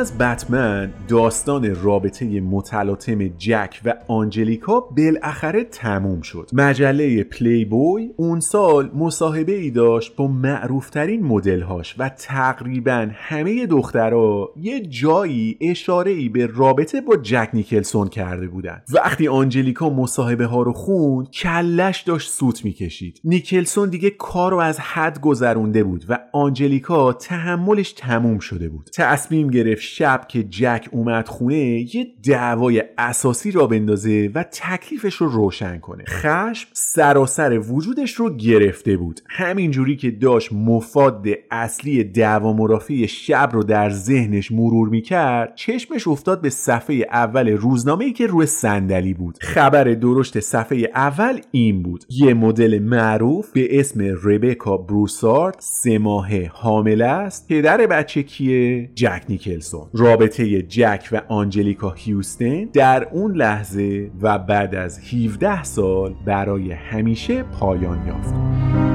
بعد 0.00 0.06
از 0.06 0.09
بتمن 0.20 0.92
داستان 1.08 1.74
رابطه 1.82 2.40
متلاطم 2.40 3.28
جک 3.28 3.80
و 3.84 3.94
آنجلیکا 4.08 4.80
بالاخره 4.80 5.64
تموم 5.64 6.20
شد. 6.20 6.50
مجله 6.52 7.24
پلی 7.24 7.64
بوی 7.64 8.10
اون 8.16 8.40
سال 8.40 8.90
مصاحبه 8.94 9.52
ای 9.52 9.70
داشت 9.70 10.16
با 10.16 10.26
معروفترین 10.26 11.26
مدلهاش 11.26 11.94
و 11.98 12.08
تقریبا 12.08 13.08
همه 13.12 13.66
دخترها 13.66 14.50
یه 14.56 14.80
جایی 14.80 15.58
اشاره 15.60 16.10
ای 16.10 16.28
به 16.28 16.46
رابطه 16.46 17.00
با 17.00 17.16
جک 17.16 17.48
نیکلسون 17.54 18.08
کرده 18.08 18.48
بودن. 18.48 18.82
وقتی 18.92 19.28
آنجلیکا 19.28 19.90
مصاحبه 19.90 20.46
ها 20.46 20.62
رو 20.62 20.72
خوند 20.72 21.30
کلش 21.30 22.00
داشت 22.00 22.30
سوت 22.30 22.64
می‌کشید. 22.64 23.20
نیکلسون 23.24 23.88
دیگه 23.88 24.10
کار 24.10 24.50
رو 24.50 24.58
از 24.58 24.80
حد 24.80 25.20
گذرونده 25.20 25.84
بود 25.84 26.04
و 26.08 26.18
آنجلیکا 26.32 27.12
تحملش 27.12 27.92
تموم 27.92 28.38
شده 28.38 28.68
بود. 28.68 28.90
تصمیم 28.94 29.50
گرفت 29.50 29.82
شب 30.10 30.28
که 30.28 30.42
جک 30.42 30.88
اومد 30.90 31.28
خونه 31.28 31.56
یه 31.94 32.06
دعوای 32.22 32.84
اساسی 32.98 33.50
را 33.50 33.66
بندازه 33.66 34.30
و 34.34 34.44
تکلیفش 34.52 35.14
رو 35.14 35.28
روشن 35.28 35.78
کنه. 35.78 36.04
خشم 36.08 36.68
سراسر 36.72 37.58
وجودش 37.58 38.12
رو 38.12 38.36
گرفته 38.36 38.96
بود. 38.96 39.20
همینجوری 39.28 39.96
که 39.96 40.10
داشت 40.10 40.52
مفاد 40.52 41.26
اصلی 41.50 42.04
دعوا 42.04 42.52
مرافی 42.52 43.08
شب 43.08 43.50
رو 43.52 43.62
در 43.62 43.90
ذهنش 43.90 44.52
مرور 44.52 44.88
می‌کرد 44.88 45.54
چشمش 45.54 46.08
افتاد 46.08 46.40
به 46.40 46.50
صفحه 46.50 47.06
اول 47.10 47.48
روزنامه 47.48 48.04
ای 48.04 48.12
که 48.12 48.26
روی 48.26 48.46
صندلی 48.46 49.14
بود. 49.14 49.38
خبر 49.40 49.84
درشت 49.84 50.40
صفحه 50.40 50.90
اول 50.94 51.40
این 51.50 51.82
بود. 51.82 52.04
یه 52.08 52.34
مدل 52.34 52.78
معروف 52.78 53.52
به 53.52 53.80
اسم 53.80 54.00
ربکا 54.22 54.76
بروسارد 54.76 55.56
سه 55.58 55.98
ماهه 55.98 56.50
حامله 56.54 57.06
است. 57.06 57.48
پدر 57.48 57.86
بچه 57.86 58.22
کیه؟ 58.22 58.90
جک 58.94 59.22
نیکلسون. 59.28 59.88
رابطه 60.00 60.62
جک 60.62 61.08
و 61.12 61.20
آنجلیکا 61.28 61.90
هیوستن 61.90 62.64
در 62.64 63.08
اون 63.12 63.36
لحظه 63.36 64.10
و 64.22 64.38
بعد 64.38 64.74
از 64.74 65.14
17 65.14 65.64
سال 65.64 66.14
برای 66.26 66.72
همیشه 66.72 67.42
پایان 67.42 68.06
یافت. 68.06 68.89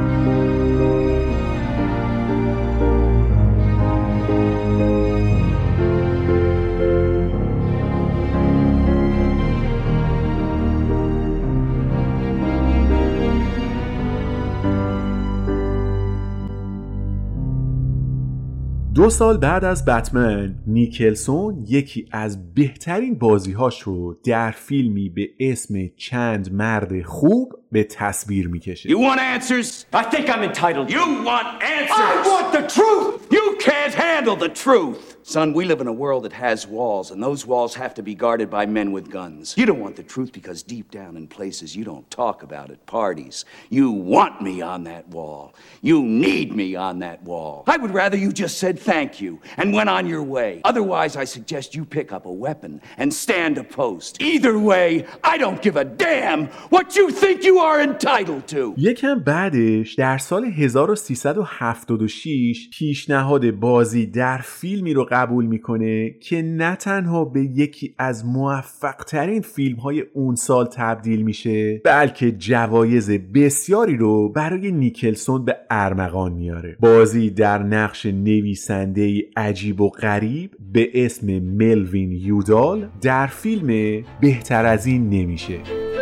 دو 18.95 19.09
سال 19.09 19.37
بعد 19.37 19.65
از 19.65 19.85
بتمن 19.85 20.55
نیکلسون 20.67 21.65
یکی 21.67 22.07
از 22.11 22.53
بهترین 22.53 23.15
بازیهاش 23.15 23.81
رو 23.81 24.17
در 24.23 24.51
فیلمی 24.51 25.09
به 25.09 25.29
اسم 25.39 25.73
چند 25.97 26.53
مرد 26.53 27.01
خوب 27.01 27.53
به 27.74 27.84
تصویر 27.84 28.48
میکشه 28.48 28.88
You 28.88 28.98
want 28.98 29.20
answers? 29.20 29.86
I 29.92 30.02
think 30.02 30.28
I'm 30.28 30.42
entitled. 30.42 30.90
You 30.90 31.04
want 31.24 31.62
answers? 31.62 32.16
I 32.16 32.28
want 32.32 32.52
the 32.52 32.64
truth! 32.76 33.26
You 33.30 33.56
can't 33.60 33.94
handle 33.94 34.36
the 34.36 34.48
truth! 34.48 35.10
Son, 35.22 35.52
we 35.52 35.64
live 35.64 35.80
in 35.80 35.86
a 35.86 35.92
world 35.92 36.24
that 36.24 36.32
has 36.32 36.66
walls, 36.66 37.12
and 37.12 37.22
those 37.22 37.46
walls 37.46 37.74
have 37.74 37.94
to 37.94 38.02
be 38.02 38.16
guarded 38.16 38.50
by 38.50 38.66
men 38.66 38.90
with 38.90 39.10
guns. 39.10 39.54
You 39.56 39.64
don't 39.64 39.78
want 39.78 39.94
the 39.94 40.02
truth 40.02 40.32
because 40.32 40.62
deep 40.62 40.90
down 40.90 41.16
in 41.16 41.28
places 41.28 41.76
you 41.76 41.84
don't 41.84 42.10
talk 42.10 42.42
about 42.42 42.70
at 42.70 42.84
parties. 42.86 43.44
You 43.68 43.92
want 43.92 44.42
me 44.42 44.60
on 44.60 44.82
that 44.84 45.06
wall. 45.08 45.54
You 45.82 46.02
need 46.02 46.56
me 46.56 46.74
on 46.74 46.98
that 47.00 47.22
wall. 47.22 47.62
I 47.68 47.76
would 47.76 47.92
rather 47.92 48.16
you 48.16 48.32
just 48.32 48.58
said 48.58 48.76
thank 48.76 49.20
you 49.20 49.40
and 49.56 49.72
went 49.72 49.88
on 49.88 50.06
your 50.06 50.22
way. 50.24 50.62
Otherwise, 50.64 51.14
I 51.14 51.24
suggest 51.24 51.76
you 51.76 51.84
pick 51.84 52.12
up 52.12 52.26
a 52.26 52.32
weapon 52.32 52.80
and 52.96 53.14
stand 53.14 53.56
a 53.58 53.62
post. 53.62 54.20
Either 54.20 54.58
way, 54.58 55.06
I 55.22 55.38
don't 55.38 55.62
give 55.62 55.76
a 55.76 55.84
damn 55.84 56.46
what 56.70 56.96
you 56.96 57.10
think 57.12 57.44
you 57.44 57.60
are 57.65 57.81
entitled 57.81 58.53
to. 58.53 58.73
یکم 58.77 59.19
بعدش 59.19 59.93
در 59.93 60.17
سال 60.17 60.45
1376 60.45 62.69
پیشنهاد 62.69 63.51
بازی 63.51 64.05
در 64.05 64.37
فیلمی 64.37 64.93
رو 64.93 65.07
قبول 65.11 65.45
می‌کنه 65.45 66.09
که 66.09 66.41
نه 66.41 66.75
تنها 66.75 67.25
به 67.25 67.41
یکی 67.41 67.95
از 67.97 68.25
موفق 68.25 68.95
ترین 68.95 69.41
فیلم 69.41 69.79
های 69.79 70.03
اون 70.13 70.35
سال 70.35 70.65
تبدیل 70.65 71.21
میشه 71.21 71.81
بلکه 71.85 72.31
جوایز 72.31 73.11
بسیاری 73.11 73.97
رو 73.97 74.29
برای 74.29 74.71
نیکلسون 74.71 75.45
به 75.45 75.57
ارمغان 75.69 76.31
میاره 76.31 76.77
بازی 76.79 77.29
در 77.29 77.63
نقش 77.63 78.05
نویسنده 78.05 79.21
عجیب 79.37 79.81
و 79.81 79.89
غریب 79.89 80.51
به 80.73 80.89
اسم 80.93 81.39
ملوین 81.39 82.11
یودال 82.11 82.89
در 83.01 83.27
فیلم 83.27 84.03
بهتر 84.21 84.65
از 84.65 84.85
این 84.85 85.09
نمیشه 85.09 85.94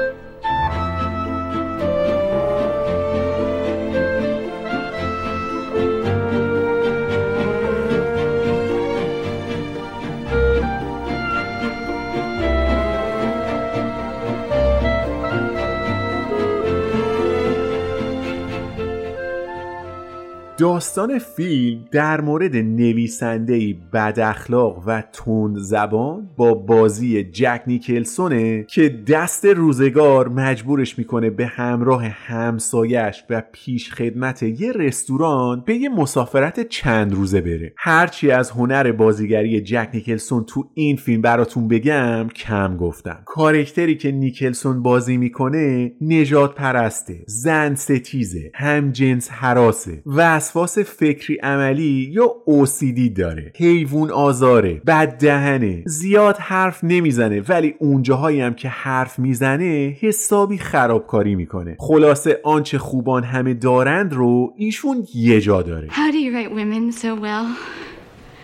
داستان 20.58 21.20
فیلم 21.20 21.86
در 21.92 22.22
مورد 22.22 22.56
نویسنده 22.56 23.76
بد 23.94 24.20
اخلاق 24.20 24.84
و 24.88 25.04
تند 25.14 25.58
زبان 25.58 26.30
با 26.38 26.54
بازی 26.54 27.24
جک 27.24 27.62
نیکلسونه 27.68 28.64
که 28.64 28.90
دست 28.90 29.46
روزگار 29.46 30.28
مجبورش 30.30 30.98
می‌کنه 30.98 31.30
به 31.30 31.46
همراه 31.46 32.06
همسایش 32.08 33.24
و 33.30 33.44
پیش 33.52 33.94
خدمت 33.94 34.44
یه 34.44 34.72
رستوران 34.72 35.64
به 35.66 35.76
یه 35.76 35.90
مسافرت 35.90 36.68
چند 36.68 37.14
روزه 37.14 37.42
بره. 37.42 37.74
هرچی 37.78 38.32
از 38.32 38.52
هنر 38.52 38.92
بازیگری 38.92 39.62
جک 39.62 39.90
نیکلسون 39.94 40.44
تو 40.44 40.70
این 40.74 40.96
فیلم 40.96 41.22
براتون 41.22 41.68
بگم 41.68 42.28
کم 42.36 42.78
گفتم. 42.78 43.24
کارکتری 43.26 43.96
که 43.96 44.12
نیکلسون 44.12 44.84
بازی 44.84 45.18
می‌کنه 45.18 45.92
نجات 46.02 46.56
پرسته 46.56 47.24
زن 47.28 47.76
ستیزه 47.76 48.52
هم 48.56 48.92
جنس 48.92 49.32
حراسه 49.32 50.02
وسواس 50.44 50.80
فکری 50.80 51.36
عملی 51.36 52.10
یا 52.14 52.36
اوسیدی 52.46 53.10
داره. 53.10 53.52
حیوان 53.56 54.12
آزاره 54.12 54.74
بد 54.74 55.18
دهنه 55.18 55.84
زیاد 55.86 56.38
حرف 56.38 56.84
نمی‌زنه 56.84 57.42
ولی 57.50 57.76
اونجاهایی 57.80 58.42
هم 58.42 58.54
که 58.54 58.70
حرف 58.70 59.20
می‌زنه 59.20 59.98
حسابی 60.00 60.58
خرابکاری 60.58 61.36
می‌کنه. 61.36 61.76
خلاصه 61.80 62.40
آنچه 62.44 62.78
خوبان 62.78 63.24
همه 63.24 63.54
دارند 63.54 64.14
رو 64.14 64.54
ایشون 64.58 65.08
یه 65.16 65.42
جا 65.42 65.62
داره. 65.62 65.88
How 65.88 66.12
do 66.12 66.16
you 66.16 66.50
women 66.50 66.92
so 66.92 67.16
well? 67.26 67.48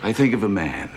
I 0.02 0.12
think 0.12 0.34
of 0.34 0.42
a 0.42 0.52
man, 0.62 0.88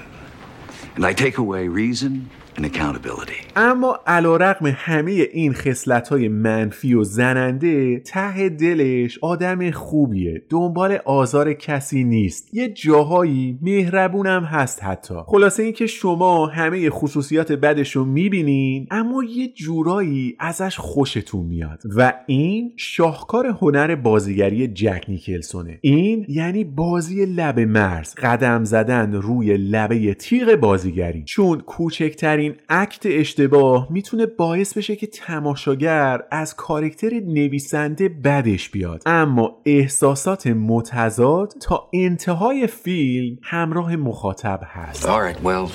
and 0.96 1.06
I 1.06 1.14
take 1.24 1.38
away 1.38 1.68
reason 1.68 2.12
and 2.58 2.66
accountability. 2.66 3.44
اما 3.56 4.00
علا 4.08 4.38
رقم 4.38 4.66
همه 4.76 5.12
این 5.12 5.54
خصلت 5.54 6.10
های 6.10 6.28
منفی 6.28 6.94
و 6.94 7.04
زننده 7.04 8.00
ته 8.00 8.50
دلش 8.50 9.20
آدم 9.22 9.72
خوبیه. 9.72 10.42
دنبال 10.50 10.98
آزار 11.06 11.54
کسی 11.54 12.04
نیست. 12.04 12.54
یه 12.54 12.70
جاهایی 12.70 13.60
مهربونم 13.62 14.44
هست 14.44 14.84
حتی. 14.84 15.16
خلاصه 15.26 15.64
اینکه 15.64 15.88
شما 15.88 16.46
همه 16.46 16.90
خصوصیات 16.90 17.52
بدش 17.52 17.96
رو 17.96 18.06
می‌بینین 18.06 18.88
اما 18.92 19.24
یه 19.24 19.48
جورایی 19.48 20.36
ازش 20.40 20.78
خوشتون 20.78 21.46
میاد. 21.46 21.82
و 21.98 22.14
این 22.28 22.74
شاهکار 22.76 23.48
هنر 23.62 23.96
بازیگری 23.96 24.68
جک 24.68 25.06
نیکلسونه. 25.08 25.80
این 25.82 26.26
یعنی 26.30 26.64
بازی 26.64 27.26
لب 27.26 27.60
مرز 27.60 28.16
قدم 28.16 28.64
زدن 28.64 29.14
روی 29.14 29.58
لبه 29.58 30.14
تیغ 30.14 30.56
بازیگری. 30.56 31.24
چون 31.24 31.60
کوچکترین 31.60 32.43
اکت 32.70 33.02
اشتباه 33.06 33.88
می‌تونه 33.90 34.26
باعث 34.26 34.78
بشه 34.78 34.96
که 34.96 35.08
تماشاگر 35.08 36.22
از 36.32 36.56
کارکتر 36.56 37.10
نویسنده 37.10 38.10
بدش 38.10 38.70
بیاد 38.70 39.02
اما 39.06 39.62
احساسات 39.66 40.48
متضاد 40.48 41.54
تا 41.62 41.90
انتهای 41.94 42.68
فیلم 42.68 43.38
همراه 43.42 43.96
مخاطب 43.96 44.60
هست 44.64 45.06
All 45.08 45.22
right, 45.22 45.42
well, 45.44 45.72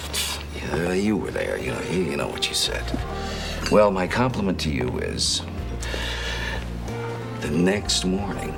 yeah, 0.56 0.92
you 0.92 1.16
were 1.16 1.30
there. 1.30 1.56
You 1.64 1.70
know, 1.72 1.82
you, 1.92 2.00
you 2.10 2.16
know 2.20 2.28
what 2.34 2.48
you 2.48 2.54
said. 2.54 2.86
Well, 3.70 3.90
my 3.90 4.06
compliment 4.06 4.58
to 4.60 4.70
you 4.70 4.88
is 5.14 5.42
the 7.40 7.50
next 7.50 8.04
morning 8.04 8.54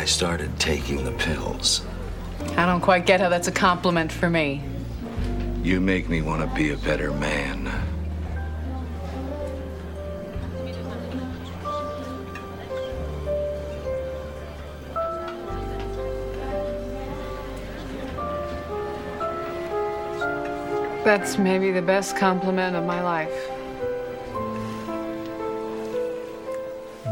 I 0.00 0.04
started 0.04 0.50
taking 0.58 1.04
the 1.04 1.12
pills. 1.12 1.82
I 2.56 2.66
don't 2.66 2.80
quite 2.80 3.06
get 3.06 3.20
how 3.20 3.28
that's 3.28 3.48
a 3.48 3.52
compliment 3.52 4.10
for 4.12 4.28
me. 4.28 4.62
You 5.64 5.80
make 5.80 6.10
me 6.10 6.20
want 6.20 6.42
to 6.42 6.54
be 6.54 6.72
a 6.72 6.76
better 6.76 7.10
man. 7.10 7.64
That's 21.02 21.38
maybe 21.38 21.70
the 21.70 21.80
best 21.80 22.14
compliment 22.18 22.76
of 22.76 22.84
my 22.84 23.02
life. 23.02 23.53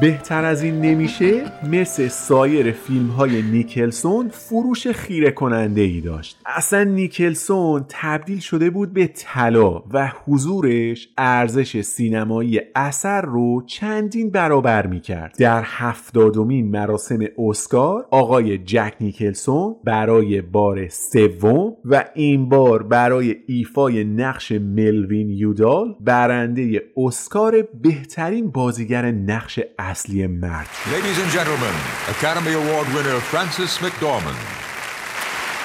بهتر 0.00 0.44
از 0.44 0.62
این 0.62 0.80
نمیشه 0.80 1.42
مثل 1.70 2.08
سایر 2.08 2.72
فیلم 2.72 3.06
های 3.06 3.42
نیکلسون 3.42 4.28
فروش 4.28 4.86
خیره 4.86 5.30
کننده 5.30 5.80
ای 5.80 6.00
داشت. 6.00 6.38
اصلا 6.46 6.84
نیکلسون 6.84 7.84
تبدیل 7.88 8.38
شده 8.38 8.70
بود 8.70 8.92
به 8.92 9.06
طلا 9.06 9.82
و 9.92 10.12
حضورش 10.24 11.08
ارزش 11.18 11.80
سینمایی 11.80 12.60
اثر 12.74 13.20
رو 13.20 13.62
چندین 13.66 14.30
برابر 14.30 14.86
می‌کرد. 14.86 15.34
در 15.38 15.62
هفتادمین 15.66 16.70
مراسم 16.70 17.18
اسکار 17.38 18.06
آقای 18.10 18.58
جک 18.58 18.94
نیکلسون 19.00 19.76
برای 19.84 20.40
بار 20.42 20.88
سوم 20.88 21.76
و 21.84 22.04
این 22.14 22.48
بار 22.48 22.82
برای 22.82 23.36
ایفای 23.46 24.04
نقش 24.04 24.52
ملوین 24.52 25.30
یودال 25.30 25.96
برنده 26.00 26.82
اسکار 26.96 27.62
بهترین 27.82 28.50
بازیگر 28.50 29.10
نقش 29.10 29.60
اصلی 29.81 30.27
مرد 30.27 30.67
Ladies 30.91 31.17
and 31.23 31.31
gentlemen, 31.31 31.75
Academy 32.15 32.53
Award 32.53 32.87
winner 32.95 33.19
Francis 33.19 33.77
McDormand. 33.77 34.39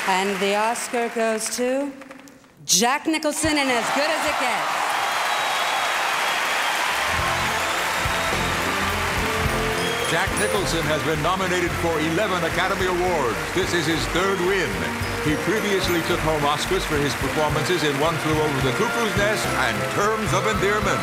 And 0.08 0.30
the 0.40 0.54
Oscar 0.56 1.08
goes 1.14 1.44
to 1.58 1.92
Jack 2.64 3.06
Nicholson 3.06 3.52
in 3.62 3.68
As 3.78 3.86
Good 3.94 4.10
as 4.16 4.22
It 4.30 4.38
Gets. 4.40 4.82
Jack 10.12 10.28
Nicholson 10.38 10.84
has 10.92 11.02
been 11.08 11.22
nominated 11.22 11.70
for 11.80 11.98
11 11.98 12.44
Academy 12.44 12.84
Awards. 12.84 13.38
This 13.54 13.72
is 13.72 13.86
his 13.86 14.04
third 14.12 14.38
win. 14.44 14.68
He 15.24 15.32
previously 15.48 16.02
took 16.04 16.20
home 16.20 16.42
Oscars 16.42 16.84
for 16.84 16.98
his 16.98 17.14
performances 17.14 17.82
in 17.82 17.98
One 17.98 18.12
Flew 18.20 18.36
Over 18.36 18.60
the 18.60 18.76
Cuckoo's 18.76 19.16
Nest 19.16 19.46
and 19.46 19.76
Terms 19.96 20.28
of 20.36 20.44
Endearment. 20.46 21.00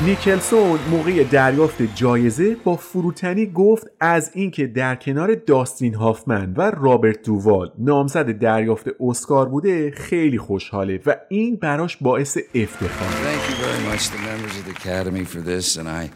نیکلسون 0.00 0.80
موقع 0.90 1.24
دریافت 1.24 1.82
جایزه 1.94 2.54
با 2.64 2.76
فروتنی 2.76 3.46
گفت 3.46 3.86
از 4.00 4.30
اینکه 4.34 4.66
در 4.66 4.94
کنار 4.94 5.34
داستین 5.34 5.94
هافمن 5.94 6.52
و 6.56 6.70
رابرت 6.70 7.22
دووال 7.22 7.72
نامزد 7.78 8.38
دریافت 8.38 8.86
اسکار 9.00 9.48
بوده 9.48 9.90
خیلی 9.90 10.38
خوشحاله 10.38 11.00
و 11.06 11.16
این 11.28 11.56
براش 11.56 11.96
باعث 11.96 12.38
افتخار 12.54 13.08
Thank 13.08 13.50
you 13.50 13.56
very 13.64 13.82
much, 13.92 14.08
the 14.10 14.18
members 14.18 14.56
of 14.58 14.64
the 14.64 14.70
Academy, 14.70 15.24
for 15.24 15.40
this, 15.40 15.76
and 15.76 15.88
I, 15.88 16.10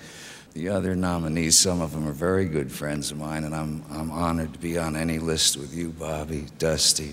the 0.55 0.68
other 0.68 0.95
nominees. 0.95 1.59
Some 1.59 1.80
of 1.80 1.91
them 1.93 2.07
are 2.09 2.18
very 2.30 2.47
good 2.57 2.70
friends 2.80 3.11
of 3.12 3.18
mine, 3.18 3.43
and 3.47 3.55
I'm 3.61 3.72
I'm 3.99 4.11
honored 4.26 4.53
to 4.57 4.61
be 4.68 4.74
on 4.87 4.93
any 5.05 5.18
list 5.33 5.51
with 5.62 5.72
you, 5.78 5.89
Bobby, 6.09 6.43
Dusty, 6.66 7.12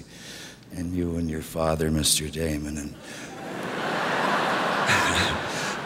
and 0.77 0.85
you 0.97 1.07
and 1.19 1.27
your 1.35 1.45
father, 1.57 1.87
Mr. 2.01 2.23
Damon, 2.41 2.75
and 2.83 2.91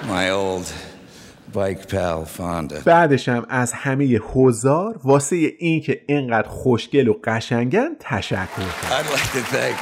my 0.08 0.30
old 0.30 0.66
bike 1.54 1.88
pal 1.88 2.26
Fonda. 2.26 2.84
بعدش 2.86 3.30
هم 3.30 3.46
از 3.50 3.74
همه 3.74 4.18
حضار 4.18 5.00
واسه 5.04 5.36
اینکه 5.60 6.02
اینقدر 6.08 6.48
خوشگل 6.48 7.08
و 7.08 7.14
قشنگن 7.24 7.90
تشکر 8.00 8.46
کرد 8.46 9.06
I'd 9.06 9.10
like 9.16 9.32
to 9.38 9.56
thank 9.56 9.78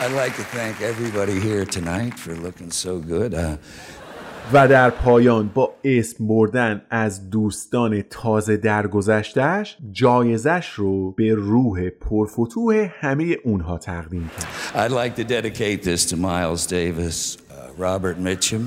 I'd 0.00 0.16
like 0.24 0.36
to 0.36 0.44
thank 0.56 0.82
everybody 0.82 1.38
here 1.40 1.64
tonight 1.64 2.14
for 2.18 2.34
looking 2.34 2.70
so 2.70 2.98
good. 2.98 3.34
Uh, 3.34 3.58
و 4.52 4.68
در 4.68 4.90
پایان 4.90 5.50
با 5.54 5.74
اسم 5.84 6.26
بردن 6.26 6.82
از 6.90 7.30
دوستان 7.30 8.02
تازه 8.02 8.56
درگذشتش 8.56 9.76
جایزش 9.92 10.68
رو 10.68 11.12
به 11.12 11.34
روح 11.34 11.90
پرفتوح 11.90 12.90
همه 13.00 13.36
اونها 13.44 13.78
تقدیم 13.78 14.30
کرد 14.38 14.88
I'd 14.88 14.92
like 14.92 15.20
to 15.20 15.24
dedicate 15.24 15.82
this 15.82 16.06
to 16.10 16.16
Miles 16.16 16.66
Davis, 16.66 17.36
uh, 17.36 17.82
Robert 17.82 18.16
Mitchum, 18.18 18.62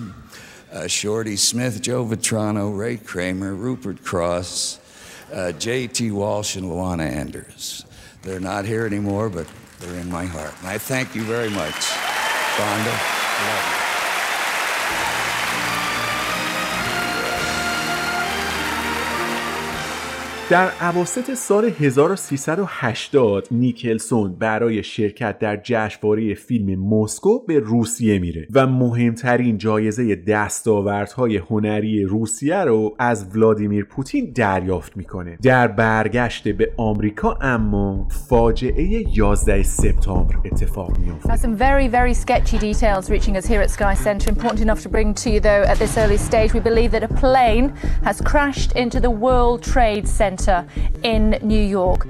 uh, 0.72 0.88
Shorty 0.88 1.36
Smith, 1.36 1.82
Joe 1.82 2.05
Vitrano, 2.05 2.78
Ray 2.78 2.97
Kramer, 2.97 3.53
Rupert 3.53 4.03
Cross, 4.03 4.80
uh, 5.34 5.51
J.T. 5.53 6.11
Walsh, 6.11 6.55
and 6.55 6.65
Luana 6.65 7.09
Anders. 7.09 7.86
They're 8.24 8.39
not 8.39 8.65
here 8.65 8.86
anymore, 8.86 9.30
but 9.30 9.47
they're 9.80 9.99
in 9.99 10.09
my 10.09 10.26
heart. 10.26 10.53
And 10.59 10.68
I 10.68 10.78
thank 10.78 11.15
you 11.15 11.24
very 11.24 11.49
much. 11.49 11.74
Fonda, 11.74 13.86
در 20.49 20.69
اواسط 20.81 21.33
سال 21.33 21.65
1380 21.65 23.47
نیکلسون 23.51 24.35
برای 24.35 24.83
شرکت 24.83 25.39
در 25.39 25.59
جشنواره 25.63 26.33
فیلم 26.33 26.79
مسکو 26.79 27.45
به 27.45 27.59
روسیه 27.59 28.19
میره 28.19 28.47
و 28.53 28.67
مهمترین 28.67 29.57
جایزه 29.57 30.15
دستاوردهای 30.15 31.37
هنری 31.37 32.03
روسیه 32.03 32.57
رو 32.57 32.95
از 32.99 33.35
ولادیمیر 33.35 33.85
پوتین 33.85 34.31
دریافت 34.35 34.97
می‌کنه. 34.97 35.37
در 35.43 35.67
برگشت 35.67 36.47
به 36.47 36.73
آمریکا 36.77 37.37
اما 37.41 38.07
فاجعه 38.29 39.17
11 39.17 39.63
سپتامبر 39.63 40.35
اتفاق 40.45 40.97
می 40.97 41.09
افته. 41.09 41.35
Some 41.35 41.57
very 41.57 41.87
very 41.87 42.13
sketchy 42.13 42.57
details 42.57 43.09
reaching 43.09 43.35
us 43.37 43.45
here 43.45 43.61
at 43.61 43.69
Sky 43.69 43.95
Center 44.03 44.29
important 44.29 44.61
enough 44.61 44.81
to 44.83 44.89
bring 44.89 45.13
to 45.13 45.29
you 45.29 45.39
though 45.39 45.63
at 45.71 45.77
this 45.77 45.97
early 45.97 46.17
stage 46.17 46.53
we 46.53 46.61
believe 46.61 46.91
that 46.91 47.03
a 47.03 47.13
plane 47.23 47.67
has 48.03 48.21
crashed 48.21 48.71
into 48.83 48.99
the 49.05 49.13
World 49.25 49.61
Trade 49.75 50.07
Center. 50.07 50.36
Center 50.38 50.67
in 51.03 51.38
New 51.41 51.59
York. 51.59 52.07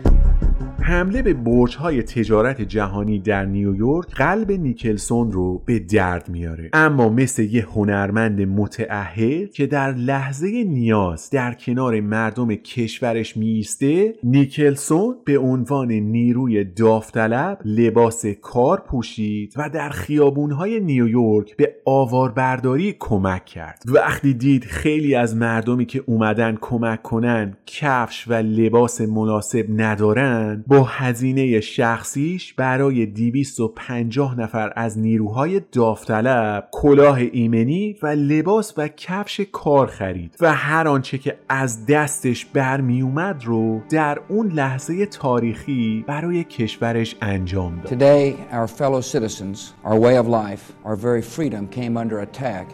حمله 0.87 1.21
به 1.21 1.33
برج 1.33 1.75
های 1.75 2.03
تجارت 2.03 2.61
جهانی 2.61 3.19
در 3.19 3.45
نیویورک 3.45 4.07
قلب 4.15 4.51
نیکلسون 4.51 5.31
رو 5.31 5.63
به 5.65 5.79
درد 5.79 6.29
میاره. 6.29 6.69
اما 6.73 7.09
مثل 7.09 7.43
یه 7.43 7.65
هنرمند 7.65 8.41
متعهد 8.41 9.51
که 9.51 9.65
در 9.67 9.91
لحظه 9.93 10.63
نیاز 10.63 11.29
در 11.29 11.53
کنار 11.53 11.99
مردم 11.99 12.55
کشورش 12.55 13.37
میسته 13.37 14.15
نیکلسون 14.23 15.15
به 15.25 15.37
عنوان 15.37 15.91
نیروی 15.91 16.63
داوطلب 16.63 17.59
لباس 17.65 18.25
کار 18.25 18.83
پوشید 18.87 19.53
و 19.57 19.69
در 19.69 19.89
خیابونهای 19.89 20.79
نیویورک 20.79 21.57
به 21.57 21.75
آواربرداری 21.85 22.95
کمک 22.99 23.45
کرد. 23.45 23.83
وقتی 23.85 24.33
دید 24.33 24.63
خیلی 24.63 25.15
از 25.15 25.35
مردمی 25.35 25.85
که 25.85 26.03
اومدن 26.05 26.57
کمک 26.61 27.01
کنن 27.01 27.57
کفش 27.65 28.27
و 28.27 28.33
لباس 28.33 29.01
مناسب 29.01 29.65
ندارن 29.69 30.63
با 30.67 30.76
هزینه 30.83 31.59
شخصیش 31.59 32.53
برای 32.53 33.05
250 33.05 34.39
نفر 34.39 34.73
از 34.75 34.99
نیروهای 34.99 35.61
داوطلب 35.71 36.69
کلاه 36.71 37.17
ایمنی 37.31 37.95
و 38.03 38.07
لباس 38.07 38.73
و 38.77 38.87
کفش 38.87 39.41
کار 39.51 39.87
خرید 39.87 40.35
و 40.41 40.53
هر 40.53 40.87
آنچه 40.87 41.17
که 41.17 41.37
از 41.49 41.85
دستش 41.85 42.45
برمی 42.45 43.01
اومد 43.01 43.45
رو 43.45 43.81
در 43.89 44.19
اون 44.27 44.51
لحظه 44.51 45.05
تاریخی 45.05 46.03
برای 46.07 46.43
کشورش 46.43 47.15
انجام 47.21 47.81
داد 47.81 47.99
Today, 47.99 48.35
our 48.51 48.67
fellow 48.67 49.01
citizens, 49.01 49.73
our 49.83 49.99
way 49.99 50.17
of 50.17 50.27
life, 50.27 50.73
our 50.85 50.95
very 50.95 51.21
freedom 51.21 51.67
came 51.67 51.97
under 51.97 52.19
attack 52.19 52.67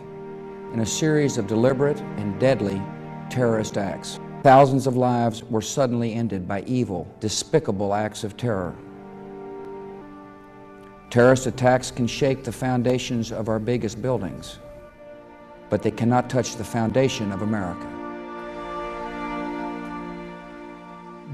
in 0.74 0.80
a 0.80 0.86
series 0.86 1.38
of 1.38 1.48
deliberate 1.48 2.02
and 2.18 2.40
deadly 2.40 2.82
terrorist 3.30 3.78
acts. 3.78 4.20
Thousands 4.44 4.88
of 4.88 4.98
lives 4.98 5.42
were 5.46 5.62
suddenly 5.62 6.14
ended 6.14 6.50
by 6.50 6.64
evil, 6.64 7.08
despicable 7.22 7.94
acts 7.94 8.26
of 8.26 8.36
terror. 8.36 8.76
Terrorist 11.10 11.48
attacks 11.48 11.92
can 11.92 12.08
shake 12.08 12.44
the 12.44 12.52
foundations 12.52 13.32
of 13.32 13.48
our 13.48 13.60
biggest 13.60 14.02
buildings, 14.02 14.60
but 15.70 15.82
they 15.82 15.92
cannot 15.92 16.30
touch 16.30 16.58
the 16.58 16.64
foundation 16.64 17.32
of 17.32 17.42
America. 17.42 18.03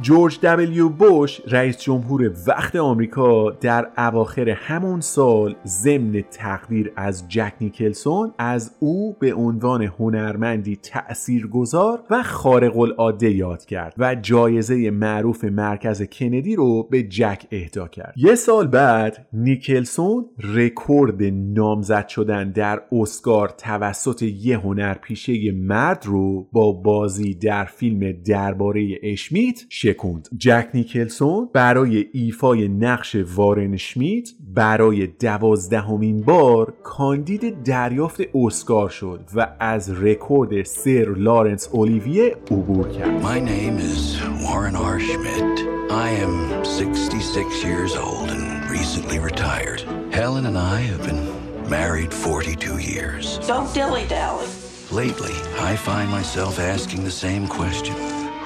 جورج 0.01 0.39
دبلیو 0.43 0.89
بوش 0.89 1.41
رئیس 1.47 1.77
جمهور 1.77 2.31
وقت 2.47 2.75
آمریکا 2.75 3.51
در 3.51 3.87
اواخر 3.97 4.49
همون 4.49 5.01
سال 5.01 5.55
ضمن 5.65 6.23
تقدیر 6.31 6.91
از 6.95 7.29
جک 7.29 7.53
نیکلسون 7.61 8.33
از 8.37 8.75
او 8.79 9.15
به 9.19 9.33
عنوان 9.33 9.81
هنرمندی 9.81 10.75
تأثیرگذار 10.75 12.03
و 12.09 12.23
خارق 12.23 12.77
العاده 12.77 13.31
یاد 13.31 13.65
کرد 13.65 13.93
و 13.97 14.15
جایزه 14.15 14.89
معروف 14.89 15.43
مرکز 15.43 16.01
کندی 16.01 16.55
رو 16.55 16.83
به 16.83 17.03
جک 17.03 17.45
اهدا 17.51 17.87
کرد. 17.87 18.13
یه 18.17 18.35
سال 18.35 18.67
بعد 18.67 19.27
نیکلسون 19.33 20.25
رکورد 20.55 21.23
نامزد 21.33 22.07
شدن 22.07 22.51
در 22.51 22.81
اسکار 22.91 23.49
توسط 23.49 24.21
یه 24.21 24.57
هنرپیشه 24.57 25.51
مرد 25.51 26.03
رو 26.05 26.47
با 26.51 26.71
بازی 26.71 27.33
در 27.33 27.65
فیلم 27.65 28.11
درباره 28.11 28.99
اشمیت 29.03 29.65
شکوند 29.89 30.29
جک 30.37 30.67
نیکلسون 30.73 31.49
برای 31.53 32.05
ایفای 32.13 32.67
نقش 32.67 33.15
وارن 33.35 33.77
اشمیت 33.77 34.29
برای 34.55 35.07
دوازدهمین 35.07 36.21
بار 36.21 36.73
کاندید 36.83 37.63
دریافت 37.63 38.21
اسکار 38.35 38.89
شد 38.89 39.29
و 39.35 39.47
از 39.59 40.03
رکورد 40.03 40.63
سر 40.63 41.13
لارنس 41.17 41.69
اولیویه 41.71 42.35
عبور 42.51 42.89
کرد 42.89 43.21
My 43.21 43.39
name 43.39 43.77
is 43.91 44.21
Warren 44.45 44.75
R. 44.75 44.99
Schmidt. 45.09 45.57
I 46.05 46.09
am 46.25 46.35
66 46.63 47.63
years 47.63 47.95
old 47.95 48.29
and 48.35 48.45
recently 48.77 49.19
retired. 49.29 49.81
Helen 50.11 50.45
and 50.45 50.57
I 50.75 50.79
have 50.91 51.03
been 51.09 51.23
married 51.69 52.13
42 52.13 52.77
years. 52.91 53.39
Don't 53.47 53.73
dilly 53.73 54.05
dally. 54.17 54.47
Lately, 54.91 55.35
I 55.69 55.75
find 55.75 56.09
myself 56.19 56.53
asking 56.59 57.03
the 57.03 57.17
same 57.25 57.47
question 57.47 57.95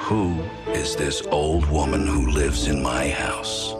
Who 0.04 0.38
is 0.66 0.96
this 0.96 1.22
old 1.30 1.64
woman 1.70 2.06
who 2.06 2.30
lives 2.30 2.66
in 2.66 2.82
my 2.82 3.08
house? 3.08 3.72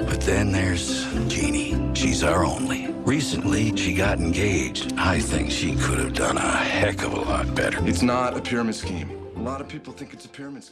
But 0.00 0.20
then 0.22 0.50
there's 0.50 1.04
Jeannie. 1.28 1.94
She's 1.94 2.24
our 2.24 2.44
only. 2.44 2.88
Recently, 3.04 3.74
she 3.76 3.94
got 3.94 4.18
engaged. 4.18 4.94
I 4.98 5.20
think 5.20 5.52
she 5.52 5.76
could 5.76 6.00
have 6.00 6.12
done 6.12 6.38
a 6.38 6.40
heck 6.40 7.04
of 7.04 7.12
a 7.12 7.20
lot 7.20 7.54
better. 7.54 7.78
It's 7.86 8.02
not 8.02 8.36
a 8.36 8.40
pyramid 8.40 8.74
scheme. 8.74 9.23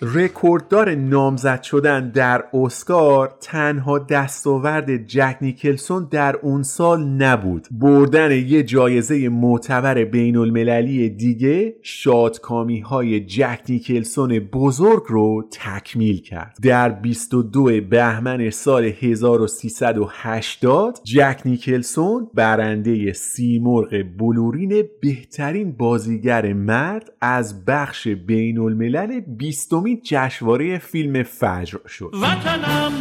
رکورددار 0.03 0.95
نامزد 0.95 1.62
شدن 1.62 2.11
در 2.11 2.45
اسکار 2.55 3.35
تنها 3.41 3.99
دستاورد 3.99 5.07
جک 5.07 5.37
نیکلسون 5.41 6.09
در 6.11 6.37
اون 6.37 6.62
سال 6.62 7.05
نبود. 7.05 7.68
بردن 7.70 8.31
یه 8.31 8.62
جایزه 8.62 9.29
معتبر 9.29 10.05
بین 10.05 10.37
المللی 10.37 11.09
دیگه 11.09 11.75
شادکامی 11.83 12.81
های 12.81 13.20
جک 13.20 13.61
نیکلسون 13.68 14.39
بزرگ 14.39 15.03
رو 15.09 15.49
تکمیل 15.51 16.23
کرد. 16.23 16.57
در 16.62 16.89
22 16.89 17.81
بهمن 17.91 18.51
سال 18.51 18.85
1380 18.85 20.99
جک 21.05 21.41
نیکلسون 21.45 22.31
برنده 22.35 23.12
سیمرغ 23.12 24.05
بلورین 24.18 24.83
بهترین 25.01 25.73
بازیگر 25.73 26.53
مرد 26.53 27.12
از 27.20 27.64
بخش 27.64 28.09
بین 28.09 28.61
الملل 28.62 29.20
بیستمین 29.20 30.00
جشنواره 30.04 30.78
فیلم 30.78 31.22
فجر 31.22 31.78
شد. 31.88 32.10
وطنم 32.22 32.92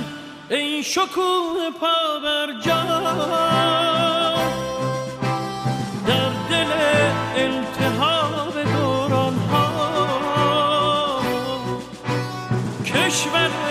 ای 0.49 0.83
شکوه 0.83 1.69
پا 1.81 2.19
بر 2.23 2.59
جا 2.65 2.83
در 6.07 6.29
دل 6.49 6.71
التهاب 7.35 8.53
دوران 8.73 9.33
ها 9.33 11.21
کشور 12.85 13.70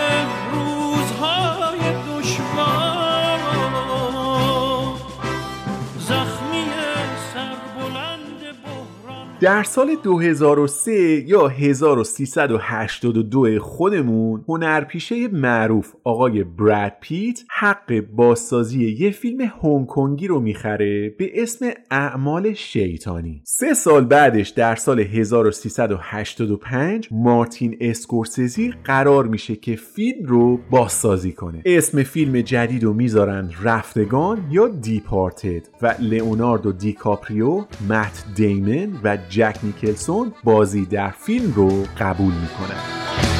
در 9.41 9.63
سال 9.63 9.95
2003 10.03 10.91
یا 11.27 11.47
1382 11.47 13.59
خودمون 13.59 14.43
هنرپیشه 14.47 15.27
معروف 15.27 15.93
آقای 16.03 16.43
براد 16.43 16.93
پیت 17.01 17.39
حق 17.49 18.01
بازسازی 18.01 18.89
یه 18.89 19.11
فیلم 19.11 19.51
هنگکنگی 19.63 20.27
رو 20.27 20.39
می‌خره 20.39 21.15
به 21.19 21.41
اسم 21.41 21.65
اعمال 21.91 22.53
شیطانی. 22.53 23.41
سه 23.45 23.73
سال 23.73 24.05
بعدش 24.05 24.49
در 24.49 24.75
سال 24.75 24.99
1385 24.99 27.07
مارتین 27.11 27.77
اسکورسزی 27.81 28.73
قرار 28.83 29.27
میشه 29.27 29.55
که 29.55 29.75
فیلم 29.75 30.25
رو 30.25 30.59
بازسازی 30.69 31.31
کنه. 31.31 31.61
اسم 31.65 32.03
فیلم 32.03 32.41
جدید 32.41 32.83
رو 32.83 32.93
می‌ذارن 32.93 33.49
رفتگان 33.63 34.47
یا 34.51 34.67
دیپارتد 34.67 35.67
و 35.81 35.95
لئوناردو 35.99 36.71
دیکاپریو 36.71 37.65
مت 37.89 38.23
دیمن 38.35 38.99
و 39.03 39.17
جک 39.31 39.57
نیکلسون 39.63 40.33
بازی 40.43 40.85
در 40.85 41.09
فیلم 41.09 41.53
رو 41.53 41.83
قبول 41.99 42.33
می‌کنن 42.33 43.30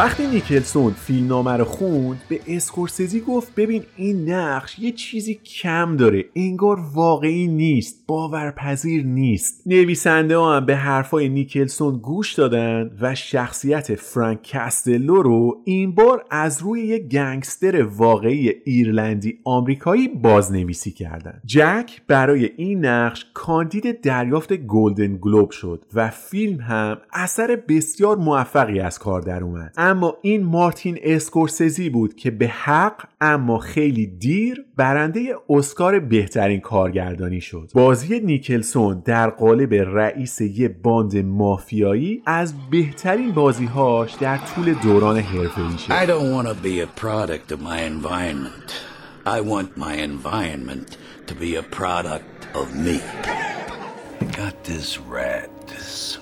وقتی 0.00 0.26
نیکلسون 0.26 0.92
فیلمنامه 0.92 1.56
رو 1.56 1.64
خوند 1.64 2.22
به 2.28 2.40
اسکورسزی 2.48 3.20
گفت 3.20 3.54
ببین 3.54 3.82
این 3.96 4.30
نقش 4.30 4.78
یه 4.78 4.92
چیزی 4.92 5.34
کم 5.34 5.96
داره 5.96 6.24
انگار 6.36 6.80
واقعی 6.94 7.48
نیست 7.48 8.04
باورپذیر 8.06 9.04
نیست. 9.06 9.62
نویسنده 9.66 10.36
ها 10.36 10.56
هم 10.56 10.66
به 10.66 10.76
حرفای 10.76 11.28
نیکلسون 11.28 11.98
گوش 11.98 12.34
دادن 12.34 12.90
و 13.00 13.14
شخصیت 13.14 13.94
فرانک 13.94 14.42
کستلو 14.42 15.22
رو 15.22 15.62
این 15.64 15.94
بار 15.94 16.24
از 16.30 16.62
روی 16.62 16.86
یه 16.86 16.98
گنگستر 16.98 17.82
واقعی 17.82 18.48
ایرلندی 18.48 19.38
آمریکایی 19.44 20.08
بازنویسی 20.08 20.90
کردن. 20.90 21.40
جک 21.46 22.02
برای 22.08 22.50
این 22.56 22.84
نقش 22.84 23.26
کاندید 23.34 24.00
دریافت 24.00 24.52
گلدن 24.52 25.18
گلوب 25.20 25.50
شد 25.50 25.84
و 25.94 26.10
فیلم 26.10 26.60
هم 26.60 26.98
اثر 27.12 27.62
بسیار 27.68 28.16
موفقی 28.16 28.80
از 28.80 28.98
کار 28.98 29.20
در 29.20 29.44
اومد. 29.44 29.72
اما 29.90 30.16
این 30.22 30.44
مارتین 30.44 30.98
اسکورسزی 31.02 31.90
بود 31.90 32.14
که 32.14 32.30
به 32.30 32.48
حق 32.48 33.04
اما 33.20 33.58
خیلی 33.58 34.06
دیر 34.06 34.64
برنده 34.76 35.34
اسکار 35.48 36.00
بهترین 36.00 36.60
کارگردانی 36.60 37.40
شد 37.40 37.70
بازی 37.74 38.20
نیکلسون 38.20 39.02
در 39.04 39.30
قالب 39.30 39.74
رئیس 39.74 40.40
یه 40.40 40.68
باند 40.68 41.16
مافیایی 41.16 42.22
از 42.26 42.54
بهترین 42.70 43.32
بازیهاش 43.32 44.12
در 44.12 44.36
طول 44.36 44.74
دوران 44.74 45.18
حرفه‌ای 45.18 45.78
شد 45.78 45.92
I 45.92 46.06
don't 46.06 46.32
want 46.34 46.48
to 46.48 46.54
be 46.54 46.80
a 46.80 47.00
product 47.00 47.52
of 47.52 47.60
my 47.60 47.80
environment. 47.94 48.68
I 49.26 49.40
want 49.52 49.76
my 49.76 49.94
environment 50.10 50.96
to 51.28 51.34
be 51.34 51.56
a 51.56 51.62
product 51.62 52.40
of 52.60 52.66
me. 52.86 53.00
I 54.20 54.24
got 54.40 54.54
this 54.64 54.98
rat, 54.98 55.50
this 55.68 56.18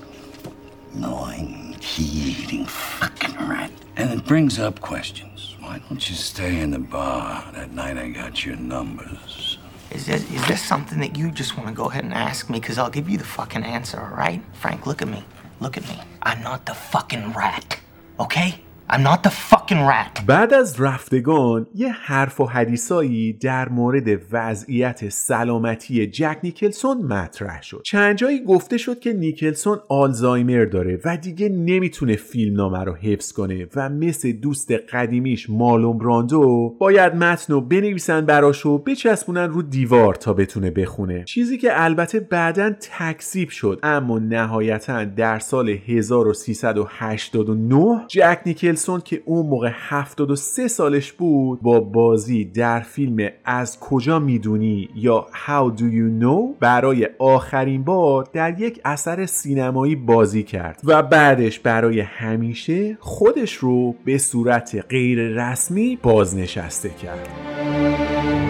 annoying, 0.95 1.68
key-eating 1.81 2.67
fucking 2.67 3.37
rat. 3.49 3.71
And 3.97 4.11
it 4.11 4.25
brings 4.25 4.59
up 4.59 4.81
questions. 4.81 5.57
Why 5.61 5.81
don't 5.89 6.09
you 6.09 6.17
stay 6.17 6.61
in 6.61 6.71
the 6.71 6.79
bar 6.79 7.51
that 7.53 7.73
night 7.73 7.97
I 7.97 8.09
got 8.09 8.45
your 8.45 8.57
numbers? 8.57 9.59
Is 9.91 10.07
this, 10.07 10.31
is 10.31 10.47
this 10.47 10.63
something 10.63 10.99
that 11.01 11.17
you 11.17 11.31
just 11.31 11.57
want 11.57 11.69
to 11.69 11.75
go 11.75 11.87
ahead 11.87 12.05
and 12.05 12.13
ask 12.13 12.51
me? 12.51 12.61
Because 12.61 12.79
I'll 12.79 12.91
give 12.91 13.09
you 13.09 13.19
the 13.19 13.25
fucking 13.25 13.65
answer, 13.65 14.01
all 14.01 14.17
right? 14.17 14.43
Frank, 14.53 14.87
look 14.87 15.03
at 15.03 15.09
me. 15.09 15.25
Look 15.61 15.77
at 15.77 15.89
me. 15.89 15.99
I'm 16.23 16.43
not 16.43 16.67
the 16.67 16.75
fucking 16.75 17.33
rat, 17.33 17.81
okay? 18.21 18.61
I'm 18.91 19.03
not 19.03 19.23
the 19.23 19.31
fucking 19.31 19.87
rat. 19.87 20.25
بعد 20.27 20.55
از 20.55 20.81
رفتگان 20.81 21.67
یه 21.75 21.93
حرف 21.93 22.41
و 22.41 22.47
حدیثایی 22.47 23.33
در 23.33 23.69
مورد 23.69 24.21
وضعیت 24.33 25.09
سلامتی 25.09 26.07
جک 26.07 26.39
نیکلسون 26.43 27.03
مطرح 27.03 27.63
شد 27.63 27.83
چند 27.85 28.17
جایی 28.17 28.45
گفته 28.45 28.79
شد 28.79 29.01
که 29.01 29.13
نیکلسون 29.13 29.79
آلزایمر 29.89 30.65
داره 30.65 31.01
و 31.05 31.17
دیگه 31.17 31.49
نمی‌تونه 31.49 32.17
فیلمنامه 32.17 32.85
رو 32.85 32.95
حفظ 32.95 33.33
کنه 33.33 33.67
و 33.77 33.89
مثل 33.89 34.33
دوست 34.33 34.73
قدیمیش 34.73 35.51
مالوم 35.51 35.99
براندو 35.99 36.77
باید 36.81 37.15
متن 37.15 37.53
رو 37.53 37.61
بنویسن 37.61 38.27
براش 38.27 38.67
و 38.67 38.79
بچسبونن 38.79 39.49
رو 39.49 39.63
دیوار 39.63 40.15
تا 40.15 40.33
بتونه 40.33 40.71
بخونه 40.71 41.25
چیزی 41.25 41.59
که 41.59 41.83
البته 41.83 42.21
بعدا 42.21 42.71
تکذیب 42.71 43.49
شد 43.49 43.81
اما 43.83 44.19
نهایتا 44.19 45.05
در 45.05 45.39
سال 45.39 45.69
1389 45.69 48.05
جک 48.09 48.41
نیکلسون 48.47 48.78
که 49.05 49.23
اون 49.25 49.47
موقع 49.47 49.71
73 49.73 50.69
سالش 50.69 51.13
بود 51.13 51.63
با 51.63 51.81
بازی 51.81 52.45
در 52.45 52.81
فیلم 52.81 53.29
از 53.45 53.81
کجا 53.81 54.19
می‌دونی 54.19 54.89
یا 54.95 55.27
How 55.47 55.79
Do 55.79 55.83
You 55.83 56.23
Know 56.23 56.61
برای 56.61 57.09
آخرین 57.19 57.85
بار 57.85 58.29
در 58.33 58.61
یک 58.61 58.81
اثر 58.85 59.27
سینمایی 59.27 59.97
بازی 59.97 60.43
کرد 60.43 60.81
و 60.85 61.03
بعدش 61.03 61.59
برای 61.59 62.01
همیشه 62.01 62.97
خودش 63.01 63.55
رو 63.55 63.95
به 64.05 64.19
صورت 64.19 64.85
غیر 64.89 65.19
رسمی 65.19 65.99
بازنشسته 66.03 66.89
کرد. 66.89 68.48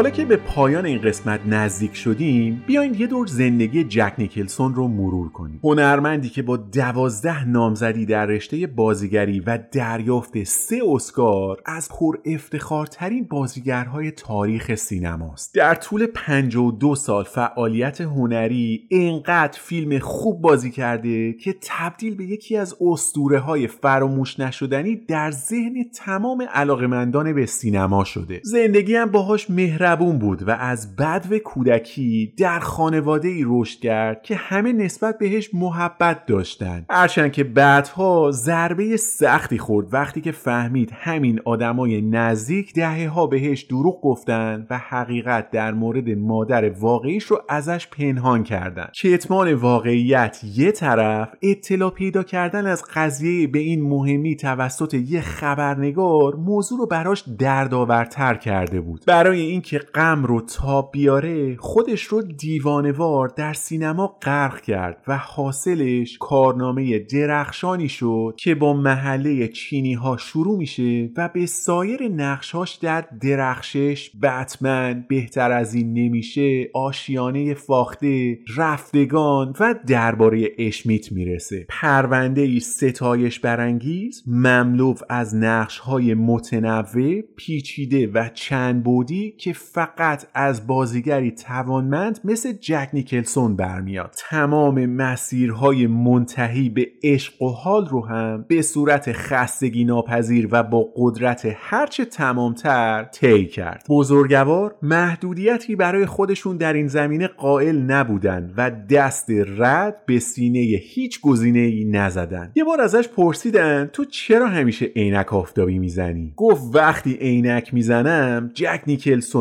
حالا 0.00 0.10
که 0.10 0.24
به 0.24 0.36
پایان 0.36 0.86
این 0.86 1.00
قسمت 1.00 1.40
نزدیک 1.46 1.96
شدیم 1.96 2.64
بیاین 2.66 2.94
یه 2.94 3.06
دور 3.06 3.26
زندگی 3.26 3.84
جک 3.84 4.12
نیکلسون 4.18 4.74
رو 4.74 4.88
مرور 4.88 5.28
کنیم. 5.28 5.60
هنرمندی 5.64 6.28
که 6.28 6.42
با 6.42 6.56
دوازده 6.56 7.48
نامزدی 7.48 8.06
در 8.06 8.26
رشته 8.26 8.66
بازیگری 8.66 9.40
و 9.40 9.58
دریافت 9.72 10.44
سه 10.44 10.80
اسکار 10.92 11.62
از 11.66 11.88
پر 11.88 12.16
افتخارترین 12.24 13.24
بازیگرهای 13.24 14.10
تاریخ 14.10 14.74
سینماست. 14.74 15.54
در 15.54 15.74
طول 15.74 16.06
52 16.06 16.94
سال 16.94 17.24
فعالیت 17.24 18.00
هنری 18.00 18.86
اینقدر 18.90 19.58
فیلم 19.60 19.98
خوب 19.98 20.40
بازی 20.40 20.70
کرده 20.70 21.32
که 21.32 21.54
تبدیل 21.62 22.14
به 22.14 22.24
یکی 22.24 22.56
از 22.56 22.76
اسطوره 22.80 23.38
های 23.38 23.66
فراموش 23.66 24.40
نشدنی 24.40 24.96
در 24.96 25.30
ذهن 25.30 25.74
تمام 25.94 26.42
علاقمندان 26.52 27.32
به 27.32 27.46
سینما 27.46 28.04
شده. 28.04 28.40
زندگی 28.44 28.94
هم 28.94 29.10
باهاش 29.10 29.50
مهربون 29.90 30.18
بود 30.18 30.48
و 30.48 30.50
از 30.50 30.96
بدو 30.96 31.38
کودکی 31.38 32.34
در 32.38 32.60
خانواده 32.60 33.28
ای 33.28 33.44
رشد 33.46 33.80
کرد 33.80 34.22
که 34.22 34.36
همه 34.36 34.72
نسبت 34.72 35.18
بهش 35.18 35.50
محبت 35.54 36.26
داشتند. 36.26 36.86
هرچند 36.90 37.32
که 37.32 37.44
بعدها 37.44 38.30
ضربه 38.30 38.96
سختی 38.96 39.58
خورد 39.58 39.94
وقتی 39.94 40.20
که 40.20 40.32
فهمید 40.32 40.90
همین 40.94 41.40
آدمای 41.44 42.00
نزدیک 42.00 42.74
دهه 42.74 43.08
ها 43.08 43.26
بهش 43.26 43.62
دروغ 43.62 44.00
گفتن 44.00 44.66
و 44.70 44.78
حقیقت 44.78 45.50
در 45.50 45.72
مورد 45.72 46.08
مادر 46.10 46.70
واقعیش 46.70 47.24
رو 47.24 47.42
ازش 47.48 47.86
پنهان 47.86 48.44
کردن 48.44 48.88
کتمان 49.02 49.54
واقعیت 49.54 50.40
یه 50.54 50.72
طرف 50.72 51.28
اطلاع 51.42 51.90
پیدا 51.90 52.22
کردن 52.22 52.66
از 52.66 52.84
قضیه 52.94 53.46
به 53.46 53.58
این 53.58 53.82
مهمی 53.82 54.36
توسط 54.36 54.94
یه 54.94 55.20
خبرنگار 55.20 56.34
موضوع 56.34 56.78
رو 56.78 56.86
براش 56.86 57.24
دردآورتر 57.38 58.34
کرده 58.34 58.80
بود. 58.80 59.04
برای 59.06 59.40
اینکه 59.72 59.86
غم 59.94 60.24
رو 60.24 60.40
تاب 60.40 60.90
بیاره 60.92 61.56
خودش 61.56 62.02
رو 62.02 62.22
دیوانوار 62.22 63.28
در 63.28 63.52
سینما 63.52 64.06
غرق 64.06 64.60
کرد 64.60 65.04
و 65.08 65.18
حاصلش 65.18 66.18
کارنامه 66.18 66.98
درخشانی 66.98 67.88
شد 67.88 68.34
که 68.38 68.54
با 68.54 68.72
محله 68.72 69.48
چینی 69.48 69.94
ها 69.94 70.16
شروع 70.16 70.58
میشه 70.58 71.10
و 71.16 71.28
به 71.28 71.46
سایر 71.46 72.08
نقشاش 72.08 72.74
در 72.74 73.04
درخشش 73.22 74.10
بتمن 74.22 75.06
بهتر 75.08 75.52
از 75.52 75.74
این 75.74 75.92
نمیشه 75.92 76.70
آشیانه 76.74 77.54
فاخته 77.54 78.38
رفتگان 78.56 79.54
و 79.60 79.74
درباره 79.86 80.48
اشمیت 80.58 81.12
می‌رسه. 81.12 81.66
پرونده 81.68 82.40
ای 82.40 82.60
ستایش 82.60 83.40
برانگیز 83.40 84.22
مملو 84.26 84.94
از 85.08 85.34
نقش 85.34 85.78
های 85.78 86.14
متنوع 86.14 87.20
پیچیده 87.36 88.06
و 88.06 88.28
چند 88.34 88.84
بودی 88.84 89.34
که 89.38 89.52
فقط 89.72 90.26
از 90.34 90.66
بازیگری 90.66 91.30
توانمند 91.30 92.20
مثل 92.24 92.52
جک 92.52 92.88
نیکلسون 92.92 93.56
برمیاد. 93.56 94.14
تمام 94.30 94.86
مسیرهای 94.86 95.86
منتهی 95.86 96.68
به 96.68 96.86
عشق 97.02 97.42
و 97.42 97.48
حال 97.48 97.86
رو 97.86 98.06
هم 98.06 98.44
به 98.48 98.62
صورت 98.62 99.12
خستگی 99.12 99.84
ناپذیر 99.84 100.48
و 100.50 100.62
با 100.62 100.88
قدرت 100.96 101.56
هرچه 101.56 102.04
تمامتر 102.04 103.04
طی 103.04 103.46
کرد. 103.46 103.86
بزرگوار 103.88 104.74
محدودیتی 104.82 105.76
برای 105.76 106.06
خودشون 106.06 106.56
در 106.56 106.72
این 106.72 106.88
زمینه 106.88 107.26
قائل 107.26 107.76
نبودن 107.76 108.54
و 108.56 108.70
دست 108.70 109.30
رد 109.58 110.06
به 110.06 110.18
سینه 110.18 110.58
هیچ 110.58 111.20
گزینه 111.20 111.58
ای 111.58 111.84
نزدن. 111.84 112.52
یه 112.54 112.64
بار 112.64 112.80
ازش 112.80 113.08
پرسیدن 113.08 113.90
تو 113.92 114.04
چرا 114.04 114.48
همیشه 114.48 114.86
عینک 114.86 115.34
آفتابی 115.34 115.78
می‌زنی؟ 115.78 116.32
گفت 116.36 116.62
وقتی 116.74 117.14
عینک 117.14 117.74
می‌زنم 117.74 118.50
جک 118.54 118.82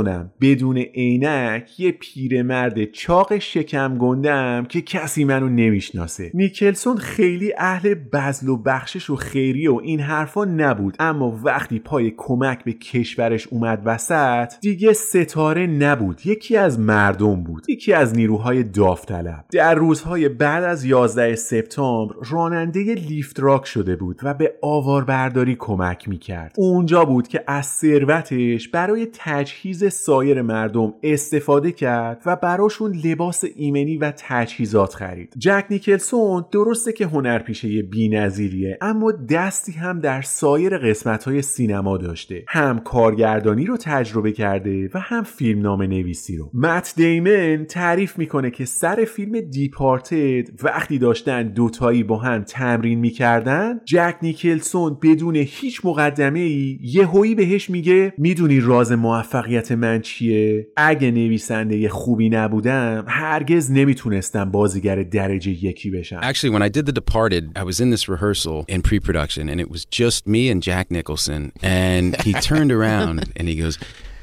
نیکلسونم 0.09 0.31
بدون 0.41 0.77
عینک 0.77 1.79
یه 1.79 1.91
پیرمرد 1.91 2.91
چاق 2.91 3.37
شکم 3.37 3.97
گندم 3.97 4.65
که 4.69 4.81
کسی 4.81 5.23
منو 5.23 5.49
نمی‌شناسه. 5.49 6.31
نیکلسون 6.33 6.97
خیلی 6.97 7.53
اهل 7.57 7.95
بزل 8.13 8.47
و 8.49 8.57
بخشش 8.57 9.09
و 9.09 9.15
خیری 9.15 9.67
و 9.67 9.79
این 9.83 9.99
حرفا 9.99 10.45
نبود. 10.45 10.95
اما 10.99 11.39
وقتی 11.43 11.79
پای 11.79 12.13
کمک 12.17 12.63
به 12.63 12.73
کشورش 12.73 13.47
اومد 13.47 13.81
وسط 13.85 14.53
دیگه 14.61 14.93
ستاره 14.93 15.67
نبود. 15.67 16.25
یکی 16.25 16.57
از 16.57 16.79
مردم 16.79 17.43
بود. 17.43 17.69
یکی 17.69 17.93
از 17.93 18.15
نیروهای 18.15 18.63
داوطلب. 18.63 19.45
در 19.51 19.75
روزهای 19.75 20.29
بعد 20.29 20.63
از 20.63 20.85
11 20.85 21.35
سپتامبر 21.35 22.15
راننده 22.31 22.79
لیفت 22.79 23.39
راک 23.39 23.65
شده 23.65 23.95
بود 23.95 24.19
و 24.23 24.33
به 24.33 24.53
آواربرداری 24.61 25.55
کمک 25.59 26.09
می‌کرد. 26.09 26.55
اونجا 26.57 27.05
بود 27.05 27.27
که 27.27 27.43
از 27.47 27.65
ثروتش 27.65 28.67
برای 28.67 29.07
تجهیز 29.13 29.83
سایر 30.05 30.41
مردم 30.41 30.93
استفاده 31.03 31.71
کرد 31.71 32.21
و 32.25 32.35
براشون 32.35 32.93
لباس 33.05 33.43
ایمنی 33.55 33.97
و 33.97 34.13
تجهیزات 34.17 34.93
خرید. 34.93 35.33
جک 35.37 35.65
نیکلسون 35.69 36.45
درسته 36.51 36.93
که 36.93 37.05
هنرپیشه 37.05 37.81
بی‌نظیریه 37.81 38.77
اما 38.81 39.11
دستی 39.11 39.71
هم 39.71 39.99
در 39.99 40.21
سایر 40.21 40.77
قسمت‌های 40.77 41.41
سینما 41.41 41.97
داشته. 41.97 42.43
هم 42.47 42.79
کارگردانی 42.79 43.65
رو 43.65 43.77
تجربه 43.77 44.31
کرده 44.31 44.89
و 44.93 44.99
هم 44.99 45.23
فیلمنامه 45.23 45.87
نویسی 45.87 46.37
رو. 46.37 46.51
مت 46.53 46.93
دیمن 46.95 47.65
تعریف 47.65 48.17
می‌کنه 48.17 48.51
که 48.51 48.65
سر 48.65 49.05
فیلم 49.05 49.39
دیپارتد 49.39 50.63
وقتی 50.63 50.97
داشتن 50.97 51.47
دوتایی 51.47 52.03
با 52.03 52.17
هم 52.17 52.43
تمرین 52.43 52.99
می‌کردن 52.99 53.79
جک 53.85 54.15
نیکلسون 54.21 54.97
بدون 55.03 55.35
هیچ 55.35 55.81
مقدمه 55.85 56.39
ای 56.39 56.79
یهویی 56.81 57.35
بهش 57.35 57.69
میگه 57.69 58.13
می‌دونی 58.17 58.59
راز 58.59 58.91
موفقیت 58.91 59.71
من 59.71 59.88
چیه 60.02 60.66
اگه 60.76 61.10
نویسنده 61.10 61.88
خوبی 61.88 62.28
نبودم 62.28 63.04
هرگز 63.08 63.70
نمیتونستم 63.70 64.50
بازیگر 64.50 65.02
درجه 65.02 65.64
یکی 65.64 65.90
بشم 65.90 66.20
Actually, 66.20 66.50
when 66.50 66.62
I 66.62 66.68
did 66.68 66.86
The 66.86 66.92
Departed, 66.92 67.52
I 67.56 67.64
was 67.64 67.80
in 67.80 67.90
this 67.90 68.08
rehearsal 68.08 68.64
in 68.68 68.82
pre 68.82 69.00
production, 69.00 69.48
and 69.48 69.60
it 69.60 69.70
was 69.70 69.84
just 70.00 70.26
me 70.26 70.48
and 70.52 70.62
Jack 70.62 70.90
Nicholson. 70.90 71.52
And 71.62 72.20
he 72.22 72.32
turned 72.50 72.72
around 72.72 73.32
and 73.36 73.48
he 73.48 73.56
goes, 73.56 73.78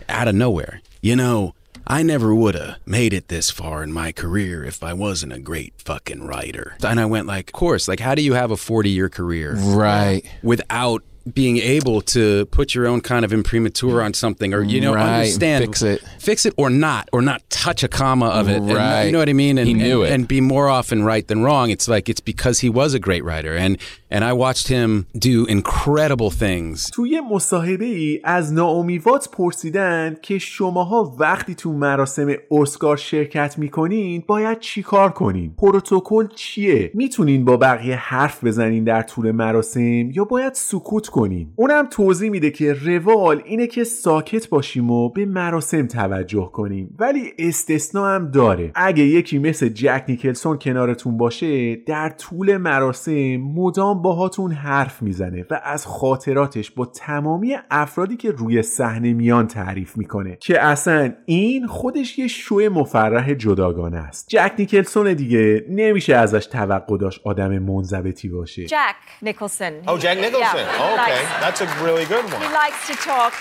out 0.09 0.27
of 0.27 0.36
nowhere, 0.36 0.82
you 1.01 1.15
know, 1.15 1.53
I 1.88 2.03
never 2.03 2.34
would 2.36 2.55
have 2.55 2.77
made 2.86 3.13
it 3.13 3.27
this 3.27 3.49
far 3.49 3.84
in 3.84 3.91
my 3.91 4.11
career 4.11 4.63
if 4.63 4.84
I 4.84 4.93
wasn't 4.93 5.34
a 5.34 5.39
great 5.39 5.73
fucking 5.77 6.25
writer. 6.25 6.75
And 6.84 6.99
I 6.99 7.05
went 7.05 7.27
like, 7.27 7.49
of 7.49 7.53
course, 7.53 7.88
like 7.88 7.99
how 7.99 8.13
do 8.15 8.21
you 8.21 8.34
have 8.34 8.51
a 8.51 8.57
40 8.57 8.89
year 8.89 9.09
career? 9.09 9.55
Right. 9.55 10.23
Without 10.43 11.03
being 11.32 11.56
able 11.58 12.00
to 12.00 12.46
put 12.46 12.74
your 12.74 12.86
own 12.86 13.00
kind 13.00 13.24
of 13.24 13.32
imprimatur 13.32 14.00
on 14.02 14.14
something 14.14 14.54
or 14.54 14.62
you 14.62 14.80
know 14.80 14.94
Right, 14.94 15.14
understand 15.20 15.64
fix 15.64 15.82
it. 15.82 16.00
fix 16.20 16.46
it 16.46 16.54
or 16.56 16.70
not 16.70 17.08
or 17.12 17.20
not 17.20 17.42
touch 17.50 17.82
a 17.82 17.88
comma 17.88 18.26
of 18.26 18.48
it 18.48 18.56
And, 18.58 18.72
Right. 18.72 19.04
you 19.06 19.12
know 19.12 19.18
what 19.18 19.28
i 19.28 19.32
mean 19.32 19.58
and, 19.58 19.66
He 19.66 19.74
knew 19.74 20.02
and, 20.02 20.10
it. 20.10 20.14
and 20.14 20.28
be 20.28 20.40
more 20.40 20.68
often 20.68 21.02
right 21.02 21.26
than 21.26 21.42
wrong 21.42 21.70
it's 21.70 21.88
like 21.88 22.08
it's 22.08 22.20
because 22.20 22.60
he 22.60 22.68
was 22.70 22.94
a 22.94 23.00
great 23.00 23.24
writer 23.24 23.56
and 23.56 23.76
and 24.16 24.24
i 24.24 24.32
watched 24.32 24.68
him 24.68 24.90
do 25.28 25.46
incredible 25.46 26.30
things. 26.30 26.90
توی 26.92 27.20
مصاحبه 27.30 27.84
ای 27.84 28.20
از 28.24 28.52
ناومی 28.52 28.98
واتس 28.98 29.28
پرسیدن 29.28 30.16
که 30.22 30.38
شماها 30.38 31.16
وقتی 31.18 31.54
تو 31.54 31.72
مراسم 31.72 32.34
اسکار 32.50 32.96
شرکت 32.96 33.58
می‌کنین 33.58 34.24
باید 34.26 34.58
چیکار 34.58 35.10
کنین؟ 35.10 35.54
پروتکل 35.58 36.26
چیه؟ 36.34 36.90
می‌تونین 36.94 37.44
با 37.44 37.56
بقیه 37.56 37.96
حرف 37.96 38.44
بزنین 38.44 38.84
در 38.84 39.02
طول 39.02 39.30
مراسم 39.30 40.10
یا 40.10 40.24
باید 40.24 40.54
سکوت 40.54 41.06
کنین؟ 41.06 41.52
اونم 41.56 41.86
توضیح 41.90 42.30
میده 42.30 42.50
که 42.50 42.72
روال 42.72 43.42
اینه 43.44 43.66
که 43.66 43.84
ساکت 43.84 44.48
باشیم 44.48 44.90
و 44.90 45.08
به 45.08 45.26
مراسم 45.26 45.86
توجه 45.86 46.50
کنیم. 46.52 46.96
ولی 46.98 47.32
استثنا 47.38 48.06
هم 48.06 48.30
داره. 48.30 48.72
اگه 48.74 49.04
یکی 49.04 49.38
مثل 49.38 49.68
جک 49.68 50.04
نیکلسون 50.08 50.58
کنارتون 50.58 51.16
باشه 51.16 51.76
در 51.76 52.08
طول 52.08 52.56
مراسم 52.56 53.36
مدام 53.36 54.02
باهاتون 54.11 54.52
حرف 54.52 55.02
می‌زنه 55.02 55.44
و 55.50 55.61
از 55.64 55.86
خاطراتش 55.86 56.70
با 56.70 56.86
تمامی 56.86 57.57
افرادی 57.70 58.16
که 58.16 58.30
روی 58.30 58.62
صحنه 58.62 59.12
میان 59.12 59.46
تعریف 59.46 59.96
می‌کنه 59.96 60.36
که 60.40 60.62
اصلا 60.64 61.12
این 61.24 61.66
خودش 61.66 62.18
یه 62.18 62.28
شو 62.28 62.57
مفرح 62.72 63.34
جداگانه 63.34 63.98
است 63.98 64.26
جک 64.28 64.52
نیکلسون 64.59 65.14
دیگه 65.14 65.64
نمیشه 65.68 66.14
ازش 66.16 66.46
توقع 66.46 66.96
داشت 66.98 67.20
آدم 67.24 67.59
منضبطی 67.59 68.28
باشه 68.28 68.66
Jack 68.66 69.24
Nicholson. 69.26 69.88
Oh, 69.88 69.98
Jack 70.02 70.18
Nicholson. 70.18 70.66
Yeah, 70.66 70.80
oh, 70.80 70.96
he 70.96 71.00
okay. 71.00 71.22
likes- 71.22 71.42
That's 71.44 71.61
a 71.61 71.84
really 71.84 72.04
good 72.12 72.24
one. 72.34 72.42
He 72.42 72.48
likes 72.62 72.80
to 72.90 72.94
talk. 73.09 73.32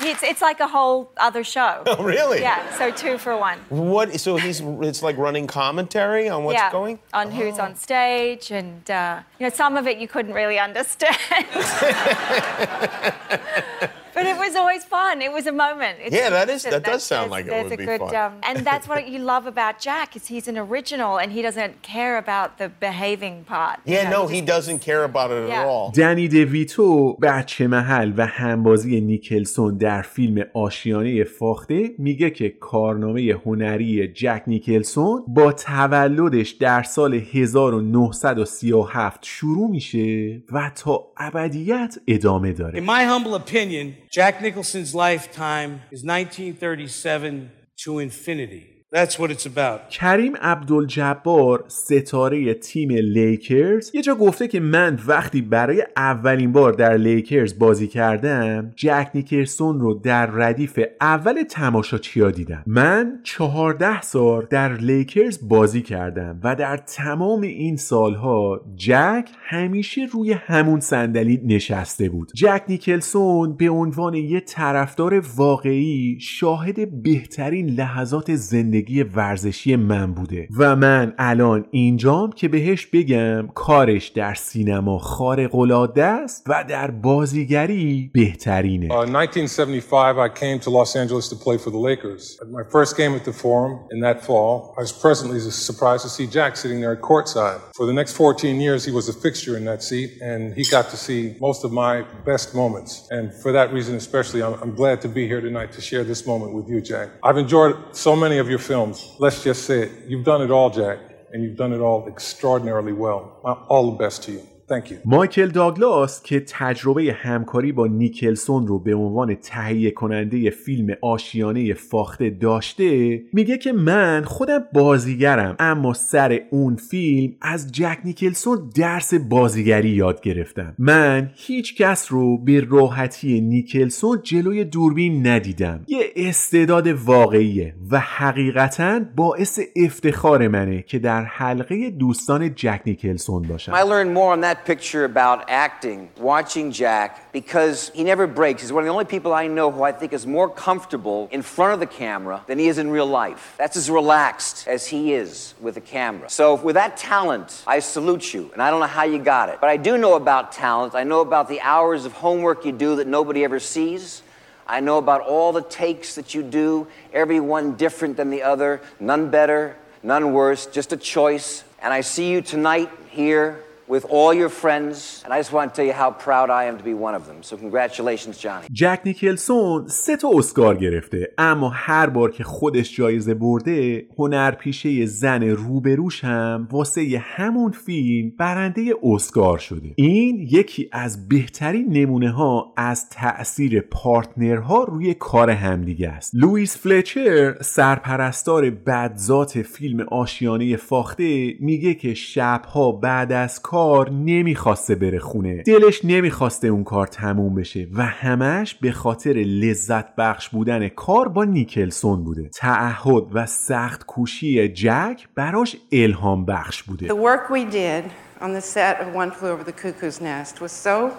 It's, 0.00 0.22
it's 0.22 0.42
like 0.42 0.60
a 0.60 0.68
whole 0.68 1.10
other 1.16 1.44
show. 1.44 1.82
Oh, 1.92 2.02
really? 2.02 2.40
Yeah, 2.40 2.76
so 2.78 2.90
two 2.90 3.18
for 3.18 3.36
one. 3.36 3.58
What? 3.68 4.18
So 4.18 4.36
he's 4.36 4.60
it's 4.60 5.02
like 5.02 5.18
running 5.18 5.46
commentary 5.46 6.28
on 6.28 6.44
what's 6.44 6.56
yeah, 6.56 6.72
going. 6.72 6.98
on 7.12 7.30
who's 7.30 7.58
on 7.58 7.76
stage, 7.76 8.50
and 8.50 8.90
uh, 8.90 9.20
you 9.38 9.46
know 9.46 9.50
some 9.50 9.76
of 9.76 9.86
it 9.86 9.98
you 9.98 10.08
couldn't 10.08 10.32
really 10.32 10.58
understand. 10.58 11.16
but 14.16 14.24
it 14.32 14.36
was 14.44 14.52
always 14.60 14.82
fun. 14.96 15.14
It 15.28 15.32
was 15.38 15.46
a 15.54 15.56
moment. 15.66 15.94
It's 16.04 16.14
Yeah, 16.18 16.28
that 16.38 16.48
is- 16.48 16.54
listen, 16.64 16.70
that 16.74 16.84
does 16.92 17.02
sound 17.12 17.28
like 17.36 17.44
it 17.46 17.50
there's 17.54 17.70
would 17.70 17.80
a 17.80 17.84
be 17.84 17.88
good, 17.92 18.00
fun. 18.04 18.14
Um, 18.24 18.32
and 18.48 18.56
that's 18.70 18.86
what 18.92 19.02
you 19.12 19.18
love 19.34 19.44
about 19.54 19.74
Jack 19.88 20.08
is 20.18 20.22
he's 20.34 20.46
an 20.52 20.58
original 20.68 21.12
and 21.22 21.28
he 21.36 21.40
doesn't 21.48 21.74
care 21.94 22.14
about 22.24 22.48
the 22.60 22.68
behaving 22.86 23.36
part. 23.54 23.76
you 23.86 23.94
Yeah, 23.94 24.10
know, 24.12 24.22
no, 24.22 24.28
he 24.28 24.34
he 24.36 24.40
just- 24.40 24.52
doesn't 24.54 24.80
care 24.90 25.02
about 25.10 25.28
it 25.36 25.42
Yeah. 25.48 25.60
at 25.60 25.66
all. 25.72 25.86
دنی 25.94 26.28
دویتو 26.28 27.12
بچه 27.22 27.66
محل 27.66 28.12
و 28.16 28.26
همبازی 28.26 29.00
نیکلسون 29.00 29.76
در 29.78 30.02
فیلم 30.02 30.44
آشیانه 30.54 31.24
فاخته 31.24 31.90
میگه 31.98 32.30
که 32.30 32.48
کارنامه 32.50 33.36
هنری 33.46 34.08
جک 34.08 34.42
نیکلسون 34.46 35.24
با 35.28 35.52
تولدش 35.52 36.50
در 36.50 36.82
سال 36.82 37.14
1937 37.14 39.18
شروع 39.22 39.70
میشه 39.70 40.42
و 40.52 40.70
تا 40.76 41.04
ابدیت 41.16 41.94
ادامه 42.06 42.52
داره 42.52 42.80
In 42.80 42.84
my 42.86 43.04
humble 43.04 43.34
opinion, 43.34 44.01
Jack 44.12 44.42
Nicholson's 44.42 44.94
lifetime 44.94 45.80
is 45.90 46.04
1937 46.04 47.50
to 47.78 47.98
infinity. 47.98 48.71
That's 48.94 49.18
what 49.18 49.30
it's 49.30 49.46
about. 49.46 49.88
کریم 49.90 50.36
عبدالجبار 50.36 51.64
ستاره 51.68 52.54
تیم 52.54 52.90
لیکرز. 52.90 53.90
یه 53.94 54.02
جا 54.02 54.14
گفته 54.14 54.48
که 54.48 54.60
من 54.60 54.98
وقتی 55.06 55.42
برای 55.42 55.86
اولین 55.96 56.52
بار 56.52 56.72
در 56.72 56.96
لیکرز 56.96 57.58
بازی 57.58 57.88
کردم 57.88 58.72
جک 58.76 59.10
نیکلسون 59.14 59.80
رو 59.80 59.94
در 59.94 60.26
ردیف 60.26 60.80
اول 61.00 61.42
تماشاچیا 61.42 62.30
دیدم؟ 62.30 62.62
من 62.66 63.20
چهارده 63.22 64.02
سال 64.02 64.46
در 64.50 64.72
لیکرز 64.72 65.48
بازی 65.48 65.82
کردم 65.82 66.40
و 66.44 66.56
در 66.56 66.76
تمام 66.76 67.40
این 67.40 67.76
سالها 67.76 68.60
جک 68.76 69.28
همیشه 69.38 70.08
روی 70.12 70.32
همون 70.32 70.80
صندلی 70.80 71.40
نشسته 71.44 72.08
بود. 72.08 72.32
جک 72.34 72.62
نیکلسون 72.68 73.56
به 73.56 73.70
عنوان 73.70 74.14
یه 74.14 74.40
طرفدار 74.40 75.22
واقعی 75.36 76.18
شاهد 76.20 77.02
بهترین 77.02 77.66
لحظات 77.66 78.34
زندگی 78.34 78.81
ورزشی 79.15 79.75
من 79.75 80.13
بوده 80.13 80.47
و 80.57 80.75
من 80.75 81.13
الان 81.17 81.65
اینجام 81.71 82.31
که 82.31 82.47
بهش 82.47 82.85
بگم 82.85 83.47
کارش 83.47 84.07
در 84.07 84.33
سینما 84.33 84.97
خارق 84.97 85.55
العاده 85.55 86.03
است 86.03 86.43
و 86.47 86.65
در 86.69 86.91
بازیگری 86.91 88.11
بهترینه 88.13 88.87
Uh, 88.87 89.01
in 89.01 89.15
1975, 89.15 90.17
I 90.17 90.29
came 90.29 90.59
to 90.59 90.69
Los 90.69 90.95
Angeles 90.95 91.29
to 91.29 91.35
play 91.35 91.57
for 91.57 91.69
the 91.69 91.77
Lakers. 91.77 92.37
At 92.41 92.49
my 92.49 92.63
first 92.63 92.97
game 92.97 93.13
at 93.15 93.23
the 93.25 93.33
Forum 93.33 93.73
in 93.91 93.99
that 94.01 94.25
fall, 94.25 94.73
I 94.77 94.81
was 94.81 94.91
pleasantly 94.91 95.39
surprised 95.39 96.03
to 96.03 96.09
see 96.09 96.25
Jack 96.27 96.55
sitting 96.57 96.79
there 96.81 96.93
at 96.93 97.01
courtside. 97.01 97.59
For 97.75 97.85
the 97.85 97.93
next 97.93 98.13
14 98.13 98.59
years, 98.59 98.85
he 98.85 98.91
was 98.91 99.09
a 99.09 99.13
fixture 99.13 99.57
in 99.57 99.65
that 99.65 99.83
seat, 99.83 100.09
and 100.21 100.53
he 100.53 100.63
got 100.63 100.89
to 100.89 100.97
see 100.97 101.35
most 101.39 101.63
of 101.63 101.71
my 101.71 102.03
best 102.25 102.55
moments. 102.55 103.07
And 103.11 103.33
for 103.33 103.51
that 103.51 103.73
reason, 103.73 103.95
especially, 103.95 104.41
I'm, 104.41 104.55
I'm 104.61 104.75
glad 104.75 105.01
to 105.01 105.09
be 105.09 105.27
here 105.27 105.41
tonight 105.41 105.71
to 105.73 105.81
share 105.81 106.03
this 106.03 106.25
moment 106.25 106.53
with 106.53 106.67
you, 106.69 106.81
Jack. 106.81 107.09
I've 107.23 107.37
enjoyed 107.37 107.75
so 107.91 108.15
many 108.15 108.37
of 108.37 108.49
your 108.49 108.59
films. 108.72 109.14
Let's 109.18 109.44
just 109.44 109.66
say 109.66 109.82
it. 109.82 109.92
You've 110.08 110.24
done 110.24 110.40
it 110.40 110.50
all, 110.50 110.70
Jack, 110.70 110.98
and 111.32 111.44
you've 111.44 111.58
done 111.58 111.74
it 111.74 111.80
all 111.80 112.08
extraordinarily 112.08 112.94
well. 112.94 113.20
All 113.68 113.90
the 113.90 113.98
best 113.98 114.22
to 114.24 114.32
you. 114.32 114.51
Thank 114.72 114.90
you. 114.90 114.94
مایکل 115.04 115.46
داگلاس 115.46 116.22
که 116.22 116.40
تجربه 116.48 117.12
همکاری 117.12 117.72
با 117.72 117.86
نیکلسون 117.86 118.66
رو 118.66 118.78
به 118.78 118.94
عنوان 118.94 119.34
تهیه 119.34 119.90
کننده 119.90 120.50
فیلم 120.50 120.96
آشیانه 121.02 121.74
فاخته 121.74 122.30
داشته 122.30 123.20
میگه 123.32 123.58
که 123.58 123.72
من 123.72 124.24
خودم 124.24 124.64
بازیگرم 124.72 125.56
اما 125.58 125.92
سر 125.92 126.40
اون 126.50 126.76
فیلم 126.76 127.34
از 127.42 127.72
جک 127.72 127.98
نیکلسون 128.04 128.70
درس 128.76 129.14
بازیگری 129.14 129.88
یاد 129.88 130.20
گرفتم. 130.20 130.74
من 130.78 131.30
هیچ 131.34 131.76
کس 131.76 132.12
رو 132.12 132.38
به 132.38 132.66
راحتی 132.70 133.40
نیکلسون 133.40 134.20
جلوی 134.22 134.64
دوربین 134.64 135.26
ندیدم. 135.26 135.84
یه 135.88 136.00
استعداد 136.16 136.86
واقعیه 136.86 137.74
و 137.90 137.98
حقیقتا 138.00 139.00
باعث 139.16 139.60
افتخار 139.76 140.48
منه 140.48 140.82
که 140.82 140.98
در 140.98 141.24
حلقه 141.24 141.90
دوستان 141.90 142.54
جک 142.54 142.80
نیکلسون 142.86 143.42
باشم. 143.42 143.72
I 143.72 144.61
picture 144.64 145.04
about 145.04 145.48
acting, 145.48 146.10
watching 146.16 146.72
Jack, 146.72 147.32
because 147.32 147.90
he 147.90 148.04
never 148.04 148.26
breaks. 148.26 148.62
He's 148.62 148.72
one 148.72 148.82
of 148.82 148.86
the 148.86 148.92
only 148.92 149.04
people 149.04 149.32
I 149.32 149.46
know 149.46 149.70
who 149.70 149.82
I 149.82 149.92
think 149.92 150.12
is 150.12 150.26
more 150.26 150.48
comfortable 150.48 151.28
in 151.30 151.42
front 151.42 151.74
of 151.74 151.80
the 151.80 151.86
camera 151.86 152.42
than 152.46 152.58
he 152.58 152.68
is 152.68 152.78
in 152.78 152.90
real 152.90 153.06
life. 153.06 153.54
That's 153.58 153.76
as 153.76 153.90
relaxed 153.90 154.66
as 154.68 154.86
he 154.86 155.12
is 155.12 155.54
with 155.60 155.74
the 155.74 155.80
camera. 155.80 156.30
So, 156.30 156.54
with 156.54 156.74
that 156.74 156.96
talent, 156.96 157.62
I 157.66 157.78
salute 157.78 158.32
you, 158.32 158.50
and 158.52 158.62
I 158.62 158.70
don't 158.70 158.80
know 158.80 158.86
how 158.86 159.04
you 159.04 159.18
got 159.18 159.48
it. 159.48 159.58
But 159.60 159.70
I 159.70 159.76
do 159.76 159.98
know 159.98 160.14
about 160.14 160.52
talent. 160.52 160.94
I 160.94 161.04
know 161.04 161.20
about 161.20 161.48
the 161.48 161.60
hours 161.60 162.04
of 162.04 162.12
homework 162.12 162.64
you 162.64 162.72
do 162.72 162.96
that 162.96 163.06
nobody 163.06 163.44
ever 163.44 163.60
sees. 163.60 164.22
I 164.66 164.80
know 164.80 164.98
about 164.98 165.22
all 165.22 165.52
the 165.52 165.62
takes 165.62 166.14
that 166.14 166.34
you 166.34 166.42
do, 166.42 166.86
every 167.12 167.40
one 167.40 167.74
different 167.74 168.16
than 168.16 168.30
the 168.30 168.42
other, 168.42 168.80
none 169.00 169.30
better, 169.30 169.76
none 170.02 170.32
worse, 170.32 170.66
just 170.66 170.92
a 170.92 170.96
choice. 170.96 171.64
And 171.80 171.92
I 171.92 172.00
see 172.00 172.30
you 172.30 172.42
tonight 172.42 172.90
here 173.10 173.64
with 173.92 174.06
all 174.16 174.32
your 174.42 174.52
friends, 174.62 174.96
and 175.24 175.30
I 175.34 175.38
just 175.42 175.52
want 175.56 175.66
to 175.70 175.74
tell 175.76 175.88
you 175.90 175.96
how 176.02 176.10
proud 176.26 176.48
I 176.60 176.62
am 176.70 176.76
to 176.80 176.84
be 176.92 176.94
one 177.08 177.14
of 177.20 177.24
them. 177.28 177.38
So, 177.48 177.52
congratulations, 177.64 178.34
Johnny. 178.38 178.66
جک 178.72 179.00
نیکلسون 179.04 179.86
سه 179.88 180.16
تا 180.16 180.30
اسکار 180.34 180.76
گرفته 180.76 181.34
اما 181.38 181.68
هر 181.68 182.06
بار 182.06 182.30
که 182.30 182.44
خودش 182.44 182.96
جایزه 182.96 183.34
برده 183.34 184.06
هنرپیشه 184.18 185.06
زن 185.06 185.42
روبروش 185.42 186.24
هم 186.24 186.68
واسه 186.70 187.22
همون 187.22 187.72
فیلم 187.72 188.32
برنده 188.38 188.94
اسکار 189.02 189.58
شده 189.58 189.94
این 189.96 190.48
یکی 190.50 190.88
از 190.92 191.28
بهترین 191.28 191.92
نمونه 191.92 192.30
ها 192.30 192.74
از 192.76 193.08
تأثیر 193.08 193.80
پارتنرها 193.80 194.84
روی 194.84 195.14
کار 195.14 195.50
همدیگه 195.50 196.08
است 196.08 196.34
لوئیس 196.34 196.76
فلچر 196.76 197.62
سرپرستار 197.62 198.70
بدذات 198.70 199.62
فیلم 199.62 200.00
آشیانه 200.00 200.76
فاخته 200.76 201.54
میگه 201.60 201.94
که 201.94 202.14
شبها 202.14 202.92
بعد 202.92 203.32
از 203.32 203.62
کار 203.62 203.81
نمی‌خواسته 204.10 204.94
بره 204.94 205.18
خونه 205.18 205.62
دلش 205.62 206.04
نمی‌خواسته 206.04 206.68
اون 206.68 206.84
کار 206.84 207.06
تموم 207.06 207.54
بشه 207.54 207.88
و 207.94 208.02
همش 208.02 208.74
به 208.74 208.92
خاطر 208.92 209.32
لذت 209.32 210.16
بخش 210.16 210.48
بودن 210.48 210.88
کار 210.88 211.28
با 211.28 211.44
نیکلسون 211.44 212.24
بوده 212.24 212.48
تعهد 212.48 213.24
و 213.32 213.46
سخت 213.46 214.06
کوشی 214.06 214.68
جک 214.68 215.28
براش 215.34 215.76
الهام 215.92 216.44
بخش 216.44 216.82
بوده 216.82 217.08
The 217.08 217.10
work 217.10 217.50
we 217.50 217.64
did 217.64 218.04
on 218.40 218.52
the 218.52 218.60
set 218.60 219.00
of 219.00 219.14
One 219.14 219.30
Flew 219.30 219.50
Over 219.50 219.64
the 219.64 219.72
Cuckoo's 219.82 220.20
Nest 220.20 220.60
was 220.60 220.72
so 220.72 221.12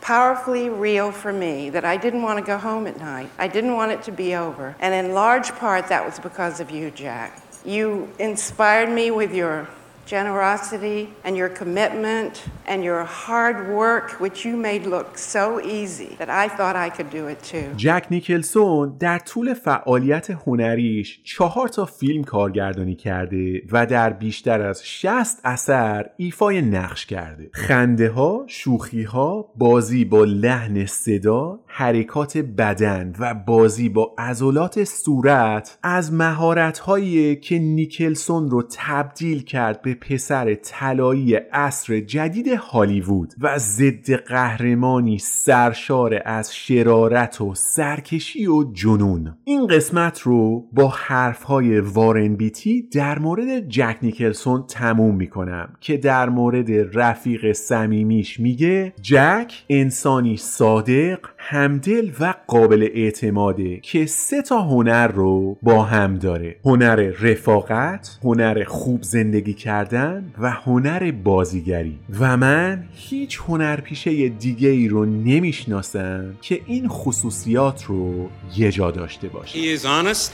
powerfully 0.00 0.68
real 0.68 1.10
for 1.12 1.32
me 1.32 1.70
that 1.70 1.84
I 1.84 1.96
didn't 1.96 2.22
want 2.22 2.38
to 2.40 2.44
go 2.52 2.58
home 2.58 2.86
at 2.86 2.98
night. 2.98 3.30
I 3.38 3.48
didn't 3.48 3.74
want 3.80 3.92
it 3.92 4.02
to 4.08 4.12
be 4.12 4.34
over. 4.46 4.66
And 4.80 4.92
in 5.00 5.14
large 5.14 5.48
part, 5.62 5.82
that 5.88 6.04
was 6.04 6.18
because 6.18 6.60
of 6.60 6.70
you, 6.70 6.90
Jack. 6.90 7.30
You 7.64 8.08
inspired 8.18 8.90
me 8.90 9.06
with 9.10 9.32
your 9.32 9.68
generosity 10.06 11.08
and 11.24 11.36
your 11.36 11.48
commitment 11.48 12.42
and 12.66 12.82
your 12.84 13.04
hard 13.04 13.68
work, 13.68 14.20
which 14.20 14.44
you 14.44 14.56
made 14.56 14.82
look 14.86 15.18
so 15.18 15.60
easy 15.60 16.16
that 16.18 16.30
I 16.30 16.48
thought 16.56 16.76
I 16.76 16.90
could 16.96 17.10
do 17.10 17.26
it 17.28 17.42
too. 17.42 17.76
جک 17.76 18.06
نیکلسون 18.10 18.96
در 18.98 19.18
طول 19.18 19.54
فعالیت 19.54 20.30
هنریش 20.30 21.20
چهار 21.24 21.68
تا 21.68 21.84
فیلم 21.84 22.24
کارگردانی 22.24 22.94
کرده 22.94 23.62
و 23.72 23.86
در 23.86 24.10
بیشتر 24.10 24.62
از 24.62 24.86
60 24.86 25.40
اثر 25.44 26.10
ایفای 26.16 26.62
نقش 26.62 27.06
کرده 27.06 27.50
خنده 27.52 28.10
ها، 28.10 28.44
شوخی 28.46 29.02
ها، 29.02 29.52
بازی 29.56 30.04
با 30.04 30.24
لحن 30.24 30.86
صدا، 30.86 31.60
حرکات 31.74 32.38
بدن 32.38 33.14
و 33.18 33.34
بازی 33.34 33.88
با 33.88 34.14
عضلات 34.18 34.84
صورت 34.84 35.78
از 35.82 36.12
مهارت 36.12 36.78
هایی 36.78 37.36
که 37.36 37.58
نیکلسون 37.58 38.50
رو 38.50 38.64
تبدیل 38.70 39.42
کرد 39.42 39.82
به 39.82 39.94
پسر 39.94 40.54
طلایی 40.54 41.34
عصر 41.34 42.00
جدید 42.00 42.48
هالیوود 42.48 43.34
و 43.40 43.58
ضد 43.58 44.12
قهرمانی 44.12 45.18
سرشار 45.18 46.22
از 46.24 46.56
شرارت 46.56 47.40
و 47.40 47.54
سرکشی 47.54 48.46
و 48.46 48.72
جنون. 48.72 49.36
این 49.44 49.66
قسمت 49.66 50.20
رو 50.20 50.68
با 50.72 50.88
حرفهای 50.88 51.80
وارن 51.80 52.36
بیتی 52.36 52.82
در 52.82 53.18
مورد 53.18 53.68
جک 53.68 53.96
نیکلسون 54.02 54.64
تموم 54.68 55.14
می‌کنم 55.14 55.74
که 55.80 55.96
در 55.96 56.28
مورد 56.28 56.98
رفیق 56.98 57.52
صمیمیش 57.52 58.40
میگه 58.40 58.92
جک 59.02 59.64
انسانی 59.68 60.36
صادق 60.36 61.18
همدل 61.44 62.10
و 62.20 62.34
قابل 62.46 62.88
اعتماده 62.94 63.76
که 63.76 64.06
سه 64.06 64.42
تا 64.42 64.62
هنر 64.62 65.06
رو 65.06 65.58
با 65.62 65.82
هم 65.82 66.18
داره. 66.18 66.56
هنر 66.64 66.96
رفاقت 66.96 68.18
هنر 68.24 68.64
خوب 68.64 69.02
زندگی 69.02 69.54
کردن 69.54 70.32
و 70.38 70.50
هنر 70.50 71.10
بازیگری. 71.10 71.98
و 72.20 72.36
من 72.36 72.84
هیچ 72.94 73.40
هنرپیشه 73.48 74.28
دیگه 74.28 74.68
ای 74.68 74.88
رو 74.88 75.04
نمی‌شناسم 75.04 76.34
که 76.42 76.60
این 76.66 76.88
خصوصیات 76.88 77.84
رو 77.84 78.28
یه 78.56 78.72
جا 78.72 78.90
داشته 78.90 79.28
باشه. 79.28 79.58
He 79.58 79.78
is 79.78 79.84
honest, 79.84 80.30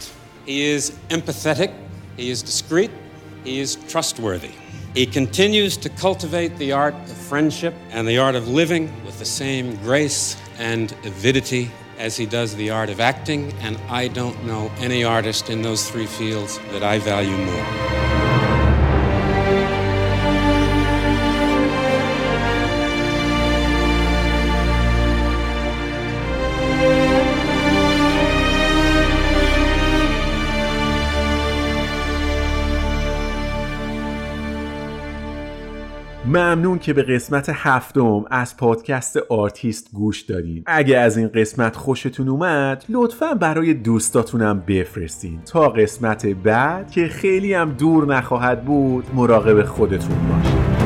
he 0.47 0.78
is 0.78 0.93
empathetic, 1.10 1.70
he 2.18 2.30
is 2.35 2.43
discreet, 2.43 2.90
he 3.44 3.64
is 3.64 3.76
trustworthy. 3.93 4.55
He 4.94 5.06
continues 5.06 5.76
to 5.85 5.89
cultivate 6.06 6.52
the 6.59 6.72
art 6.72 6.94
of 7.12 7.16
friendship 7.30 7.74
and 7.94 8.02
the 8.09 8.18
art 8.26 8.35
of 8.40 8.44
living 8.60 8.85
with 9.06 9.16
the 9.18 9.30
same 9.43 9.66
grace 9.89 10.36
and 10.59 10.93
avidity 11.05 11.70
as 11.98 12.16
he 12.16 12.26
does 12.26 12.55
the 12.56 12.70
art 12.70 12.90
of 12.90 13.01
acting, 13.01 13.52
and 13.60 13.76
I 13.89 14.09
don't 14.09 14.44
know 14.44 14.70
any 14.78 15.05
artist 15.05 15.51
in 15.51 15.62
those 15.62 15.90
three 15.90 16.06
fields 16.06 16.59
that 16.70 16.82
I 16.82 16.98
value 16.98 17.36
more. 17.36 18.27
ممنون 36.28 36.78
که 36.78 36.92
به 36.92 37.02
قسمت 37.02 37.50
هفتم 37.52 38.24
از 38.30 38.56
پادکست 38.56 39.16
آرتیست 39.16 39.90
گوش 39.92 40.20
دادین. 40.20 40.62
اگه 40.66 40.98
از 40.98 41.16
این 41.16 41.28
قسمت 41.28 41.76
خوشتون 41.76 42.28
اومد 42.28 42.84
لطفا 42.88 43.34
برای 43.34 43.74
دوستاتونم 43.74 44.60
بفرستین. 44.66 45.40
تا 45.42 45.68
قسمت 45.68 46.26
بعد 46.26 46.90
که 46.90 47.09
خیلی 47.09 47.55
هم 47.55 47.70
دور 47.70 48.06
نخواهد 48.06 48.64
بود 48.64 49.05
مراقب 49.14 49.62
خودتون 49.62 50.16
باشین. 50.28 50.77